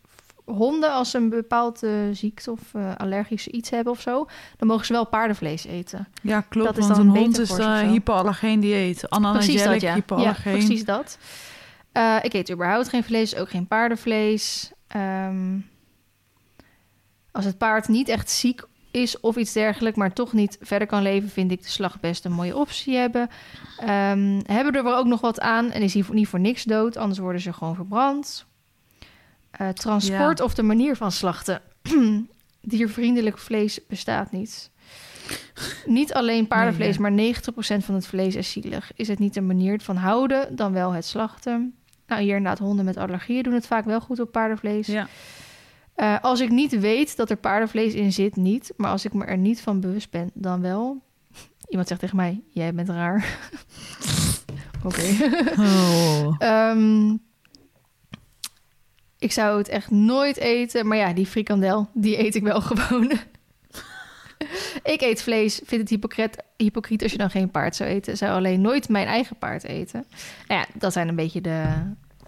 Honden, 0.46 0.92
als 0.92 1.10
ze 1.10 1.18
een 1.18 1.30
bepaalde 1.30 2.10
ziekte 2.14 2.52
of 2.52 2.74
eh, 2.74 2.96
allergische 2.96 3.52
iets 3.52 3.70
hebben 3.70 3.94
of 3.94 4.02
zo... 4.02 4.28
dan 4.58 4.68
mogen 4.68 4.86
ze 4.86 4.94
wel 4.94 5.08
paardenvlees 5.08 5.66
eten. 5.66 6.08
ja, 6.22 6.42
klopt. 6.42 6.68
dat 6.68 6.78
is 6.78 6.86
want 6.86 6.98
dan 6.98 7.08
een 7.08 7.16
hond 7.16 7.40
is 7.40 7.50
uh, 7.50 7.58
of 7.58 7.64
zo. 7.64 7.88
hypoallergeen 7.88 8.60
dieet. 8.60 9.08
precies 9.10 9.64
dat, 9.64 9.82
ja. 9.82 9.88
Ja, 9.90 9.94
hypoallergeen. 9.94 10.54
precies 10.54 10.86
dat. 10.86 11.18
Eh, 11.92 12.18
ik 12.22 12.34
eet 12.34 12.52
überhaupt 12.52 12.90
geen 12.90 13.04
vlees, 13.04 13.36
ook 13.36 13.50
geen 13.50 13.68
paardenvlees. 13.68 14.72
Ehm, 14.88 15.58
als 17.32 17.46
het 17.46 17.58
paard 17.58 17.88
niet 17.88 18.10
echt 18.10 18.30
ziek 18.30 18.64
is 18.92 19.20
of 19.20 19.36
iets 19.36 19.54
dergelijks, 19.54 19.98
maar 19.98 20.14
toch 20.14 20.34
niet 20.34 20.58
verder 20.62 20.88
kan 20.88 21.02
leven, 21.02 21.30
vind 21.30 21.52
ik 21.52 21.64
de 21.64 21.70
slag 21.70 22.00
best 22.00 22.26
een 22.26 22.32
mooie 22.32 22.58
optie 22.58 22.96
hebben. 22.96 23.30
Ehm, 23.80 24.42
hebben 24.46 24.74
er 24.74 24.84
wel 24.84 24.98
ook 24.98 25.06
nog 25.06 25.22
wat 25.22 25.40
aan 25.40 25.72
en 25.72 25.82
is 25.82 25.94
hij 25.94 26.04
niet 26.12 26.28
voor 26.28 26.40
niks 26.40 26.64
dood, 26.64 26.98
anders 26.98 27.20
worden 27.20 27.42
ze 27.42 27.54
gewoon 27.54 27.76
verbrand. 27.76 28.46
Eh, 29.58 29.70
transport 29.70 30.42
of 30.42 30.54
de 30.54 30.64
manier 30.64 30.96
van 30.96 31.12
slachten. 31.12 31.62
Diervriendelijk 32.62 33.38
vlees 33.38 33.80
bestaat 33.88 34.32
niet. 34.32 34.70
Niet 35.86 36.14
alleen 36.14 36.48
paardenvlees, 36.48 36.98
Nee, 36.98 37.12
maar 37.12 37.36
90% 37.82 37.86
van 37.86 37.96
het 37.96 38.08
vlees 38.08 38.36
is 38.36 38.52
zielig. 38.52 38.92
Is 38.96 39.08
het 39.08 39.20
niet 39.20 39.34
de 39.34 39.42
manier 39.42 39.80
van 39.82 39.96
houden, 39.96 40.56
dan 40.56 40.74
wel 40.74 40.92
het 40.92 41.06
slachten. 41.06 41.76
Nou, 42.08 42.22
hier 42.22 42.36
inderdaad, 42.36 42.60
honden 42.60 42.86
met 42.86 42.98
allergieën 42.98 43.44
doen 43.44 43.54
het 43.54 43.68
vaak 43.68 43.86
wel 43.86 44.02
goed 44.02 44.20
op 44.20 44.32
paardenvlees. 44.32 44.88
Ja. 44.88 45.08
Eh, 45.96 46.18
als 46.22 46.40
ik 46.40 46.50
niet 46.50 46.80
weet 46.80 47.16
dat 47.16 47.30
er 47.30 47.38
paardenvlees 47.38 47.94
in 47.94 48.14
zit, 48.14 48.36
niet. 48.36 48.74
Maar 48.78 48.92
als 48.92 49.06
ik 49.06 49.14
me 49.14 49.26
er 49.26 49.38
niet 49.38 49.62
van 49.62 49.80
bewust 49.80 50.12
ben, 50.12 50.32
dan 50.34 50.62
wel. 50.62 51.02
Iemand 51.70 51.88
zegt 51.88 52.00
tegen 52.00 52.16
mij, 52.16 52.42
jij 52.50 52.74
bent 52.74 52.90
raar. 52.90 53.38
Oké. 54.84 55.16
Oh. 55.60 56.36
Ehm, 56.40 57.14
ik 59.20 59.32
zou 59.32 59.58
het 59.58 59.68
echt 59.70 59.92
nooit 59.92 60.38
eten. 60.38 60.88
Maar 60.88 60.98
ja, 60.98 61.14
die 61.14 61.26
frikandel, 61.26 61.90
die 61.94 62.20
eet 62.26 62.36
ik 62.36 62.44
wel 62.44 62.62
gewoon. 62.72 63.12
ik 64.84 65.02
eet 65.02 65.22
vlees. 65.22 65.62
Vind 65.66 65.82
het 65.82 65.90
hypocriet, 65.90 66.38
hypocriet 66.58 67.04
als 67.04 67.12
je 67.12 67.18
dan 67.18 67.30
geen 67.30 67.52
paard 67.52 67.76
zou 67.76 67.90
eten. 67.90 68.18
Zou 68.18 68.36
alleen 68.36 68.62
nooit 68.62 68.90
mijn 68.90 69.08
eigen 69.08 69.38
paard 69.38 69.64
eten. 69.64 70.06
Nou 70.48 70.60
ja, 70.62 70.66
dat 70.74 70.94
zijn 70.94 71.08
een 71.08 71.16
beetje 71.16 71.42
de 71.42 71.64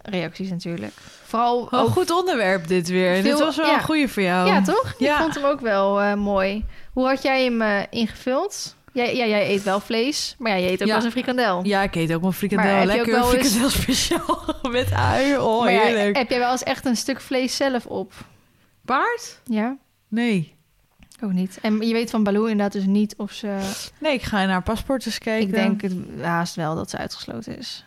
reacties 0.02 0.50
natuurlijk. 0.50 0.94
Vooral 1.24 1.60
Oh, 1.72 1.74
ook- 1.74 1.90
goed 1.90 2.12
onderwerp 2.12 2.68
dit 2.68 2.88
weer. 2.88 3.14
Veel- 3.14 3.24
dit 3.24 3.40
was 3.40 3.56
wel 3.58 3.66
ja. 3.68 3.74
een 3.78 3.84
goeie 3.84 4.08
voor 4.08 4.24
jou. 4.24 4.48
Ja, 4.48 4.62
toch? 4.62 4.94
Ja. 4.98 5.16
Ik 5.16 5.22
vond 5.22 5.36
hem 5.36 5.44
ook 5.44 5.60
wel 5.62 6.02
eh, 6.02 6.14
mooi. 6.14 6.66
Hoe 6.94 7.08
had 7.08 7.22
jij 7.24 7.44
hem 7.44 7.62
eh, 7.62 7.80
ingevuld? 7.90 8.76
Jij, 8.98 9.16
ja, 9.16 9.26
jij 9.26 9.50
eet 9.50 9.64
wel 9.64 9.80
vlees, 9.80 10.36
maar 10.40 10.52
ja, 10.52 10.58
je 10.58 10.66
eet 10.72 10.74
ook 10.74 10.80
Ja. 10.80 10.86
wel 10.86 10.96
eens 10.96 11.06
een 11.06 11.12
frikandel. 11.12 11.66
Ja, 11.66 11.84
ik 11.84 11.96
eet 11.96 12.14
ook 12.14 12.22
wel 12.22 12.32
frikandel. 12.32 12.72
Maar 12.74 12.86
Lekker 12.86 13.16
eens- 13.18 13.28
frikandel 13.28 13.70
speciaal 13.82 14.56
met 14.70 14.92
ui. 14.94 15.38
Oh, 15.38 15.64
maar 15.64 15.72
ja, 15.72 15.82
heerlijk. 15.82 16.18
heb 16.18 16.30
jij 16.30 16.40
wel 16.40 16.52
eens 16.52 16.64
echt 16.64 16.86
een 16.86 16.96
stuk 16.96 17.22
vlees 17.22 17.56
zelf 17.56 17.86
op? 17.86 18.14
Paard? 18.86 19.42
Ja, 19.46 19.78
Nee. 20.08 20.56
ook 21.24 21.32
niet. 21.32 21.60
En 21.62 21.82
je 21.88 21.94
weet 21.94 22.10
van 22.10 22.24
Baloo 22.24 22.44
inderdaad 22.46 22.72
dus 22.72 22.86
niet 22.86 23.16
of 23.18 23.32
ze... 23.32 23.60
Nee, 24.00 24.14
ik 24.14 24.22
ga 24.24 24.46
naar 24.46 24.64
paspoortjes 24.64 25.18
kijken. 25.18 25.48
Ik 25.48 25.54
denk 25.54 25.82
het 25.82 25.94
haast 26.22 26.56
wel 26.56 26.76
dat 26.76 26.90
ze 26.90 26.98
uitgesloten 26.98 27.58
is. 27.58 27.86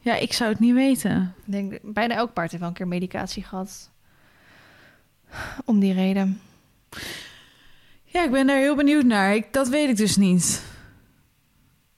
Ja, 0.00 0.14
ik 0.14 0.32
zou 0.32 0.50
het 0.50 0.58
niet 0.60 0.74
weten. 0.74 1.34
Ik 1.46 1.52
denk, 1.52 1.78
bijna 1.82 2.14
elk 2.14 2.32
paard 2.32 2.48
heeft 2.50 2.60
wel 2.62 2.70
een 2.70 2.76
keer 2.76 2.88
medicatie 2.88 3.42
gehad. 3.42 3.90
Om 5.64 5.80
die 5.80 5.92
reden. 5.94 6.40
Ja, 8.16 8.24
ik 8.24 8.30
ben 8.30 8.46
daar 8.46 8.58
heel 8.58 8.74
benieuwd 8.74 9.04
naar. 9.04 9.34
Ik, 9.34 9.52
dat 9.52 9.68
weet 9.68 9.88
ik 9.88 9.96
dus 9.96 10.16
niet. 10.16 10.62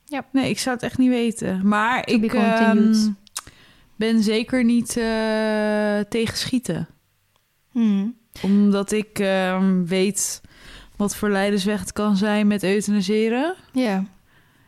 Ja. 0.05 0.25
Nee, 0.31 0.49
ik 0.49 0.59
zou 0.59 0.75
het 0.75 0.83
echt 0.85 0.97
niet 0.97 1.09
weten. 1.09 1.67
Maar 1.67 2.03
To 2.03 2.13
ik 2.13 2.33
ehm, 2.33 2.93
ben 3.95 4.23
zeker 4.23 4.63
niet 4.63 4.97
eh, 4.97 5.99
tegen 6.09 6.37
schieten. 6.37 6.87
Hmm. 7.71 8.15
Omdat 8.41 8.91
ik 8.91 9.19
ehm, 9.19 9.83
weet 9.85 10.41
wat 10.95 11.15
voor 11.15 11.29
leidersweg 11.29 11.79
het 11.79 11.93
kan 11.93 12.17
zijn 12.17 12.47
met 12.47 12.63
euthaniseren. 12.63 13.55
Ja, 13.71 14.05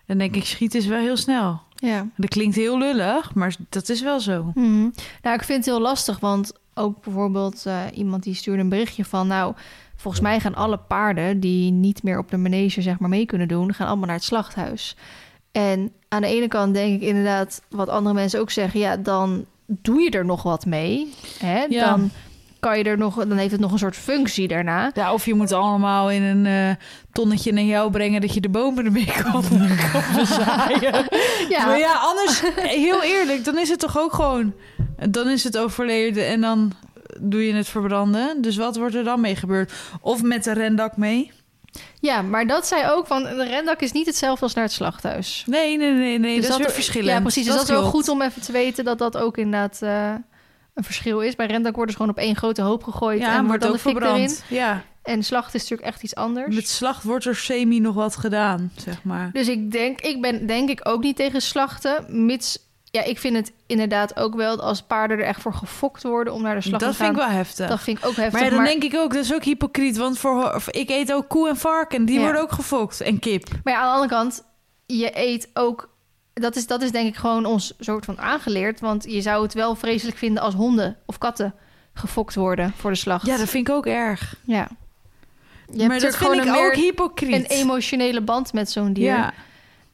En 0.06 0.18
denk 0.18 0.36
ik, 0.36 0.46
schieten 0.46 0.80
is 0.80 0.86
wel 0.86 1.00
heel 1.00 1.18
snel. 1.18 1.62
ja. 1.76 2.08
Dat 2.16 2.30
klinkt 2.30 2.56
heel 2.56 2.78
lullig, 2.78 3.34
maar 3.34 3.56
dat 3.70 3.90
is 3.90 4.02
wel 4.02 4.20
zo. 4.20 4.52
Mhm. 4.56 4.90
Nou, 5.22 5.36
ik 5.36 5.44
vind 5.44 5.58
het 5.58 5.66
heel 5.66 5.82
lastig, 5.82 6.20
want 6.20 6.54
ook 6.74 7.04
bijvoorbeeld 7.04 7.66
eh, 7.66 7.84
iemand 7.94 8.24
die 8.24 8.36
stuurde 8.36 8.62
een 8.62 8.70
berichtje 8.70 9.06
van... 9.06 9.28
nou, 9.28 9.56
volgens 10.02 10.24
mij 10.24 10.40
gaan 10.40 10.56
alle 10.56 10.78
paarden 10.78 11.40
die 11.40 11.72
niet 11.72 12.04
meer 12.04 12.18
op 12.18 12.30
de 12.30 12.38
manege 12.38 12.82
zeg 12.82 13.00
maar 13.00 13.10
mee 13.10 13.26
kunnen 13.26 13.48
doen... 13.48 13.74
gaan 13.74 13.88
allemaal 13.88 14.06
naar 14.06 14.16
het 14.16 14.24
slachthuis. 14.24 14.96
En 15.52 15.92
aan 16.08 16.22
de 16.22 16.28
ene 16.28 16.48
kant 16.48 16.74
denk 16.74 17.02
ik 17.02 17.08
inderdaad, 17.08 17.62
wat 17.70 17.90
andere 17.90 18.16
mensen 18.16 18.40
ook 18.40 18.52
zeggen... 18.52 18.80
ja, 18.80 18.98
dan, 18.98 19.46
doe 19.66 20.02
je 20.02 20.10
er 20.10 20.26
nog 20.26 20.44
wat 20.44 20.66
mee. 20.66 21.14
Hè? 21.40 21.64
Ja. 21.70 21.90
Dan 21.90 22.10
kan 22.60 22.78
je 22.78 22.84
er 22.84 22.98
nog, 22.98 23.16
dan 23.16 23.38
heeft 23.38 23.52
het 23.52 23.60
nog 23.60 23.72
een 23.72 23.78
soort 23.78 23.96
functie 23.96 24.48
daarna. 24.48 24.92
Ja, 24.94 25.14
of 25.14 25.26
je 25.26 25.34
moet 25.34 25.52
allemaal 25.52 26.12
in 26.12 26.24
een 26.24 26.46
eh, 26.46 26.76
tonnetje 27.12 27.52
naar 27.52 27.64
jou 27.64 27.92
brengen 27.92 28.22
dat 28.22 28.34
je 28.34 28.42
de 28.42 28.50
bomen 28.50 28.86
ermee 28.86 29.06
kan, 29.22 29.44
kan 29.92 30.04
bezaaien. 30.16 31.08
Ja, 31.50 31.66
Maar 31.66 31.80
ja, 31.80 31.94
anders, 31.94 32.42
heel 32.56 33.04
eerlijk, 33.04 33.46
dan 33.46 33.60
is 33.60 33.70
het 33.70 33.80
toch 33.80 33.98
ook 33.98 34.14
gewoon... 34.14 34.54
Dan 35.10 35.30
is 35.30 35.44
het 35.44 35.58
overleden 35.58 36.28
en 36.28 36.42
dan 36.42 36.72
doe 37.22 37.48
je 37.48 37.54
het 37.54 37.68
verbranden. 37.68 38.42
Dus 38.42 38.56
wat 38.56 38.76
wordt 38.76 38.96
er 38.96 39.04
dan 39.04 39.22
mee 39.22 39.36
gebeurd? 39.36 39.74
Of 40.02 40.24
met 40.24 40.44
de 40.44 40.54
rendak 40.54 40.98
mee? 40.98 41.32
ja, 42.00 42.22
maar 42.22 42.48
dat 42.48 42.68
zei 42.68 42.90
ook 42.90 43.08
van 43.08 43.24
de 43.24 43.44
rendak 43.44 43.82
is 43.82 43.92
niet 43.92 44.06
hetzelfde 44.06 44.44
als 44.44 44.54
naar 44.54 44.64
het 44.64 44.74
slachthuis. 44.74 45.44
Nee, 45.48 45.78
nee, 45.78 45.92
nee, 45.92 46.20
nee. 46.20 46.36
Dus 46.36 46.48
dat, 46.48 46.60
is 46.60 46.66
weer 46.66 46.74
verschillend. 46.74 47.12
Ja, 47.12 47.22
precies. 47.22 47.46
Dus 47.46 47.54
dat, 47.54 47.64
is 47.64 47.70
wel 47.70 47.84
goed 47.84 48.10
om 48.10 48.22
even 48.22 48.42
te 48.42 48.52
weten 48.52 48.84
dat 48.84 48.98
dat 48.98 49.18
ook 49.18 49.38
inderdaad 49.38 49.82
eh, 49.82 50.14
een 50.74 50.84
verschil 50.84 51.22
is. 51.22 51.36
Bij 51.36 51.46
rendak 51.46 51.76
worden 51.76 51.92
ze 51.92 51.98
gewoon 51.98 52.16
op 52.16 52.22
één 52.22 52.36
grote 52.36 52.62
hoop 52.62 52.84
gegooid 52.84 53.20
Ja, 53.20 53.38
en 53.38 53.46
wordt 53.46 53.48
wordt 53.48 53.62
dan 53.62 53.72
de 53.72 53.80
fik 53.80 53.92
verbrand. 53.92 54.18
erin. 54.18 54.38
Ja, 54.48 54.84
En 55.04 55.24
slacht 55.24 55.54
is 55.54 55.62
natuurlijk 55.62 55.90
echt 55.90 56.04
iets 56.04 56.16
anders. 56.16 56.56
met 56.56 56.68
slacht 56.68 57.04
wordt 57.04 57.26
er 57.26 57.36
semi 57.36 57.80
nog 57.80 57.96
wat 57.96 58.16
gedaan, 58.16 58.72
zeg 58.76 59.04
maar. 59.04 59.30
Dus 59.34 59.48
ik 59.48 59.72
denk, 59.72 60.02
ik 60.02 60.22
ben 60.22 60.48
denk 60.48 60.70
ik 60.70 60.80
ook 60.84 61.02
niet 61.02 61.16
tegen 61.16 61.42
slachten, 61.42 62.26
mits... 62.26 62.70
Ja, 62.92 63.04
ik 63.04 63.20
vind 63.20 63.36
het 63.36 63.52
inderdaad 63.68 64.16
ook 64.20 64.36
wel 64.36 64.56
dat 64.56 64.66
als 64.66 64.82
paarden 64.82 65.18
er 65.18 65.24
echt 65.24 65.42
voor 65.42 65.54
gefokt 65.54 66.04
worden 66.04 66.34
om 66.34 66.42
naar 66.42 66.56
de 66.56 66.62
slag 66.62 66.80
Dat 66.80 66.90
te 66.92 66.96
gaan. 66.96 67.06
vind 67.06 67.18
ik 67.20 67.28
wel 67.28 67.36
heftig. 67.38 67.68
Dat 67.70 67.82
vind 67.82 67.98
ik 67.98 68.06
ook 68.06 68.16
heftig. 68.16 68.34
maar 68.34 68.44
ja, 68.44 68.56
dan 68.56 68.64
denk 68.64 68.84
ik 68.84 68.96
ook, 68.96 69.14
dat 69.14 69.24
is 69.24 69.34
ook 69.34 69.44
hypocriet. 69.44 69.98
Want 69.98 70.20
voor, 70.20 70.62
ik 70.72 70.90
eet 70.90 71.14
ook 71.14 71.28
koe 71.28 71.50
en 71.50 71.58
varken. 71.58 72.06
Die 72.06 72.16
Ja. 72.16 72.22
worden 72.24 72.42
ook 72.42 72.52
gefokt. 72.52 73.02
En 73.02 73.20
kip. 73.20 73.48
Maar 73.64 73.74
ja, 73.74 73.80
aan 73.80 73.88
de 73.88 73.94
andere 73.94 74.14
kant, 74.14 74.44
je 74.86 75.12
eet 75.20 75.50
ook... 75.54 75.90
Dat 76.34 76.56
is, 76.56 76.68
dat 76.68 76.82
is 76.82 76.92
denk 76.92 77.08
ik 77.08 77.16
gewoon 77.16 77.46
ons 77.46 77.74
soort 77.80 78.06
van 78.06 78.20
aangeleerd. 78.20 78.80
Want 78.80 79.04
je 79.12 79.22
zou 79.22 79.44
het 79.44 79.54
wel 79.54 79.76
vreselijk 79.76 80.18
vinden 80.18 80.44
als 80.44 80.54
honden 80.54 80.98
of 81.06 81.18
katten 81.18 81.54
gefokt 81.94 82.36
worden 82.36 82.74
voor 82.78 82.90
de 82.92 82.98
slacht. 82.98 83.26
Ja, 83.26 83.38
dat 83.38 83.50
vind 83.50 83.68
ik 83.68 83.74
ook 83.74 83.86
erg. 83.86 84.36
Ja. 84.44 84.68
Je 85.72 85.78
maar 85.88 86.00
dat 86.00 86.02
vind 86.02 86.16
gewoon 86.16 86.48
ik 86.48 86.56
ook 86.66 86.74
hypocriet. 86.74 87.34
een 87.36 87.46
emotionele 87.46 88.22
band 88.22 88.54
met 88.54 88.72
zo'n 88.72 88.94
dier. 88.94 89.06
Ja, 89.06 89.34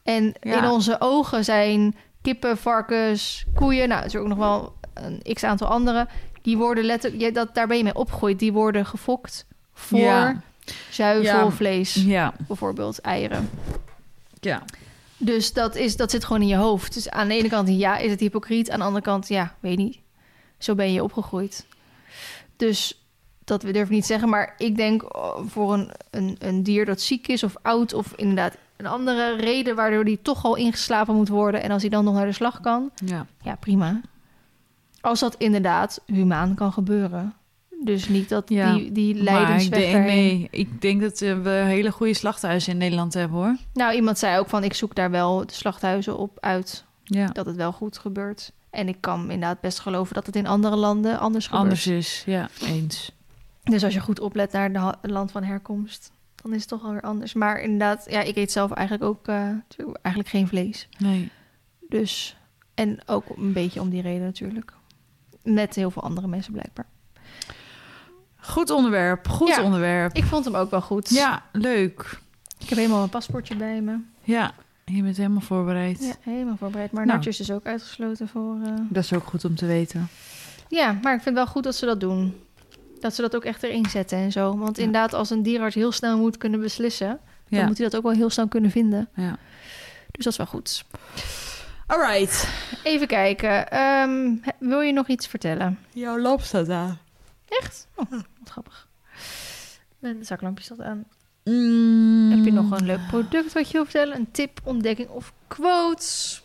En 0.02 0.34
Ja. 0.40 0.58
in 0.62 0.70
onze 0.70 0.96
ogen 1.00 1.44
zijn 1.44 1.94
kippen, 2.22 2.56
varkens, 2.58 3.44
koeien... 3.54 3.88
Nou, 3.88 4.00
er 4.00 4.06
is 4.06 4.16
ook 4.16 4.26
nog 4.26 4.38
wel 4.38 4.74
een 4.94 5.22
x-aantal 5.34 5.66
andere... 5.68 6.08
Die 6.42 6.56
worden 6.56 6.84
letterlijk... 6.84 7.22
Ja, 7.22 7.30
dat, 7.30 7.54
daar 7.54 7.66
ben 7.66 7.76
je 7.76 7.82
mee 7.82 7.94
opgegroeid. 7.94 8.38
Die 8.38 8.52
worden 8.52 8.86
gefokt 8.86 9.46
voor 9.72 9.98
Ja. 9.98 10.40
zuivelvlees. 10.90 11.94
ja, 11.94 12.34
Bijvoorbeeld 12.46 13.00
eieren. 13.00 13.50
ja. 14.40 14.62
Dus 15.16 15.52
dat, 15.52 15.76
is, 15.76 15.96
dat 15.96 16.10
zit 16.10 16.24
gewoon 16.24 16.42
in 16.42 16.48
je 16.48 16.56
hoofd. 16.56 16.94
Dus 16.94 17.10
aan 17.10 17.28
de 17.28 17.34
ene 17.34 17.48
kant, 17.48 17.68
ja, 17.68 17.96
is 17.96 18.10
het 18.10 18.20
hypocriet. 18.20 18.70
Aan 18.70 18.78
de 18.78 18.84
andere 18.84 19.04
kant, 19.04 19.28
ja, 19.28 19.54
weet 19.60 19.76
niet. 19.76 19.98
Zo 20.58 20.74
ben 20.74 20.92
je 20.92 21.02
opgegroeid. 21.02 21.66
Dus 22.56 23.02
dat 23.44 23.62
we 23.62 23.72
durven 23.72 23.94
niet 23.94 24.06
zeggen. 24.06 24.28
Maar 24.28 24.54
ik 24.58 24.76
denk 24.76 25.16
oh, 25.16 25.40
voor 25.46 25.72
een, 25.74 25.90
een, 26.10 26.36
een 26.38 26.62
dier 26.62 26.84
dat 26.84 27.00
ziek 27.00 27.28
is 27.28 27.42
of 27.42 27.54
oud... 27.62 27.92
of 27.92 28.12
inderdaad 28.16 28.56
een 28.78 28.86
andere 28.86 29.36
reden 29.36 29.76
waardoor 29.76 30.04
die 30.04 30.18
toch 30.22 30.44
al 30.44 30.56
ingeslapen 30.56 31.14
moet 31.14 31.28
worden... 31.28 31.62
en 31.62 31.70
als 31.70 31.82
hij 31.82 31.90
dan 31.90 32.04
nog 32.04 32.14
naar 32.14 32.26
de 32.26 32.32
slag 32.32 32.60
kan, 32.60 32.90
ja. 33.04 33.26
ja, 33.42 33.54
prima. 33.54 34.00
Als 35.00 35.20
dat 35.20 35.34
inderdaad 35.38 36.00
humaan 36.06 36.54
kan 36.54 36.72
gebeuren. 36.72 37.34
Dus 37.84 38.08
niet 38.08 38.28
dat 38.28 38.48
Ja, 38.48 38.74
die, 38.74 38.92
die 38.92 39.14
Maar 39.14 39.22
lijdensweg 39.22 39.84
ik 39.84 39.92
denk, 39.92 40.04
nee, 40.04 40.48
ik 40.50 40.80
denk 40.80 41.00
dat 41.00 41.20
eh, 41.20 41.40
we 41.40 41.50
hele 41.50 41.90
goede 41.90 42.14
slachthuizen 42.14 42.72
in 42.72 42.78
Nederland 42.78 43.14
hebben, 43.14 43.38
hoor. 43.38 43.56
Nou, 43.72 43.94
iemand 43.94 44.18
zei 44.18 44.38
ook 44.38 44.48
van... 44.48 44.64
ik 44.64 44.74
zoek 44.74 44.94
daar 44.94 45.10
wel 45.10 45.46
de 45.46 45.52
slachthuizen 45.52 46.18
op 46.18 46.38
uit... 46.40 46.84
Ja, 47.04 47.26
dat 47.26 47.46
het 47.46 47.56
wel 47.56 47.72
goed 47.72 47.98
gebeurt. 47.98 48.52
En 48.70 48.88
ik 48.88 48.96
kan 49.00 49.22
inderdaad 49.22 49.60
best 49.60 49.78
geloven 49.78 50.14
dat 50.14 50.26
het 50.26 50.36
in 50.36 50.46
andere 50.46 50.76
landen 50.76 51.18
anders 51.18 51.44
gebeurt. 51.44 51.62
anders 51.62 51.86
is. 51.86 52.22
Ja, 52.26 52.48
eens. 52.60 53.12
Dus 53.62 53.84
als 53.84 53.94
je 53.94 54.00
goed 54.00 54.20
oplet 54.20 54.52
naar 54.52 54.94
het 55.00 55.10
land 55.10 55.30
van 55.30 55.42
herkomst, 55.42 56.10
dan 56.48 56.56
is 56.56 56.60
het 56.60 56.68
toch 56.70 56.84
alweer 56.84 57.00
anders. 57.00 57.32
Maar 57.32 57.60
inderdaad, 57.60 58.06
ja, 58.10 58.20
ik 58.20 58.36
eet 58.36 58.52
zelf 58.52 58.70
eigenlijk 58.72 59.08
ook 59.10 59.28
eh, 59.28 59.36
eigenlijk 60.02 60.28
geen 60.28 60.48
vlees. 60.48 60.88
Nee. 60.98 61.30
Dus, 61.88 62.36
en 62.74 62.98
ook 63.06 63.24
een 63.36 63.52
beetje 63.52 63.80
om 63.80 63.88
die 63.90 64.02
reden 64.02 64.24
natuurlijk. 64.24 64.72
Met 65.42 65.74
heel 65.74 65.90
veel 65.90 66.02
andere 66.02 66.26
mensen 66.26 66.52
blijkbaar. 66.52 66.86
Goed 68.36 68.70
onderwerp, 68.70 69.28
goed 69.28 69.48
Ja. 69.48 69.62
onderwerp. 69.62 70.16
Ik 70.16 70.24
vond 70.24 70.44
hem 70.44 70.54
ook 70.54 70.70
wel 70.70 70.80
goed. 70.80 71.08
Ja, 71.08 71.42
leuk. 71.52 72.18
Ik 72.58 72.68
heb 72.68 72.78
helemaal 72.78 73.02
een 73.02 73.08
paspoortje 73.08 73.56
bij 73.56 73.80
me. 73.80 73.96
Ja, 74.22 74.52
je 74.84 75.02
bent 75.02 75.16
helemaal 75.16 75.40
voorbereid. 75.40 76.00
Ja, 76.04 76.14
helemaal 76.32 76.56
voorbereid. 76.56 76.92
Maar 76.92 77.06
Nou. 77.06 77.16
Natjes 77.16 77.40
is 77.40 77.50
ook 77.50 77.64
uitgesloten 77.66 78.28
voor... 78.28 78.56
eh, 78.64 78.72
Dat 78.88 79.04
is 79.04 79.12
ook 79.12 79.24
goed 79.26 79.44
om 79.44 79.54
te 79.54 79.66
weten. 79.66 80.08
Ja, 80.68 80.92
maar 80.92 81.14
ik 81.14 81.22
vind 81.22 81.24
het 81.24 81.34
wel 81.34 81.46
goed 81.46 81.62
dat 81.64 81.74
ze 81.76 81.86
dat 81.86 82.00
doen. 82.00 82.34
Dat 83.00 83.14
ze 83.14 83.20
dat 83.22 83.36
ook 83.36 83.44
echt 83.44 83.62
erin 83.62 83.86
zetten 83.90 84.18
en 84.18 84.32
zo. 84.32 84.56
Want 84.58 84.76
Ja. 84.76 84.82
inderdaad, 84.82 85.12
als 85.14 85.30
een 85.30 85.42
dierarts 85.42 85.74
heel 85.74 85.92
snel 85.92 86.18
moet 86.18 86.36
kunnen 86.36 86.60
beslissen... 86.60 87.08
dan 87.48 87.58
Ja. 87.60 87.66
moet 87.66 87.78
hij 87.78 87.86
dat 87.88 87.96
ook 87.96 88.02
wel 88.06 88.12
heel 88.16 88.30
snel 88.30 88.48
kunnen 88.48 88.70
vinden. 88.70 89.08
ja. 89.14 89.36
Dus 90.10 90.24
dat 90.24 90.32
is 90.32 90.38
wel 90.38 90.46
goed. 90.46 90.84
All 91.86 92.00
right. 92.10 92.48
Even 92.82 93.06
kijken. 93.06 93.70
ehm, 93.70 94.34
wil 94.58 94.80
je 94.80 94.92
nog 94.92 95.08
iets 95.08 95.26
vertellen? 95.26 95.78
Jouw 95.92 96.18
lamp 96.18 96.40
staat 96.40 96.68
aan. 96.68 96.98
Echt? 97.48 97.86
Oh, 97.94 98.10
wat 98.10 98.20
grappig. 98.50 98.88
Mijn 99.98 100.24
zaklampje 100.24 100.64
staat 100.64 100.80
aan. 100.80 101.04
Mm. 101.44 102.30
Heb 102.30 102.44
je 102.44 102.52
nog 102.52 102.70
een 102.70 102.86
leuk 102.86 103.06
product 103.08 103.52
wat 103.52 103.66
je 103.66 103.72
wil 103.72 103.84
vertellen? 103.84 104.16
Een 104.16 104.30
tip, 104.30 104.60
ontdekking 104.64 105.08
of 105.08 105.32
quotes? 105.46 106.42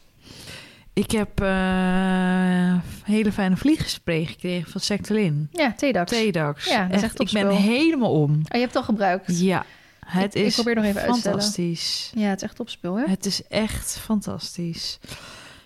Ik 0.93 1.11
heb 1.11 1.41
eh 1.41 2.75
hele 3.03 3.31
fijne 3.31 3.57
vliegspray 3.57 4.25
gekregen 4.25 4.71
van 4.71 4.81
Sectolin. 4.81 5.47
Ja, 5.51 5.73
theedax. 5.73 6.11
Theedax. 6.11 6.65
Ja, 6.65 6.85
dat 6.87 6.95
is 6.97 7.03
echt 7.03 7.19
ik 7.21 7.31
ben 7.31 7.49
helemaal 7.49 8.11
om. 8.21 8.31
Oh, 8.31 8.37
je 8.49 8.57
hebt 8.57 8.63
het 8.63 8.75
al 8.75 8.83
gebruikt? 8.83 9.39
Ja, 9.39 9.65
het 10.05 10.35
Ik- 10.35 10.41
ik 10.41 10.47
is 10.47 10.53
probeer 10.55 10.75
nog 10.75 10.83
even 10.83 11.01
uit 11.01 11.13
te 11.13 11.19
stellen. 11.19 11.37
fantastisch. 11.39 12.11
Ja, 12.15 12.27
het 12.29 12.37
is 12.41 12.47
echt 12.47 12.55
topspul, 12.55 12.95
hè? 12.95 13.03
Het 13.07 13.25
is 13.25 13.47
echt 13.47 13.97
fantastisch. 13.99 14.99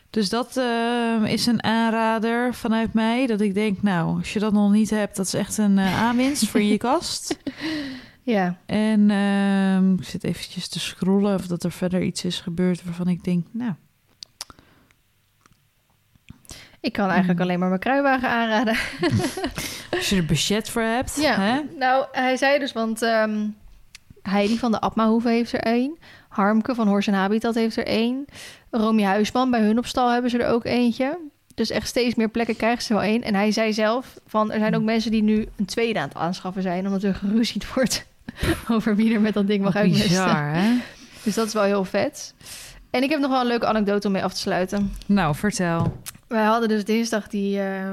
Dus 0.10 0.30
dat 0.30 0.58
eh, 0.58 1.22
is 1.26 1.46
een 1.46 1.64
aanrader 1.64 2.54
vanuit 2.54 2.94
mij. 2.94 3.26
Dat 3.28 3.42
ik 3.42 3.54
denk, 3.54 3.82
nou, 3.82 4.18
als 4.18 4.34
je 4.34 4.40
dat 4.40 4.54
nog 4.54 4.72
niet 4.72 4.90
hebt, 4.90 5.16
dat 5.16 5.26
is 5.26 5.34
echt 5.34 5.58
een 5.58 5.78
eh, 5.78 6.02
aanwinst 6.08 6.48
voor 6.48 6.62
je 6.62 6.78
kast. 6.78 7.38
Ja. 8.24 8.58
En 8.66 9.12
ehm, 9.12 9.94
ik 9.94 10.04
zit 10.04 10.24
eventjes 10.24 10.68
te 10.68 10.80
scrollen 10.80 11.36
of 11.36 11.48
dat 11.48 11.64
er 11.64 11.72
verder 11.72 12.02
iets 12.04 12.24
is 12.24 12.40
gebeurd 12.40 12.84
waarvan 12.84 13.08
ik 13.08 13.24
denk, 13.24 13.48
nou, 13.52 13.74
Ik 16.88 16.94
kan 16.94 17.10
eigenlijk 17.10 17.40
Mm. 17.40 17.46
alleen 17.46 17.60
maar 17.60 17.68
mijn 17.70 17.80
kruiwagen 17.82 18.30
aanraden. 18.30 18.76
als 19.98 20.10
je 20.10 20.16
er 20.16 20.26
budget 20.26 20.70
voor 20.70 20.82
hebt. 20.82 21.18
Ja, 21.22 21.40
Hè? 21.40 21.60
nou, 21.80 22.06
hij 22.12 22.38
zei 22.38 22.60
dus, 22.60 22.72
want 22.74 23.02
ehm, 23.02 23.46
Heidi 24.22 24.58
van 24.58 24.72
de 24.72 24.80
Abmahoeve 24.82 25.30
heeft 25.30 25.54
er 25.54 25.60
één. 25.60 25.98
Harmke 26.30 26.76
van 26.76 26.88
Horse 26.88 27.12
Habitat 27.12 27.56
heeft 27.56 27.78
er 27.78 27.86
één. 27.86 28.26
Romy 28.72 29.04
Huisman, 29.04 29.52
bij 29.52 29.62
hun 29.62 29.78
op 29.78 29.86
stal 29.86 30.10
hebben 30.12 30.32
ze 30.32 30.38
er 30.38 30.50
ook 30.50 30.66
eentje. 30.66 31.18
Dus 31.56 31.70
echt 31.70 31.88
steeds 31.88 32.16
meer 32.16 32.30
plekken 32.30 32.56
krijgen 32.56 32.84
ze 32.84 32.94
wel 32.94 33.02
één. 33.04 33.22
En 33.24 33.36
hij 33.36 33.52
zei 33.52 33.74
zelf, 33.74 34.14
van, 34.28 34.52
er 34.52 34.60
zijn 34.60 34.76
ook 34.76 34.84
mensen 34.84 35.12
die 35.12 35.24
nu 35.24 35.48
een 35.58 35.66
tweede 35.66 36.00
aan 36.00 36.08
het 36.08 36.18
aanschaffen 36.18 36.62
zijn... 36.62 36.86
omdat 36.86 37.04
er 37.04 37.16
geruzied 37.16 37.74
wordt 37.74 38.06
over 38.72 38.96
wie 38.96 39.14
er 39.14 39.22
met 39.22 39.34
dat 39.34 39.48
ding 39.48 39.64
mag 39.64 39.76
uitmesten. 39.76 40.08
bizar, 40.10 40.54
hè? 40.54 40.70
Dus 41.24 41.36
dat 41.36 41.48
is 41.48 41.54
wel 41.54 41.64
heel 41.64 41.84
vet. 41.86 42.34
En 42.90 43.04
ik 43.04 43.10
heb 43.10 43.20
nog 43.20 43.30
wel 43.32 43.42
een 43.42 43.48
leuke 43.48 43.66
anekdote 43.68 44.08
om 44.08 44.14
mee 44.14 44.24
af 44.24 44.34
te 44.34 44.40
sluiten. 44.40 44.94
Nou, 45.06 45.36
vertel. 45.36 45.98
Wij 46.28 46.44
hadden 46.44 46.70
dus 46.70 46.86
dinsdag 46.86 47.28
die, 47.28 47.62
eh, 47.62 47.92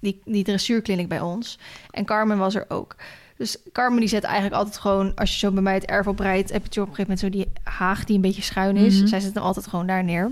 die, 0.00 0.20
die 0.24 0.44
dressuurkliniek 0.44 1.08
bij 1.08 1.20
ons. 1.20 1.58
En 1.90 2.04
Carmen 2.04 2.38
was 2.38 2.54
er 2.54 2.64
ook. 2.68 2.96
Dus 3.36 3.58
Carmen 3.72 4.00
die 4.00 4.08
zet 4.08 4.24
eigenlijk 4.24 4.54
altijd 4.54 4.78
gewoon... 4.78 5.14
als 5.14 5.32
je 5.32 5.38
zo 5.38 5.50
bij 5.50 5.62
mij 5.62 5.74
het 5.74 5.84
erf 5.84 6.06
oprijdt... 6.06 6.52
heb 6.52 6.72
je 6.72 6.80
op 6.80 6.88
een 6.88 6.94
gegeven 6.94 7.16
moment 7.16 7.20
zo 7.20 7.28
die 7.28 7.52
haag 7.62 8.04
die 8.04 8.16
een 8.16 8.22
beetje 8.22 8.42
schuin 8.42 8.76
is. 8.76 8.98
Mhm. 8.98 9.06
Zij 9.06 9.20
zet 9.20 9.34
hem 9.34 9.42
altijd 9.42 9.66
gewoon 9.66 9.86
daar 9.86 10.04
neer. 10.04 10.30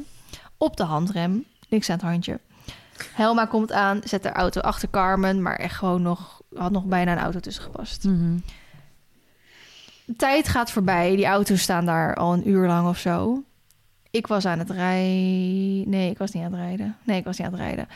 Op 0.57 0.77
de 0.77 0.85
handrem. 0.85 1.45
Niks 1.69 1.91
aan 1.91 1.97
het 1.97 2.05
handje. 2.05 2.41
Helma 3.13 3.47
komt 3.47 3.73
aan, 3.73 4.01
zet 4.05 4.23
de 4.23 4.33
auto 4.33 4.61
achter 4.61 4.91
Carmen... 4.91 5.43
maar 5.43 5.57
echt 5.57 5.77
gewoon 5.77 6.03
nog... 6.03 6.43
had 6.55 6.73
nog 6.73 6.85
bijna 6.85 7.13
een 7.13 7.19
auto 7.19 7.41
tussen 7.41 7.63
gepast. 7.63 8.05
Mhm. 8.05 8.37
De 10.05 10.17
tijd 10.17 10.49
gaat 10.49 10.71
voorbij. 10.71 11.17
Die 11.17 11.27
auto's 11.27 11.61
staan 11.61 11.87
daar 11.87 12.15
al 12.15 12.33
een 12.33 12.49
uur 12.49 12.67
lang 12.67 12.89
of 12.89 12.99
zo. 12.99 13.43
Ik 14.13 14.27
was 14.27 14.47
aan 14.47 14.59
het 14.59 14.71
rijden. 14.71 15.91
Nee, 15.91 16.11
ik 16.11 16.19
was 16.19 16.31
niet 16.31 16.45
aan 16.45 16.53
het 16.53 16.61
rijden. 16.61 16.97
Nee, 17.05 17.19
ik 17.19 17.25
was 17.25 17.39
niet 17.39 17.47
aan 17.47 17.53
het 17.53 17.63
rijden. 17.63 17.89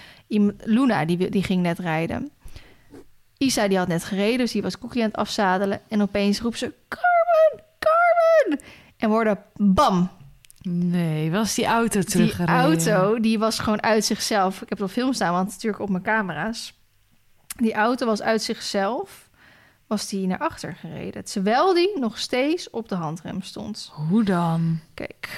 Luna, 0.64 1.04
die, 1.04 1.30
die 1.30 1.42
ging 1.42 1.62
net 1.62 1.78
rijden. 1.78 2.30
Isa, 3.38 3.68
die 3.68 3.78
had 3.78 3.88
net 3.88 4.04
gereden, 4.04 4.38
dus 4.38 4.52
die 4.52 4.62
was 4.62 4.78
Cookie 4.78 5.02
aan 5.02 5.08
het 5.08 5.16
afzadelen. 5.16 5.80
En 5.88 6.02
opeens 6.02 6.40
roept 6.40 6.58
ze, 6.58 6.72
Carmen, 6.88 7.64
Carmen! 7.78 8.60
En 8.96 9.08
worden 9.08 9.38
bam. 9.56 10.10
Nee, 10.62 11.30
was 11.30 11.54
die 11.54 11.64
auto 11.66 12.00
Die 12.00 12.08
teruggereden? 12.08 12.60
auto, 12.60 13.20
die 13.20 13.38
was 13.38 13.58
gewoon 13.58 13.82
uit 13.82 14.04
zichzelf. 14.04 14.54
Ik 14.62 14.68
heb 14.68 14.78
het 14.78 14.86
op 14.86 14.92
film 14.92 15.12
staan, 15.12 15.32
want 15.32 15.48
natuurlijk 15.48 15.82
op 15.82 15.88
mijn 15.88 16.02
camera's. 16.02 16.74
Die 17.56 17.74
auto 17.74 18.06
was 18.06 18.22
uit 18.22 18.42
zichzelf, 18.42 19.28
was 19.86 20.08
die 20.08 20.26
naar 20.26 20.38
achter 20.38 20.74
gereden. 20.74 21.24
Terwijl 21.24 21.74
die 21.74 21.98
nog 21.98 22.18
steeds 22.18 22.70
op 22.70 22.88
de 22.88 22.94
handrem 22.94 23.42
stond. 23.42 23.90
Hoe 24.08 24.24
dan? 24.24 24.80
Kijk. 24.94 25.28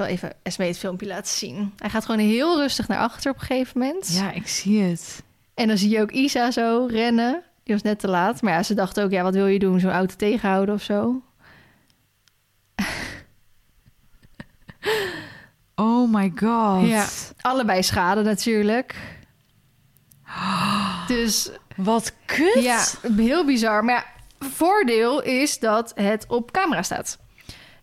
Zal 0.00 0.08
even 0.08 0.32
Esme 0.42 0.64
het 0.66 0.78
filmpje 0.78 1.06
laten 1.06 1.34
zien. 1.36 1.72
Hij 1.76 1.90
gaat 1.90 2.04
gewoon 2.04 2.20
heel 2.20 2.58
rustig 2.60 2.88
naar 2.88 2.98
achter 2.98 3.30
op 3.30 3.40
een 3.40 3.46
gegeven 3.46 3.78
moment. 3.80 4.08
Ja, 4.12 4.32
ik 4.32 4.48
zie 4.48 4.82
het. 4.82 5.22
En 5.54 5.68
dan 5.68 5.78
zie 5.78 5.88
je 5.90 6.00
ook 6.00 6.10
Isa 6.10 6.50
zo 6.50 6.86
rennen. 6.90 7.42
Die 7.64 7.74
was 7.74 7.82
net 7.82 7.98
te 7.98 8.08
laat. 8.08 8.42
Maar 8.42 8.52
ja, 8.52 8.62
ze 8.62 8.74
dacht 8.74 9.00
ook, 9.00 9.10
ja, 9.10 9.22
wat 9.22 9.34
wil 9.34 9.46
je 9.46 9.58
doen? 9.58 9.80
Zo'n 9.80 9.90
auto 9.90 10.14
tegenhouden 10.16 10.74
of 10.74 10.82
zo? 10.82 11.22
Oh 15.74 16.12
my 16.14 16.32
god. 16.34 16.88
Ja, 16.88 17.06
allebei 17.40 17.82
schade 17.82 18.22
natuurlijk. 18.22 18.94
Dus 21.06 21.50
Wat 21.76 22.12
kut. 22.24 22.62
ja, 22.62 22.84
heel 23.16 23.44
bizar. 23.44 23.84
Maar 23.84 23.94
ja, 23.94 24.04
voordeel 24.48 25.22
is 25.22 25.58
dat 25.58 25.92
het 25.94 26.24
op 26.28 26.50
camera 26.50 26.82
staat. 26.82 27.18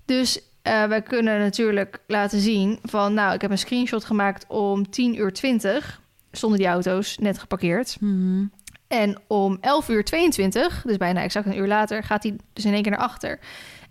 Dus 0.06 0.42
eh 0.68 0.88
wij 0.88 1.02
kunnen 1.02 1.40
natuurlijk 1.40 2.00
laten 2.08 2.40
zien 2.40 2.80
van... 2.84 3.14
nou, 3.14 3.34
ik 3.34 3.42
heb 3.42 3.52
een 3.52 3.58
screenshot 3.58 4.06
gemaakt 4.06 4.46
om 4.48 4.90
10 4.90 5.18
uur 5.18 5.34
20... 5.34 6.02
stonden 6.32 6.60
die 6.60 6.68
auto's 6.68 7.18
net 7.18 7.40
geparkeerd. 7.40 7.98
Mhm. 8.00 8.46
En 8.88 9.18
om 9.28 9.58
11 9.62 9.90
uur 9.90 10.04
22, 10.04 10.84
dus 10.86 10.98
bijna 10.98 11.22
exact 11.22 11.46
een 11.46 11.58
uur 11.58 11.68
later... 11.68 12.04
gaat 12.04 12.24
hij 12.24 12.36
dus 12.54 12.66
in 12.66 12.74
één 12.74 12.82
keer 12.82 12.92
naar 12.92 13.00
achter. 13.00 13.40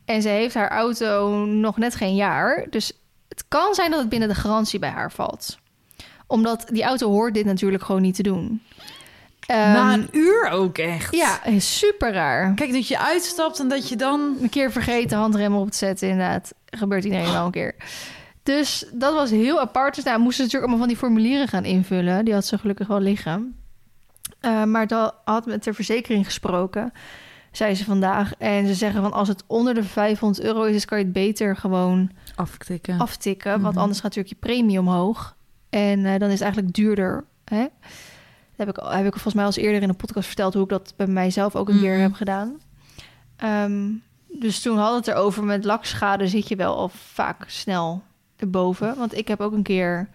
En 0.05 0.23
ze 0.23 0.29
heeft 0.29 0.55
haar 0.55 0.71
auto 0.71 1.45
nog 1.45 1.77
net 1.77 1.95
geen 1.95 2.15
jaar. 2.15 2.67
Dus 2.71 2.93
het 3.29 3.45
kan 3.49 3.75
zijn 3.75 3.91
dat 3.91 4.01
het 4.01 4.09
binnen 4.09 4.29
de 4.29 4.35
garantie 4.35 4.79
bij 4.79 4.91
haar 4.91 5.13
valt. 5.13 5.59
Omdat 6.27 6.67
die 6.69 6.83
auto 6.83 7.11
hoort 7.11 7.35
dit 7.35 7.45
natuurlijk 7.45 7.85
gewoon 7.85 8.03
niet 8.03 8.15
te 8.15 8.23
doen. 8.23 8.63
Na 9.47 9.91
Ehm, 9.93 10.01
een 10.01 10.09
uur 10.13 10.49
ook 10.51 10.79
echt. 10.79 11.15
ja, 11.17 11.41
super 11.59 12.13
raar. 12.13 12.55
Kijk, 12.55 12.73
dat 12.73 12.89
je 12.89 12.99
uitstapt 12.99 13.61
en 13.61 13.69
dat 13.69 13.89
je 13.89 13.97
dan... 13.97 14.37
Een 14.43 14.49
keer 14.49 14.73
vergeten 14.73 15.19
handremmen 15.19 15.61
op 15.61 15.71
te 15.71 15.77
zetten, 15.77 16.09
inderdaad. 16.09 16.55
Gebeurt 16.71 17.05
iedereen 17.05 17.33
wel 17.33 17.45
een 17.45 17.51
keer. 17.51 17.75
Dus 18.43 18.87
dat 18.93 19.15
was 19.15 19.31
heel 19.31 19.61
apart. 19.61 19.95
Dus 19.95 20.05
nou, 20.05 20.19
moesten 20.19 20.37
ze 20.37 20.43
natuurlijk 20.43 20.73
allemaal 20.73 20.87
van 20.89 20.95
die 20.95 21.05
formulieren 21.07 21.49
gaan 21.49 21.65
invullen. 21.65 22.25
Die 22.25 22.35
had 22.35 22.47
ze 22.47 22.59
gelukkig 22.59 22.87
wel 22.87 23.01
liggen. 23.01 23.57
Eh, 24.41 24.65
maar 24.65 24.87
dat 24.87 25.15
had 25.25 25.47
met 25.47 25.65
de 25.65 25.73
verzekering 25.75 26.25
gesproken, 26.25 26.93
zei 27.53 27.75
ze 27.75 27.85
vandaag. 27.85 28.33
En 28.39 28.67
ze 28.67 28.75
zeggen 28.75 29.03
van 29.03 29.13
als 29.13 29.29
het 29.29 29.43
onder 29.47 29.75
de 29.75 29.85
500 29.85 30.45
euro 30.47 30.63
is, 30.63 30.85
kan 30.85 30.99
je 30.99 31.05
het 31.05 31.13
beter 31.13 31.57
gewoon 31.57 32.11
Aftikken. 32.35 32.99
aftikken. 33.01 33.51
Want 33.61 33.73
Mhm. 33.75 33.83
anders 33.83 34.01
gaat 34.01 34.15
natuurlijk 34.17 34.35
je 34.43 34.49
premie 34.49 34.79
omhoog. 34.79 35.37
En 35.71 36.05
eh, 36.07 36.19
dan 36.19 36.29
is 36.29 36.33
het 36.35 36.43
eigenlijk 36.43 36.75
duurder. 36.75 37.25
Hè? 37.45 37.67
Dat 38.57 38.67
heb 38.67 38.77
ik, 38.77 38.83
heb 38.89 39.05
ik 39.07 39.13
volgens 39.13 39.35
mij 39.35 39.45
al 39.45 39.51
eens 39.51 39.59
eerder 39.61 39.83
in 39.83 39.89
een 39.89 39.97
podcast 39.97 40.27
verteld... 40.27 40.55
hoe 40.55 40.63
ik 40.63 40.69
dat 40.69 40.93
bij 40.97 41.07
mijzelf 41.07 41.57
ook 41.57 41.69
een 41.69 41.81
keer 41.81 41.93
Mhm. 41.93 42.01
heb 42.03 42.13
gedaan. 42.13 42.61
Ehm, 43.37 43.85
dus 44.27 44.61
toen 44.63 44.77
hadden 44.79 45.01
we 45.01 45.11
het 45.11 45.17
erover. 45.19 45.45
Met 45.45 45.65
lakschade 45.65 46.29
zit 46.29 46.49
je 46.49 46.57
wel 46.57 46.77
al 46.77 46.91
vaak 47.13 47.45
snel 47.47 48.03
erboven. 48.37 48.97
Want 48.97 49.17
ik 49.17 49.29
heb 49.29 49.41
ook 49.41 49.53
een 49.53 49.63
keer... 49.63 50.09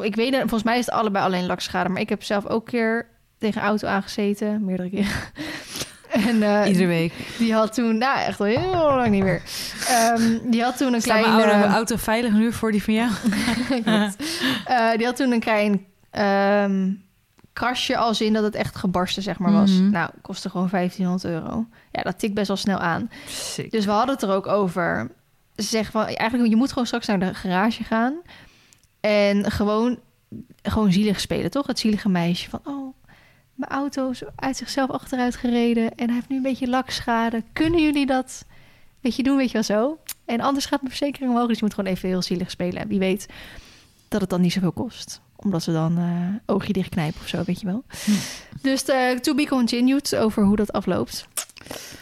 Ik 0.00 0.14
weet, 0.16 0.30
het- 0.32 0.40
volgens 0.40 0.62
mij 0.62 0.78
is 0.78 0.86
het 0.86 0.94
allebei 0.94 1.24
alleen 1.24 1.46
lakschade. 1.46 1.88
Maar 1.88 2.00
ik 2.00 2.08
heb 2.08 2.22
zelf 2.22 2.46
ook 2.46 2.64
een 2.66 2.72
keer 2.72 3.06
tegen 3.38 3.62
auto 3.62 3.88
aangezeten. 3.88 4.64
Meerdere 4.64 4.90
keren. 4.90 5.10
En 6.10 6.42
eh, 6.42 6.66
Iedere 6.68 6.86
week. 6.86 7.12
die 7.38 7.54
had 7.54 7.74
toen... 7.74 7.98
Nou, 7.98 8.18
echt 8.18 8.40
al 8.40 8.46
heel 8.46 8.70
lang 8.70 9.10
niet 9.10 9.22
meer. 9.22 9.42
Ehm, 9.88 10.38
die 10.50 10.62
had 10.62 10.76
toen 10.76 10.92
een 10.94 11.00
Staat 11.00 11.18
klein... 11.18 11.36
mijn 11.36 11.48
oude 11.50 11.64
eh, 11.66 11.74
auto 11.74 11.96
veilig 11.96 12.32
nu 12.32 12.52
voor 12.52 12.72
die 12.72 12.82
van 12.82 12.94
jou? 12.94 13.10
Eh, 14.64 14.90
die 14.96 15.06
had 15.06 15.16
toen 15.16 15.32
een 15.32 15.40
klein 15.40 15.86
ehm, 16.10 16.90
krasje 17.56 17.96
als 17.96 18.20
in 18.20 18.32
dat 18.32 18.42
het 18.42 18.54
echt 18.54 18.76
gebarsten 18.76 19.22
zeg 19.22 19.38
maar 19.38 19.52
was. 19.52 19.70
Mhm. 19.70 19.90
Nou, 19.90 20.10
kostte 20.20 20.50
gewoon 20.50 20.68
1500 20.68 21.24
euro. 21.24 21.66
Ja, 21.92 22.02
dat 22.02 22.18
tikt 22.18 22.34
best 22.34 22.48
wel 22.48 22.56
snel 22.56 22.78
aan. 22.78 23.10
Sick. 23.28 23.70
Dus 23.70 23.84
we 23.84 23.90
hadden 23.90 24.14
het 24.14 24.24
er 24.24 24.30
ook 24.30 24.46
over. 24.46 25.10
Ze 25.56 25.62
zeggen 25.62 25.92
van, 25.92 26.04
eigenlijk 26.04 26.50
je 26.50 26.56
moet 26.56 26.68
gewoon 26.68 26.86
straks 26.86 27.06
naar 27.06 27.18
de 27.18 27.34
garage 27.34 27.84
gaan 27.84 28.14
en 29.00 29.50
gewoon, 29.50 29.98
gewoon 30.62 30.92
zielig 30.92 31.20
spelen, 31.20 31.50
toch? 31.50 31.66
Het 31.66 31.78
zielige 31.78 32.08
meisje 32.08 32.50
van, 32.50 32.60
oh, 32.64 32.94
mijn 33.54 33.70
auto 33.70 34.10
is 34.10 34.22
uit 34.34 34.56
zichzelf 34.56 34.90
achteruit 34.90 35.36
gereden 35.36 35.94
en 35.94 36.06
hij 36.06 36.14
heeft 36.14 36.28
nu 36.28 36.36
een 36.36 36.42
beetje 36.42 36.68
lakschade. 36.68 37.42
Kunnen 37.52 37.82
jullie 37.82 38.06
dat, 38.06 38.44
weet 39.00 39.16
je, 39.16 39.22
doen, 39.22 39.36
weet 39.36 39.50
je 39.50 39.52
wel 39.52 39.62
zo? 39.62 39.98
En 40.24 40.40
anders 40.40 40.66
gaat 40.66 40.80
mijn 40.82 40.94
verzekering 40.94 41.30
omhoog, 41.30 41.48
dus 41.48 41.58
je 41.58 41.64
moet 41.64 41.74
gewoon 41.74 41.90
even 41.90 42.08
heel 42.08 42.22
zielig 42.22 42.50
spelen. 42.50 42.82
En 42.82 42.88
wie 42.88 42.98
weet 42.98 43.26
dat 44.08 44.20
het 44.20 44.30
dan 44.30 44.40
niet 44.40 44.52
zoveel 44.52 44.72
kost. 44.72 45.20
Omdat 45.46 45.62
ze 45.62 45.72
dan 45.72 45.98
eh 45.98 46.54
oogje 46.54 46.72
dichtknijpen 46.72 47.20
of 47.20 47.28
zo, 47.28 47.42
weet 47.46 47.60
je 47.60 47.66
wel. 47.66 47.84
Dus 48.62 48.84
de, 48.84 49.18
to 49.20 49.34
be 49.34 49.46
continued 49.46 50.16
over 50.16 50.42
hoe 50.44 50.56
dat 50.56 50.72
afloopt. 50.72 51.26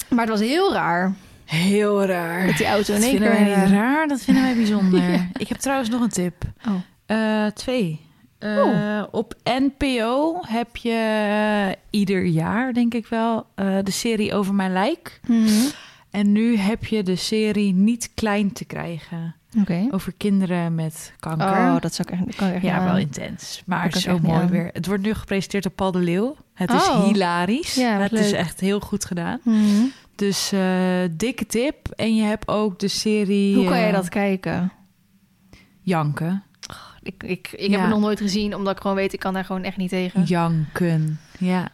Maar 0.09 0.21
het 0.27 0.39
was 0.39 0.41
heel 0.49 0.73
raar 0.73 1.15
Heel 1.45 2.05
raar. 2.05 2.47
dat 2.47 2.57
die 2.57 2.67
auto 2.67 2.95
in 2.95 3.01
Dat 3.01 3.11
vinden 3.11 3.31
keer... 3.33 3.45
wij 3.47 3.61
niet 3.65 3.71
raar, 3.71 4.09
dat 4.09 4.21
vinden 4.21 4.43
wij 4.43 4.55
bijzonder. 4.55 5.03
Ja. 5.11 5.29
Ik 5.37 5.49
heb 5.49 5.59
trouwens 5.59 5.89
nog 5.91 6.01
een 6.01 6.09
tip. 6.09 6.35
Oh. 6.69 6.75
Eh, 7.07 7.47
twee. 7.53 8.01
Oh. 8.41 9.03
Op 9.11 9.35
NPO 9.45 10.39
heb 10.47 10.77
je 10.77 11.77
ieder 11.91 12.25
jaar, 12.25 12.73
denk 12.73 12.95
ik 12.95 13.07
wel, 13.07 13.47
de 13.83 13.91
serie 13.91 14.35
Over 14.35 14.55
Mijn 14.55 14.73
Lijk. 14.73 15.21
mhm. 15.27 15.51
En 16.15 16.33
nu 16.33 16.57
heb 16.57 16.85
je 16.85 17.03
de 17.03 17.17
serie 17.17 17.73
Niet 17.73 18.11
Klein 18.15 18.53
te 18.53 18.65
krijgen. 18.65 19.35
Oké. 19.61 19.87
Over 19.91 20.13
kinderen 20.17 20.75
met 20.75 21.13
kanker. 21.21 21.47
Oh, 21.49 21.81
dat 21.81 21.95
zou 21.95 22.09
ik 22.13 22.19
echt, 22.27 22.37
kan 22.37 22.49
ik 22.49 22.55
echt 22.55 22.63
ja, 22.63 22.85
wel 22.85 22.99
intens. 22.99 23.63
Maar 23.67 23.85
Dat 23.85 23.95
ik 23.95 24.01
zo 24.01 24.19
mooi 24.19 24.47
weer. 24.47 24.71
Het 24.73 24.87
wordt 24.87 25.03
nu 25.03 25.15
gepresenteerd 25.15 25.63
door 25.63 25.73
Paul 25.73 25.93
de 25.93 25.99
Leeuw. 25.99 26.37
Het 26.55 26.71
is 26.73 26.89
Oh. 26.89 27.05
hilarisch. 27.05 27.75
Ja, 27.75 27.99
het 27.99 28.13
is 28.13 28.31
leuk. 28.31 28.35
echt 28.41 28.61
heel 28.61 28.81
goed 28.81 29.05
gedaan. 29.05 29.41
Mhm. 29.43 29.83
Dus 30.15 30.53
eh, 30.53 31.01
dikke 31.11 31.47
tip. 31.47 31.89
En 31.97 32.17
je 32.17 32.23
hebt 32.23 32.49
ook 32.49 32.79
de 32.79 32.89
serie... 32.89 33.57
Hoe 33.57 33.67
kan 33.69 33.79
je 33.79 33.87
eh, 33.87 33.93
dat 33.93 34.09
kijken? 34.09 34.73
Janken. 35.81 36.43
Ik, 37.03 37.23
ik, 37.23 37.49
ik 37.53 37.61
Ja. 37.61 37.71
heb 37.71 37.81
het 37.81 37.91
nog 37.91 38.01
nooit 38.01 38.21
gezien, 38.21 38.55
omdat 38.55 38.75
ik 38.77 38.81
gewoon 38.81 38.97
weet, 38.97 39.13
ik 39.13 39.21
kan 39.21 39.35
daar 39.35 39.45
gewoon 39.45 39.63
echt 39.65 39.77
niet 39.77 39.89
tegen. 39.91 40.23
Janken, 40.23 41.21
ja. 41.39 41.69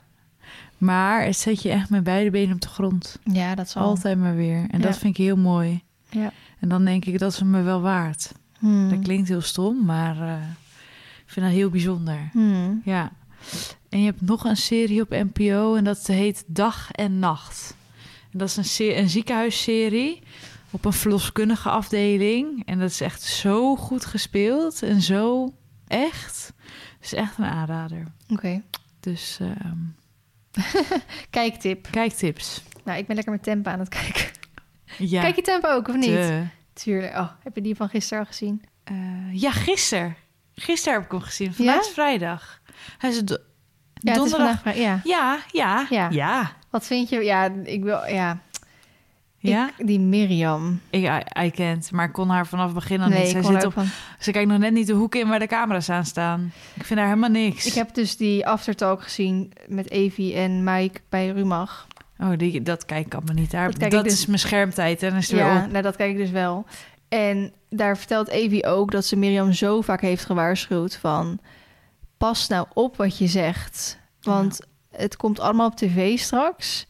Maar 0.81 1.25
het 1.25 1.37
zet 1.37 1.63
je 1.63 1.71
echt 1.71 1.91
met 1.91 2.05
beide 2.05 2.31
benen 2.31 2.55
op 2.55 2.61
de 2.61 2.69
grond. 2.69 3.19
Ja, 3.25 3.55
dat 3.55 3.71
zal. 3.71 3.83
Altijd 3.83 4.19
maar 4.19 4.35
weer. 4.37 4.57
En 4.71 4.79
Ja. 4.81 4.87
dat 4.87 4.99
vind 4.99 5.19
ik 5.19 5.25
heel 5.25 5.37
mooi. 5.37 5.83
Ja. 6.11 6.33
En 6.59 6.69
dan 6.69 6.85
denk 6.85 7.05
ik, 7.05 7.19
dat 7.19 7.33
is 7.33 7.43
me 7.43 7.63
wel 7.63 7.81
waard. 7.81 8.33
Hmm. 8.59 8.91
Dat 8.91 8.99
klinkt 9.01 9.29
heel 9.29 9.41
stom, 9.41 9.85
maar 9.85 10.21
eh, 10.21 10.43
ik 11.25 11.27
vind 11.33 11.47
dat 11.47 11.55
heel 11.55 11.71
bijzonder. 11.71 12.29
Hmm. 12.33 12.81
Ja. 12.85 13.13
En 13.89 13.99
je 13.99 14.05
hebt 14.05 14.21
nog 14.21 14.45
een 14.45 14.57
serie 14.57 15.01
op 15.03 15.11
NPO 15.11 15.75
en 15.75 15.85
dat 15.85 16.07
heet 16.07 16.45
Dag 16.47 16.91
en 16.91 17.19
Nacht. 17.19 17.75
En 18.33 18.39
dat 18.39 18.49
is 18.57 18.79
een, 18.79 18.99
een 18.99 19.09
ziekenhuisserie 19.09 20.23
op 20.71 20.85
een 20.85 20.93
verloskundige 20.93 21.69
afdeling. 21.71 22.63
En 22.67 22.79
dat 22.79 22.91
is 22.91 23.01
echt 23.01 23.23
zo 23.23 23.77
goed 23.77 24.05
gespeeld 24.05 24.83
en 24.83 25.01
zo 25.03 25.53
echt. 25.87 26.53
Het 26.97 27.05
is 27.13 27.15
echt 27.15 27.39
een 27.39 27.45
aanrader. 27.45 28.05
Oké. 28.29 28.63
Dus 29.01 29.39
ehm, 29.41 29.77
Kijktip. 31.31 31.89
kijktips. 31.91 32.63
Nou, 32.85 32.99
ik 32.99 33.07
ben 33.07 33.15
lekker 33.17 33.33
met 33.35 33.43
tempo 33.43 33.71
aan 33.71 33.79
het 33.79 33.89
kijken. 33.89 34.25
Ja, 34.99 35.21
Kijk 35.21 35.37
je 35.37 35.43
tempo 35.43 35.69
ook, 35.69 35.89
of 35.89 35.97
niet? 35.97 36.21
Tuurlijk. 36.73 37.17
Oh, 37.17 37.31
heb 37.43 37.55
je 37.55 37.61
die 37.63 37.75
van 37.77 37.89
gisteren 37.89 38.19
al 38.25 38.27
gezien? 38.31 38.65
Eh, 38.85 38.95
ja, 39.33 39.51
gisteren. 39.51 40.17
Gisteren 40.55 40.95
heb 40.95 41.05
ik 41.05 41.11
hem 41.13 41.21
gezien. 41.21 41.55
Vandaag 41.55 41.75
Ja? 41.75 41.81
is 41.81 41.89
vrijdag. 41.89 42.61
Hij 42.99 43.11
is 43.11 43.25
do- 43.25 43.35
Ja, 43.95 44.13
het 44.13 44.23
is 44.25 44.31
donderdag. 44.31 44.63
vandaag. 44.63 44.77
Ja. 44.83 45.01
Ja, 45.05 45.39
ja, 45.51 45.87
Ja. 45.91 46.09
ja. 46.11 46.53
Wat 46.71 46.87
vind 46.87 47.09
je? 47.09 47.21
Ja, 47.25 47.51
ik 47.65 47.83
wil. 47.83 48.07
Ja. 48.07 48.39
Ja, 49.43 49.71
Ik- 49.77 49.87
die 49.87 50.01
Mirjam. 50.01 50.81
ik, 50.91 51.03
I, 51.03 51.45
I 51.45 51.51
kent, 51.51 51.91
maar 51.93 52.07
ik 52.07 52.13
kon 52.13 52.29
haar 52.29 52.47
vanaf 52.47 52.65
het 52.65 52.75
begin 52.75 53.01
al 53.01 53.09
nee, 53.09 53.23
niet. 53.23 53.31
Zij 53.31 53.43
zit 53.43 53.65
op, 53.65 53.73
van. 53.73 53.87
ze 54.19 54.31
kijkt 54.31 54.49
nog 54.49 54.59
net 54.59 54.73
niet 54.73 54.87
de 54.87 54.93
hoek 54.93 55.15
in 55.15 55.29
waar 55.29 55.39
de 55.39 55.47
camera's 55.47 55.89
aan 55.89 56.05
staan. 56.05 56.53
Ik 56.75 56.85
vind 56.85 56.99
haar 56.99 57.09
helemaal 57.09 57.31
niks. 57.31 57.67
Ik 57.67 57.73
heb 57.73 57.95
dus 57.95 58.17
die 58.17 58.47
aftertalk 58.47 59.03
gezien 59.03 59.53
met 59.67 59.91
Evie 59.91 60.35
en 60.35 60.65
Mike 60.65 61.01
bij 61.09 61.29
Rumach. 61.29 61.87
Oh, 62.19 62.37
die, 62.37 62.63
dat 62.63 62.85
kijk 62.85 63.07
ik 63.07 63.15
allemaal 63.15 63.35
niet. 63.35 63.51
Daar, 63.51 63.79
Dat 63.79 64.05
dus- 64.05 64.13
is 64.13 64.27
mijn 64.27 64.39
schermtijd 64.39 65.03
en 65.03 65.15
is 65.17 65.31
het 65.31 65.39
Ja, 65.39 65.67
nou, 65.67 65.83
dat 65.83 65.97
kijk 65.97 66.11
ik 66.11 66.17
dus 66.17 66.31
wel. 66.31 66.65
En 67.09 67.53
daar 67.69 67.97
vertelt 67.99 68.29
Evie 68.29 68.67
ook 68.67 68.91
dat 68.91 69.05
ze 69.05 69.17
Mirjam 69.17 69.53
zo 69.53 69.81
vaak 69.81 70.01
heeft 70.01 70.25
gewaarschuwd 70.25 70.97
van... 70.97 71.39
pas 72.17 72.49
nou 72.49 72.67
op 72.75 72.97
wat 72.97 73.19
je 73.19 73.27
zegt. 73.27 73.99
Want 74.23 74.61
het 74.91 75.17
komt 75.17 75.41
allemaal 75.41 75.67
op 75.67 75.77
tv 75.77 76.19
straks. 76.19 76.87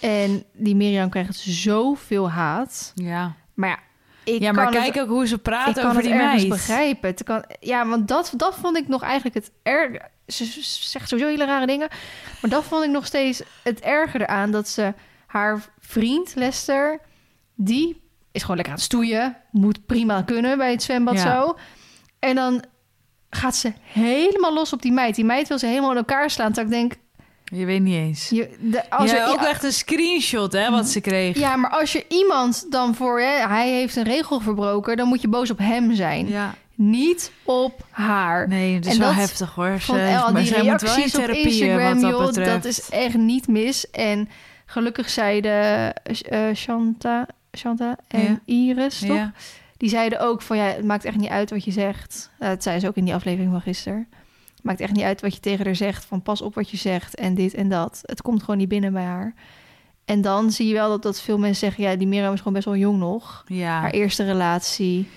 En 0.00 0.44
die 0.52 0.76
Mirjam 0.76 1.10
krijgt 1.10 1.36
zoveel 1.36 2.30
haat. 2.30 2.92
Ja, 2.94 3.34
Maar 3.54 3.68
ja, 3.68 3.78
ik 4.34 4.42
ja 4.42 4.52
maar 4.52 4.70
kijk 4.70 4.94
het, 4.94 5.02
ook 5.02 5.08
hoe 5.08 5.26
ze 5.26 5.34
ik 5.34 5.42
praat 5.42 5.74
kan 5.74 5.84
over 5.84 5.94
het 5.96 6.04
die 6.04 6.12
ergens 6.12 6.42
meid. 6.42 6.48
begrijpen. 6.48 7.10
Het 7.10 7.22
kan, 7.24 7.44
ja, 7.60 7.86
want 7.86 8.08
dat, 8.08 8.32
dat 8.36 8.54
vond 8.54 8.76
ik 8.76 8.88
nog 8.88 9.02
eigenlijk 9.02 9.34
het 9.34 9.50
erg. 9.62 9.90
Ze 10.26 10.44
ze 10.44 10.60
zegt 10.62 11.08
sowieso 11.08 11.30
hele 11.30 11.44
rare 11.44 11.66
dingen. 11.66 11.88
Maar 12.42 12.50
dat 12.50 12.64
vond 12.64 12.84
ik 12.84 12.90
nog 12.90 13.06
steeds 13.06 13.42
het 13.62 13.80
erger 13.80 14.20
eraan. 14.20 14.50
Dat 14.50 14.68
ze 14.68 14.94
haar 15.26 15.64
vriend 15.78 16.34
Lester, 16.34 17.00
die 17.54 18.00
is 18.32 18.40
gewoon 18.40 18.56
lekker 18.56 18.74
aan 18.74 18.80
het 18.80 18.88
stoeien. 18.88 19.36
Moet 19.50 19.86
prima 19.86 20.22
kunnen 20.22 20.58
bij 20.58 20.70
het 20.70 20.82
zwembad 20.82 21.14
Ja. 21.14 21.20
zo. 21.40 21.56
En 22.18 22.34
dan 22.34 22.64
gaat 23.30 23.56
ze 23.56 23.72
helemaal 23.82 24.54
los 24.54 24.72
op 24.72 24.82
die 24.82 24.92
meid. 24.92 25.14
Die 25.14 25.24
meid 25.24 25.48
wil 25.48 25.58
ze 25.58 25.66
helemaal 25.66 25.90
in 25.90 25.96
elkaar 25.96 26.30
slaan. 26.30 26.52
Terwijl 26.52 26.74
ik 26.74 26.88
denk, 26.88 27.00
Je 27.50 27.64
weet 27.64 27.80
niet 27.82 27.94
eens. 27.94 28.28
Je, 28.28 28.56
de, 28.60 28.90
als 28.90 29.10
ja, 29.10 29.16
er, 29.16 29.28
ook 29.32 29.40
ja, 29.40 29.48
echt 29.48 29.62
een 29.64 29.72
screenshot, 29.72 30.52
hè, 30.52 30.70
wat 30.70 30.88
ze 30.88 31.00
kreeg. 31.00 31.38
ja, 31.38 31.56
maar 31.56 31.70
als 31.70 31.92
je 31.92 32.04
iemand 32.08 32.66
dan 32.70 32.94
voor... 32.94 33.20
Hè, 33.20 33.46
hij 33.48 33.70
heeft 33.70 33.96
een 33.96 34.04
regel 34.04 34.40
verbroken, 34.40 34.96
dan 34.96 35.08
moet 35.08 35.20
je 35.20 35.28
boos 35.28 35.50
op 35.50 35.58
hem 35.58 35.94
zijn. 35.94 36.28
Ja. 36.28 36.54
Niet 36.74 37.32
op 37.44 37.86
haar. 37.90 38.48
Nee, 38.48 38.74
het 38.74 38.86
is 38.86 38.92
En 38.92 38.98
wel 38.98 39.08
dat 39.08 39.16
heftig 39.16 39.54
hoor. 39.54 39.80
Van 39.80 39.96
Ze- 39.98 40.18
al 40.18 40.32
die 40.34 40.44
zij 40.44 40.62
moet 40.62 40.80
wel 40.80 40.94
in 40.96 40.96
reacties 40.96 41.16
op 41.16 41.24
eh, 41.28 41.44
Instagram, 41.44 41.92
wat 41.92 42.00
dat 42.02 42.10
joh, 42.10 42.26
betreft. 42.26 42.50
dat 42.52 42.64
is 42.64 42.88
echt 42.90 43.14
niet 43.16 43.48
mis. 43.48 43.90
En 43.90 44.28
gelukkig 44.66 45.10
zeiden 45.10 45.94
eh 45.94 46.54
Shanta, 46.54 47.26
Shanta 47.56 47.96
en 48.08 48.20
Ja. 48.22 48.40
Iris, 48.44 48.98
toch? 48.98 49.16
Ja. 49.16 49.32
Die 49.76 49.88
zeiden 49.88 50.20
ook 50.20 50.42
van 50.42 50.56
ja, 50.56 50.64
het 50.64 50.84
maakt 50.84 51.04
echt 51.04 51.16
niet 51.16 51.30
uit 51.30 51.50
wat 51.50 51.64
je 51.64 51.70
zegt. 51.70 52.30
Uh, 52.40 52.48
dat 52.48 52.62
zei 52.62 52.78
ze 52.80 52.86
ook 52.88 52.96
in 52.96 53.04
die 53.04 53.14
aflevering 53.14 53.50
van 53.52 53.60
gisteren. 53.60 54.08
Maakt 54.68 54.80
echt 54.80 54.92
niet 54.92 55.04
uit 55.04 55.20
wat 55.20 55.34
je 55.34 55.40
tegen 55.40 55.64
haar 55.64 55.76
zegt. 55.76 56.04
Van 56.04 56.22
pas 56.22 56.42
op 56.42 56.54
wat 56.54 56.70
je 56.70 56.76
zegt 56.76 57.14
en 57.14 57.34
dit 57.34 57.54
en 57.54 57.68
dat. 57.68 58.00
Het 58.02 58.22
komt 58.22 58.40
gewoon 58.40 58.56
niet 58.56 58.68
binnen 58.68 58.92
bij 58.92 59.04
haar. 59.04 59.34
En 60.04 60.20
dan 60.20 60.50
zie 60.50 60.66
je 60.68 60.74
wel 60.74 60.88
dat, 60.88 61.02
dat 61.02 61.20
veel 61.20 61.38
mensen 61.38 61.58
zeggen... 61.66 61.84
ja, 61.84 61.96
die 61.96 62.06
Miriam 62.06 62.32
is 62.32 62.38
gewoon 62.38 62.52
best 62.52 62.64
wel 62.64 62.76
jong 62.76 62.98
nog. 62.98 63.44
Ja. 63.46 63.80
Haar 63.80 63.90
eerste 63.90 64.24
relatie. 64.24 65.08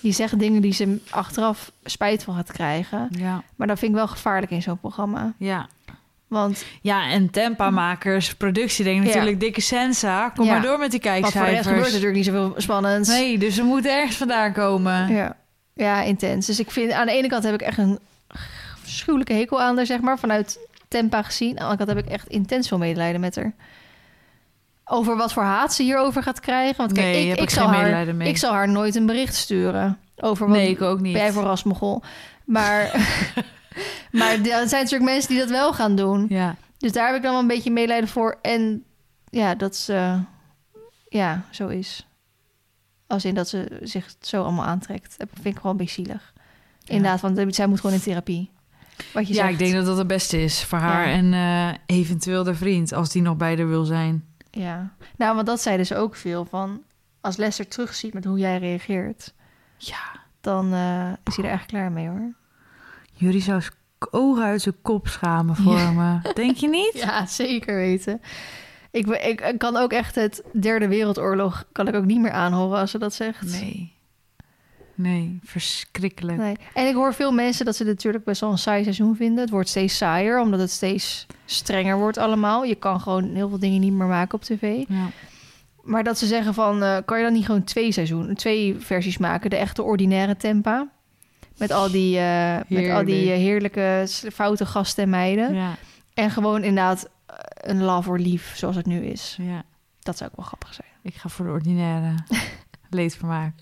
Die 0.00 0.12
zegt 0.12 0.38
dingen 0.38 0.62
die 0.62 0.72
ze 0.72 0.98
achteraf 1.10 1.72
spijt 1.84 2.22
van 2.22 2.34
gaat 2.34 2.52
krijgen. 2.52 3.08
Ja. 3.10 3.42
Maar 3.56 3.66
dat 3.66 3.78
vind 3.78 3.90
ik 3.90 3.96
wel 3.96 4.08
gevaarlijk 4.08 4.52
in 4.52 4.62
zo'n 4.62 4.78
programma. 4.78 5.32
Ja. 5.38 5.68
Want 6.28 6.64
ja, 6.80 7.10
en 7.10 7.30
Tempa-makers, 7.30 8.34
productie 8.34 8.84
denkt 8.84 9.06
Ja. 9.06 9.14
natuurlijk 9.14 9.40
dikke 9.40 9.60
sensa. 9.60 10.28
Kom 10.28 10.44
Ja. 10.44 10.52
maar 10.52 10.62
door 10.62 10.78
met 10.78 10.90
die 10.90 11.00
wat 11.00 11.10
voor 11.10 11.20
de 11.20 11.20
rest 11.20 11.32
kijkcijfers. 11.32 11.66
gebeurt 11.66 11.86
er 11.86 11.92
natuurlijk 11.92 12.16
niet 12.16 12.24
zoveel 12.26 12.54
spannends. 12.56 13.08
Nee, 13.08 13.38
dus 13.38 13.54
ze 13.54 13.62
moeten 13.62 13.96
ergens 13.96 14.16
vandaan 14.16 14.52
komen. 14.52 15.12
Ja. 15.12 15.36
ja, 15.74 16.02
intens. 16.02 16.46
Dus 16.46 16.58
ik 16.60 16.70
vind 16.70 16.92
aan 16.92 17.06
de 17.06 17.12
ene 17.12 17.28
kant 17.28 17.44
heb 17.44 17.54
ik 17.54 17.62
echt 17.62 17.78
een 17.78 17.98
schuwelijke 18.94 19.32
hekel 19.32 19.60
aan 19.60 19.76
haar, 19.76 19.86
zeg 19.86 20.00
maar, 20.00 20.18
vanuit 20.18 20.58
Tempa 20.88 21.22
gezien. 21.22 21.58
Andere 21.58 21.76
kant 21.76 21.88
heb 21.88 21.98
ik 21.98 22.06
echt 22.12 22.28
intens 22.28 22.68
veel 22.68 22.78
medelijden 22.78 23.20
met 23.20 23.36
haar. 23.36 23.54
Over 24.84 25.16
wat 25.16 25.32
voor 25.32 25.42
haat 25.42 25.74
ze 25.74 25.82
hierover 25.82 26.22
gaat 26.22 26.40
krijgen. 26.40 26.76
Want 26.76 26.92
kijk, 26.92 27.06
Nee, 27.06 27.22
ik, 27.22 27.28
heb 27.28 27.38
ik, 27.38 27.50
zal 27.50 27.68
geen 27.68 27.92
haar, 27.92 28.14
mee. 28.14 28.28
ik 28.28 28.36
zal 28.36 28.52
haar 28.52 28.68
nooit 28.68 28.94
een 28.94 29.06
bericht 29.06 29.34
sturen. 29.34 29.98
Over 30.16 30.46
wat 30.48 30.56
Nee, 30.56 30.70
ik 30.70 30.82
ook 30.82 31.00
niet. 31.00 31.12
ben 31.12 31.22
jij 31.22 31.32
voor 31.32 31.42
rasmogel. 31.42 32.02
Maar, 32.44 32.82
maar 34.10 34.32
er 34.32 34.68
zijn 34.68 34.82
natuurlijk 34.82 35.10
mensen 35.10 35.30
die 35.30 35.38
dat 35.38 35.50
wel 35.50 35.72
gaan 35.72 35.96
doen. 35.96 36.26
Ja. 36.28 36.56
Dus 36.78 36.92
daar 36.92 37.06
heb 37.06 37.16
ik 37.16 37.22
dan 37.22 37.30
wel 37.32 37.40
een 37.40 37.46
beetje 37.46 37.70
medelijden 37.70 38.08
voor. 38.08 38.38
En 38.42 38.84
ja, 39.30 39.54
dat 39.54 39.76
ze 39.76 40.18
ja, 41.08 41.44
zo 41.50 41.68
is. 41.68 42.06
Als 43.06 43.24
in 43.24 43.34
dat 43.34 43.48
ze 43.48 43.78
zich 43.82 44.14
zo 44.20 44.42
allemaal 44.42 44.64
aantrekt. 44.64 45.14
Dat 45.18 45.28
vind 45.32 45.46
ik 45.46 45.56
gewoon 45.56 45.70
een 45.70 45.76
beetje 45.76 46.02
zielig. 46.02 46.32
Inderdaad, 46.84 47.20
want 47.20 47.54
zij 47.54 47.66
moet 47.66 47.80
gewoon 47.80 47.96
in 47.96 48.02
therapie. 48.02 48.50
Wat 49.12 49.28
je 49.28 49.34
ja, 49.34 49.40
zegt. 49.40 49.52
ik 49.52 49.58
denk 49.58 49.72
dat 49.74 49.86
dat 49.86 49.98
het 49.98 50.06
beste 50.06 50.42
is 50.42 50.64
voor 50.64 50.78
haar 50.78 51.08
Ja. 51.08 51.14
en 51.14 51.32
eh, 51.34 51.96
eventueel 51.98 52.44
de 52.44 52.54
vriend, 52.54 52.92
als 52.92 53.10
die 53.10 53.22
nog 53.22 53.36
bij 53.36 53.56
haar 53.56 53.68
wil 53.68 53.84
zijn. 53.84 54.24
Ja. 54.50 54.92
Nou, 55.16 55.34
want 55.34 55.46
dat 55.46 55.60
zeiden 55.60 55.86
ze 55.86 55.96
ook 55.96 56.16
veel 56.16 56.44
van... 56.44 56.82
Als 57.20 57.36
Lester 57.36 57.68
terugziet 57.68 58.14
met 58.14 58.24
hoe 58.24 58.38
jij 58.38 58.58
reageert... 58.58 59.34
Ja. 59.76 60.20
dan 60.40 60.72
eh, 60.72 61.12
is 61.24 61.36
hij 61.36 61.44
er 61.44 61.50
echt 61.50 61.66
klaar 61.66 61.92
mee, 61.92 62.08
hoor. 62.08 62.32
Jullie 63.12 63.42
zou 63.42 63.62
ogen 64.10 64.44
uit 64.44 64.62
zijn 64.62 64.74
kop 64.82 65.08
schamen 65.08 65.56
voor 65.56 65.78
Ja. 65.78 65.90
me. 65.90 66.32
Denk 66.32 66.56
je 66.56 66.68
niet? 66.68 66.92
Ja, 67.04 67.26
zeker 67.26 67.74
weten. 67.74 68.20
Ik, 68.90 69.06
ik, 69.06 69.40
ik 69.40 69.58
kan 69.58 69.76
ook 69.76 69.92
echt 69.92 70.14
het 70.14 70.42
derde 70.52 70.88
wereldoorlog... 70.88 71.64
kan 71.72 71.88
ik 71.88 71.94
ook 71.94 72.04
niet 72.04 72.20
meer 72.20 72.30
aanhoren 72.30 72.78
als 72.78 72.90
ze 72.90 72.98
dat 72.98 73.14
zegt. 73.14 73.42
Nee. 73.60 73.92
Nee, 74.94 75.38
verschrikkelijk. 75.44 76.38
Nee. 76.38 76.56
En 76.74 76.86
ik 76.86 76.94
hoor 76.94 77.14
veel 77.14 77.32
mensen 77.32 77.64
dat 77.64 77.76
ze 77.76 77.84
natuurlijk 77.84 78.24
best 78.24 78.40
wel 78.40 78.50
een 78.50 78.58
saai 78.58 78.82
seizoen 78.82 79.16
vinden. 79.16 79.40
Het 79.40 79.50
wordt 79.50 79.68
steeds 79.68 79.96
saaier, 79.96 80.40
omdat 80.40 80.60
het 80.60 80.70
steeds 80.70 81.26
strenger 81.44 81.98
wordt 81.98 82.18
allemaal. 82.18 82.64
Je 82.64 82.74
kan 82.74 83.00
gewoon 83.00 83.34
heel 83.34 83.48
veel 83.48 83.58
dingen 83.58 83.80
niet 83.80 83.92
meer 83.92 84.06
maken 84.06 84.34
op 84.34 84.42
tv. 84.44 84.84
Ja. 84.88 85.06
Maar 85.82 86.04
dat 86.04 86.18
ze 86.18 86.26
zeggen 86.26 86.54
van, 86.54 86.82
eh, 86.82 86.96
kan 87.04 87.18
je 87.18 87.24
dan 87.24 87.32
niet 87.32 87.44
gewoon 87.46 87.64
twee 87.64 87.92
seizoenen, 87.92 88.34
twee 88.36 88.76
versies 88.78 89.18
maken? 89.18 89.50
De 89.50 89.56
echte 89.56 89.82
ordinaire 89.82 90.36
tempa. 90.36 90.88
Met 91.56 91.70
al 91.70 91.90
die, 91.90 92.18
eh, 92.18 92.56
met 92.68 92.90
al 92.90 93.04
die 93.04 93.30
eh, 93.32 93.36
heerlijke 93.38 94.06
foute 94.32 94.66
gasten 94.66 95.02
en 95.02 95.10
meiden. 95.10 95.54
Ja, 95.54 95.74
En 96.14 96.30
gewoon 96.30 96.62
inderdaad 96.62 97.08
een 97.54 97.82
love 97.82 98.10
or 98.10 98.18
lief, 98.18 98.52
zoals 98.56 98.76
het 98.76 98.86
nu 98.86 99.04
is. 99.04 99.36
ja. 99.40 99.62
Dat 100.00 100.16
zou 100.16 100.30
ook 100.30 100.36
wel 100.36 100.46
grappig 100.46 100.74
zijn. 100.74 100.88
Ik 101.02 101.14
ga 101.14 101.28
voor 101.28 101.44
de 101.46 101.50
ordinaire 101.52 102.14
leedvermaak. 102.90 103.52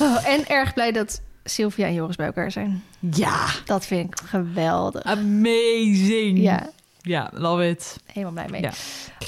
Oh, 0.00 0.28
en 0.28 0.46
erg 0.48 0.74
blij 0.74 0.92
dat 0.92 1.20
Sylvia 1.44 1.86
en 1.86 1.94
Joris 1.94 2.16
bij 2.16 2.26
elkaar 2.26 2.50
zijn. 2.50 2.84
Ja, 2.98 3.46
Dat 3.64 3.86
vind 3.86 4.12
ik 4.12 4.20
geweldig. 4.26 5.02
amazing. 5.02 6.38
Ja, 6.38 6.70
Ja, 7.00 7.30
love 7.32 7.68
it. 7.68 7.96
helemaal 8.12 8.32
blij 8.32 8.46
mee. 8.50 8.60
Ja. 8.62 8.70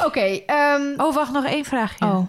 Oké, 0.07 0.21
ehm, 0.47 0.83
Oh, 0.97 1.15
wacht, 1.15 1.33
nog 1.33 1.45
één 1.45 1.65
vraagje. 1.65 2.05
oh. 2.05 2.27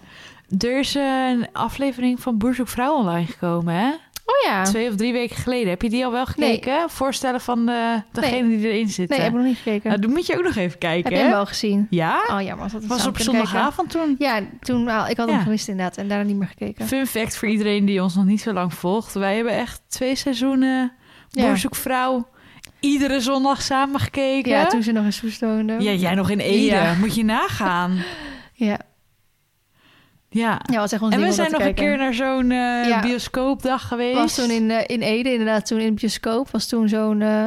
Er 0.58 0.78
is 0.78 0.94
een 0.94 1.46
aflevering 1.52 2.20
van 2.20 2.38
Boer 2.38 2.54
Zoekt 2.54 2.70
Vrouw 2.70 2.94
online 2.94 3.26
gekomen, 3.26 3.74
hè? 3.74 3.90
Oh 4.28 4.50
ja. 4.50 4.62
Twee 4.64 4.88
of 4.88 4.94
drie 4.96 5.12
weken 5.12 5.36
geleden. 5.36 5.68
Heb 5.68 5.82
je 5.82 5.90
die 5.90 6.04
al 6.04 6.12
wel 6.12 6.26
gekeken? 6.26 6.90
Voorstellen 6.90 7.40
van 7.40 7.66
de, 7.66 8.02
degene 8.12 8.48
die 8.48 8.68
erin 8.70 8.88
zitten. 8.88 9.16
Nee, 9.16 9.24
heb 9.24 9.34
ik 9.34 9.38
nog 9.38 9.48
niet 9.48 9.56
gekeken. 9.56 9.88
Nou, 9.88 10.00
dan 10.00 10.10
moet 10.10 10.26
je 10.26 10.36
ook 10.36 10.44
nog 10.44 10.56
even 10.56 10.78
kijken. 10.78 11.02
heb 11.04 11.12
je 11.12 11.18
hem 11.26 11.30
wel 11.36 11.46
gezien? 11.46 11.86
Ja? 11.90 12.22
Oh 12.30 12.42
ja, 12.42 12.54
maar 12.54 12.62
als 12.62 12.72
dat 12.72 12.84
was 12.84 13.06
op 13.06 13.14
kijken. 13.14 13.24
zondagavond 13.32 13.90
toen. 13.90 14.14
Ja, 14.18 14.40
toen, 14.60 14.82
nou, 14.84 15.10
ik 15.10 15.16
had 15.16 15.28
hem 15.28 15.36
Ja. 15.36 15.42
gemist 15.42 15.68
inderdaad 15.68 15.96
en 15.96 16.08
daarna 16.08 16.24
niet 16.24 16.36
meer 16.36 16.48
gekeken. 16.48 16.86
Fun 16.86 17.06
fact 17.06 17.36
voor 17.36 17.48
iedereen 17.48 17.84
die 17.84 18.02
ons 18.02 18.14
nog 18.14 18.24
niet 18.24 18.40
zo 18.40 18.52
lang 18.52 18.74
volgt. 18.74 19.14
Wij 19.14 19.34
hebben 19.34 19.52
echt 19.52 19.80
twee 19.88 20.14
seizoenen 20.16 20.92
Ja. 21.30 21.42
Boer 21.46 21.56
Zoekt 21.56 21.76
Vrouw 21.78 22.28
iedere 22.80 23.20
zondag 23.20 23.62
samen 23.62 24.00
gekeken. 24.00 24.50
Ja, 24.50 24.66
toen 24.66 24.82
ze 24.82 24.92
nog 24.92 25.04
in 25.04 25.12
Soes 25.12 25.38
woonde. 25.38 25.76
Ja, 25.78 25.92
jij 25.92 26.14
nog 26.14 26.30
in 26.30 26.38
Ede. 26.38 26.64
Ja. 26.74 26.94
Moet 26.94 27.14
je 27.14 27.24
nagaan. 27.24 28.04
ja. 28.52 28.78
Ja. 30.30 30.60
Ja, 30.72 30.78
was 30.78 30.92
echt 30.92 31.02
ons 31.02 31.14
En 31.14 31.20
we 31.20 31.32
zijn 31.32 31.50
nog 31.50 31.60
een 31.60 31.74
keer 31.74 31.96
naar 31.96 32.14
zo'n 32.14 32.50
eh, 32.50 32.88
Ja. 32.88 33.00
bioscoopdag 33.00 33.88
geweest. 33.88 34.18
was 34.18 34.34
toen 34.34 34.50
in, 34.50 34.70
eh, 34.70 34.82
in 34.86 35.00
Ede, 35.00 35.30
inderdaad, 35.32 35.66
toen 35.66 35.78
in 35.78 35.84
het 35.86 35.94
bioscoop. 35.94 36.50
Was 36.50 36.66
toen 36.68 36.88
zo'n... 36.88 37.20
eh, 37.22 37.44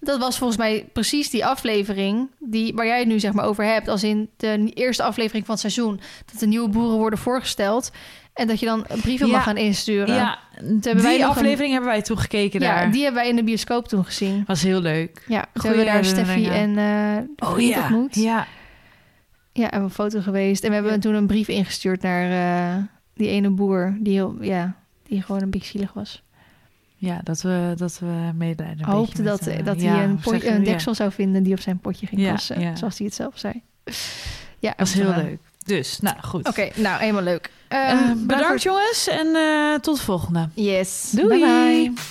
dat 0.00 0.18
was 0.18 0.38
volgens 0.38 0.58
mij 0.58 0.88
precies 0.92 1.30
die 1.30 1.46
aflevering 1.46 2.28
die, 2.38 2.74
waar 2.74 2.86
jij 2.86 2.98
het 2.98 3.08
nu 3.08 3.20
zeg 3.20 3.32
maar 3.32 3.44
over 3.44 3.64
hebt. 3.64 3.88
Als 3.88 4.04
in 4.04 4.30
de 4.36 4.70
eerste 4.74 5.02
aflevering 5.02 5.46
van 5.46 5.54
het 5.54 5.60
seizoen. 5.72 6.00
Dat 6.32 6.40
de 6.40 6.46
nieuwe 6.46 6.68
boeren 6.68 6.96
worden 6.98 7.18
voorgesteld. 7.18 7.90
En 8.34 8.46
dat 8.46 8.60
je 8.60 8.66
dan 8.66 8.86
brieven 9.02 9.26
Ja. 9.26 9.32
mag 9.32 9.42
gaan 9.42 9.56
insturen. 9.56 10.14
Ja, 10.14 10.38
hebben 10.54 11.02
wij 11.02 11.16
die 11.16 11.20
nog 11.26 11.36
aflevering 11.36 11.72
hebben 11.72 11.90
wij 11.90 12.02
toen 12.02 12.18
gekeken 12.18 12.60
Ja, 12.60 12.74
daar. 12.74 12.90
die 12.90 13.02
hebben 13.02 13.20
wij 13.20 13.30
in 13.30 13.36
de 13.36 13.44
bioscoop 13.44 13.88
toen 13.88 14.04
gezien. 14.04 14.44
Was 14.46 14.62
heel 14.62 14.80
leuk. 14.80 15.24
Ja, 15.28 15.40
toen 15.52 15.62
Goeie 15.62 15.76
hebben 15.76 16.02
we 16.02 16.02
daar 16.02 16.04
Steffi 16.24 16.46
en 16.48 16.68
eh 16.78 17.16
de 17.36 17.46
vriend 17.54 17.76
ontmoet. 17.76 18.16
Oh, 18.16 18.22
Ja. 18.22 18.46
Ja, 19.52 19.70
en 19.70 19.82
een 19.82 19.90
foto 19.90 20.20
geweest. 20.20 20.62
En 20.62 20.68
we 20.68 20.74
hebben 20.74 20.92
Ja. 20.92 20.98
toen 20.98 21.14
een 21.14 21.26
brief 21.26 21.48
ingestuurd 21.48 22.02
naar 22.02 22.30
eh, 22.76 22.82
die 23.14 23.28
ene 23.28 23.50
boer 23.50 23.96
die, 24.00 24.12
heel, 24.12 24.36
ja, 24.40 24.74
die 25.06 25.22
gewoon 25.22 25.42
een 25.42 25.50
beetje 25.50 25.68
zielig 25.70 25.92
was. 25.92 26.22
ja, 26.96 27.20
dat 27.24 27.40
we, 27.42 27.72
dat 27.76 27.98
we 27.98 28.30
medelijden 28.34 28.86
Hoopte 28.86 29.22
dat, 29.22 29.48
dat 29.64 29.80
ja, 29.80 29.94
hij 29.94 30.04
een, 30.04 30.18
pot- 30.18 30.44
een 30.44 30.58
ja. 30.58 30.64
deksel 30.70 30.94
zou 30.94 31.12
vinden 31.12 31.42
die 31.42 31.52
op 31.52 31.60
zijn 31.60 31.78
potje 31.78 32.06
ging 32.06 32.28
passen. 32.30 32.76
Zoals 32.78 32.98
hij 32.98 33.06
het 33.06 33.14
zelf 33.16 33.38
zei. 33.38 33.62
Ja, 34.58 34.74
was 34.76 34.92
heel 34.92 35.10
eh, 35.10 35.16
leuk. 35.16 35.40
Dus, 35.64 36.00
nou 36.00 36.16
goed. 36.20 36.48
Oké, 36.48 36.68
nou, 36.76 37.00
helemaal 37.00 37.22
leuk. 37.22 37.50
Eh, 37.68 37.90
Eh, 37.90 38.10
bedankt 38.16 38.62
jongens 38.62 39.08
en 39.08 39.26
tot 39.80 39.96
de 39.96 40.02
volgende. 40.02 40.48
Yes. 40.54 41.10
Doei. 41.10 41.28
Bye 41.28 41.90
bye. 41.92 42.02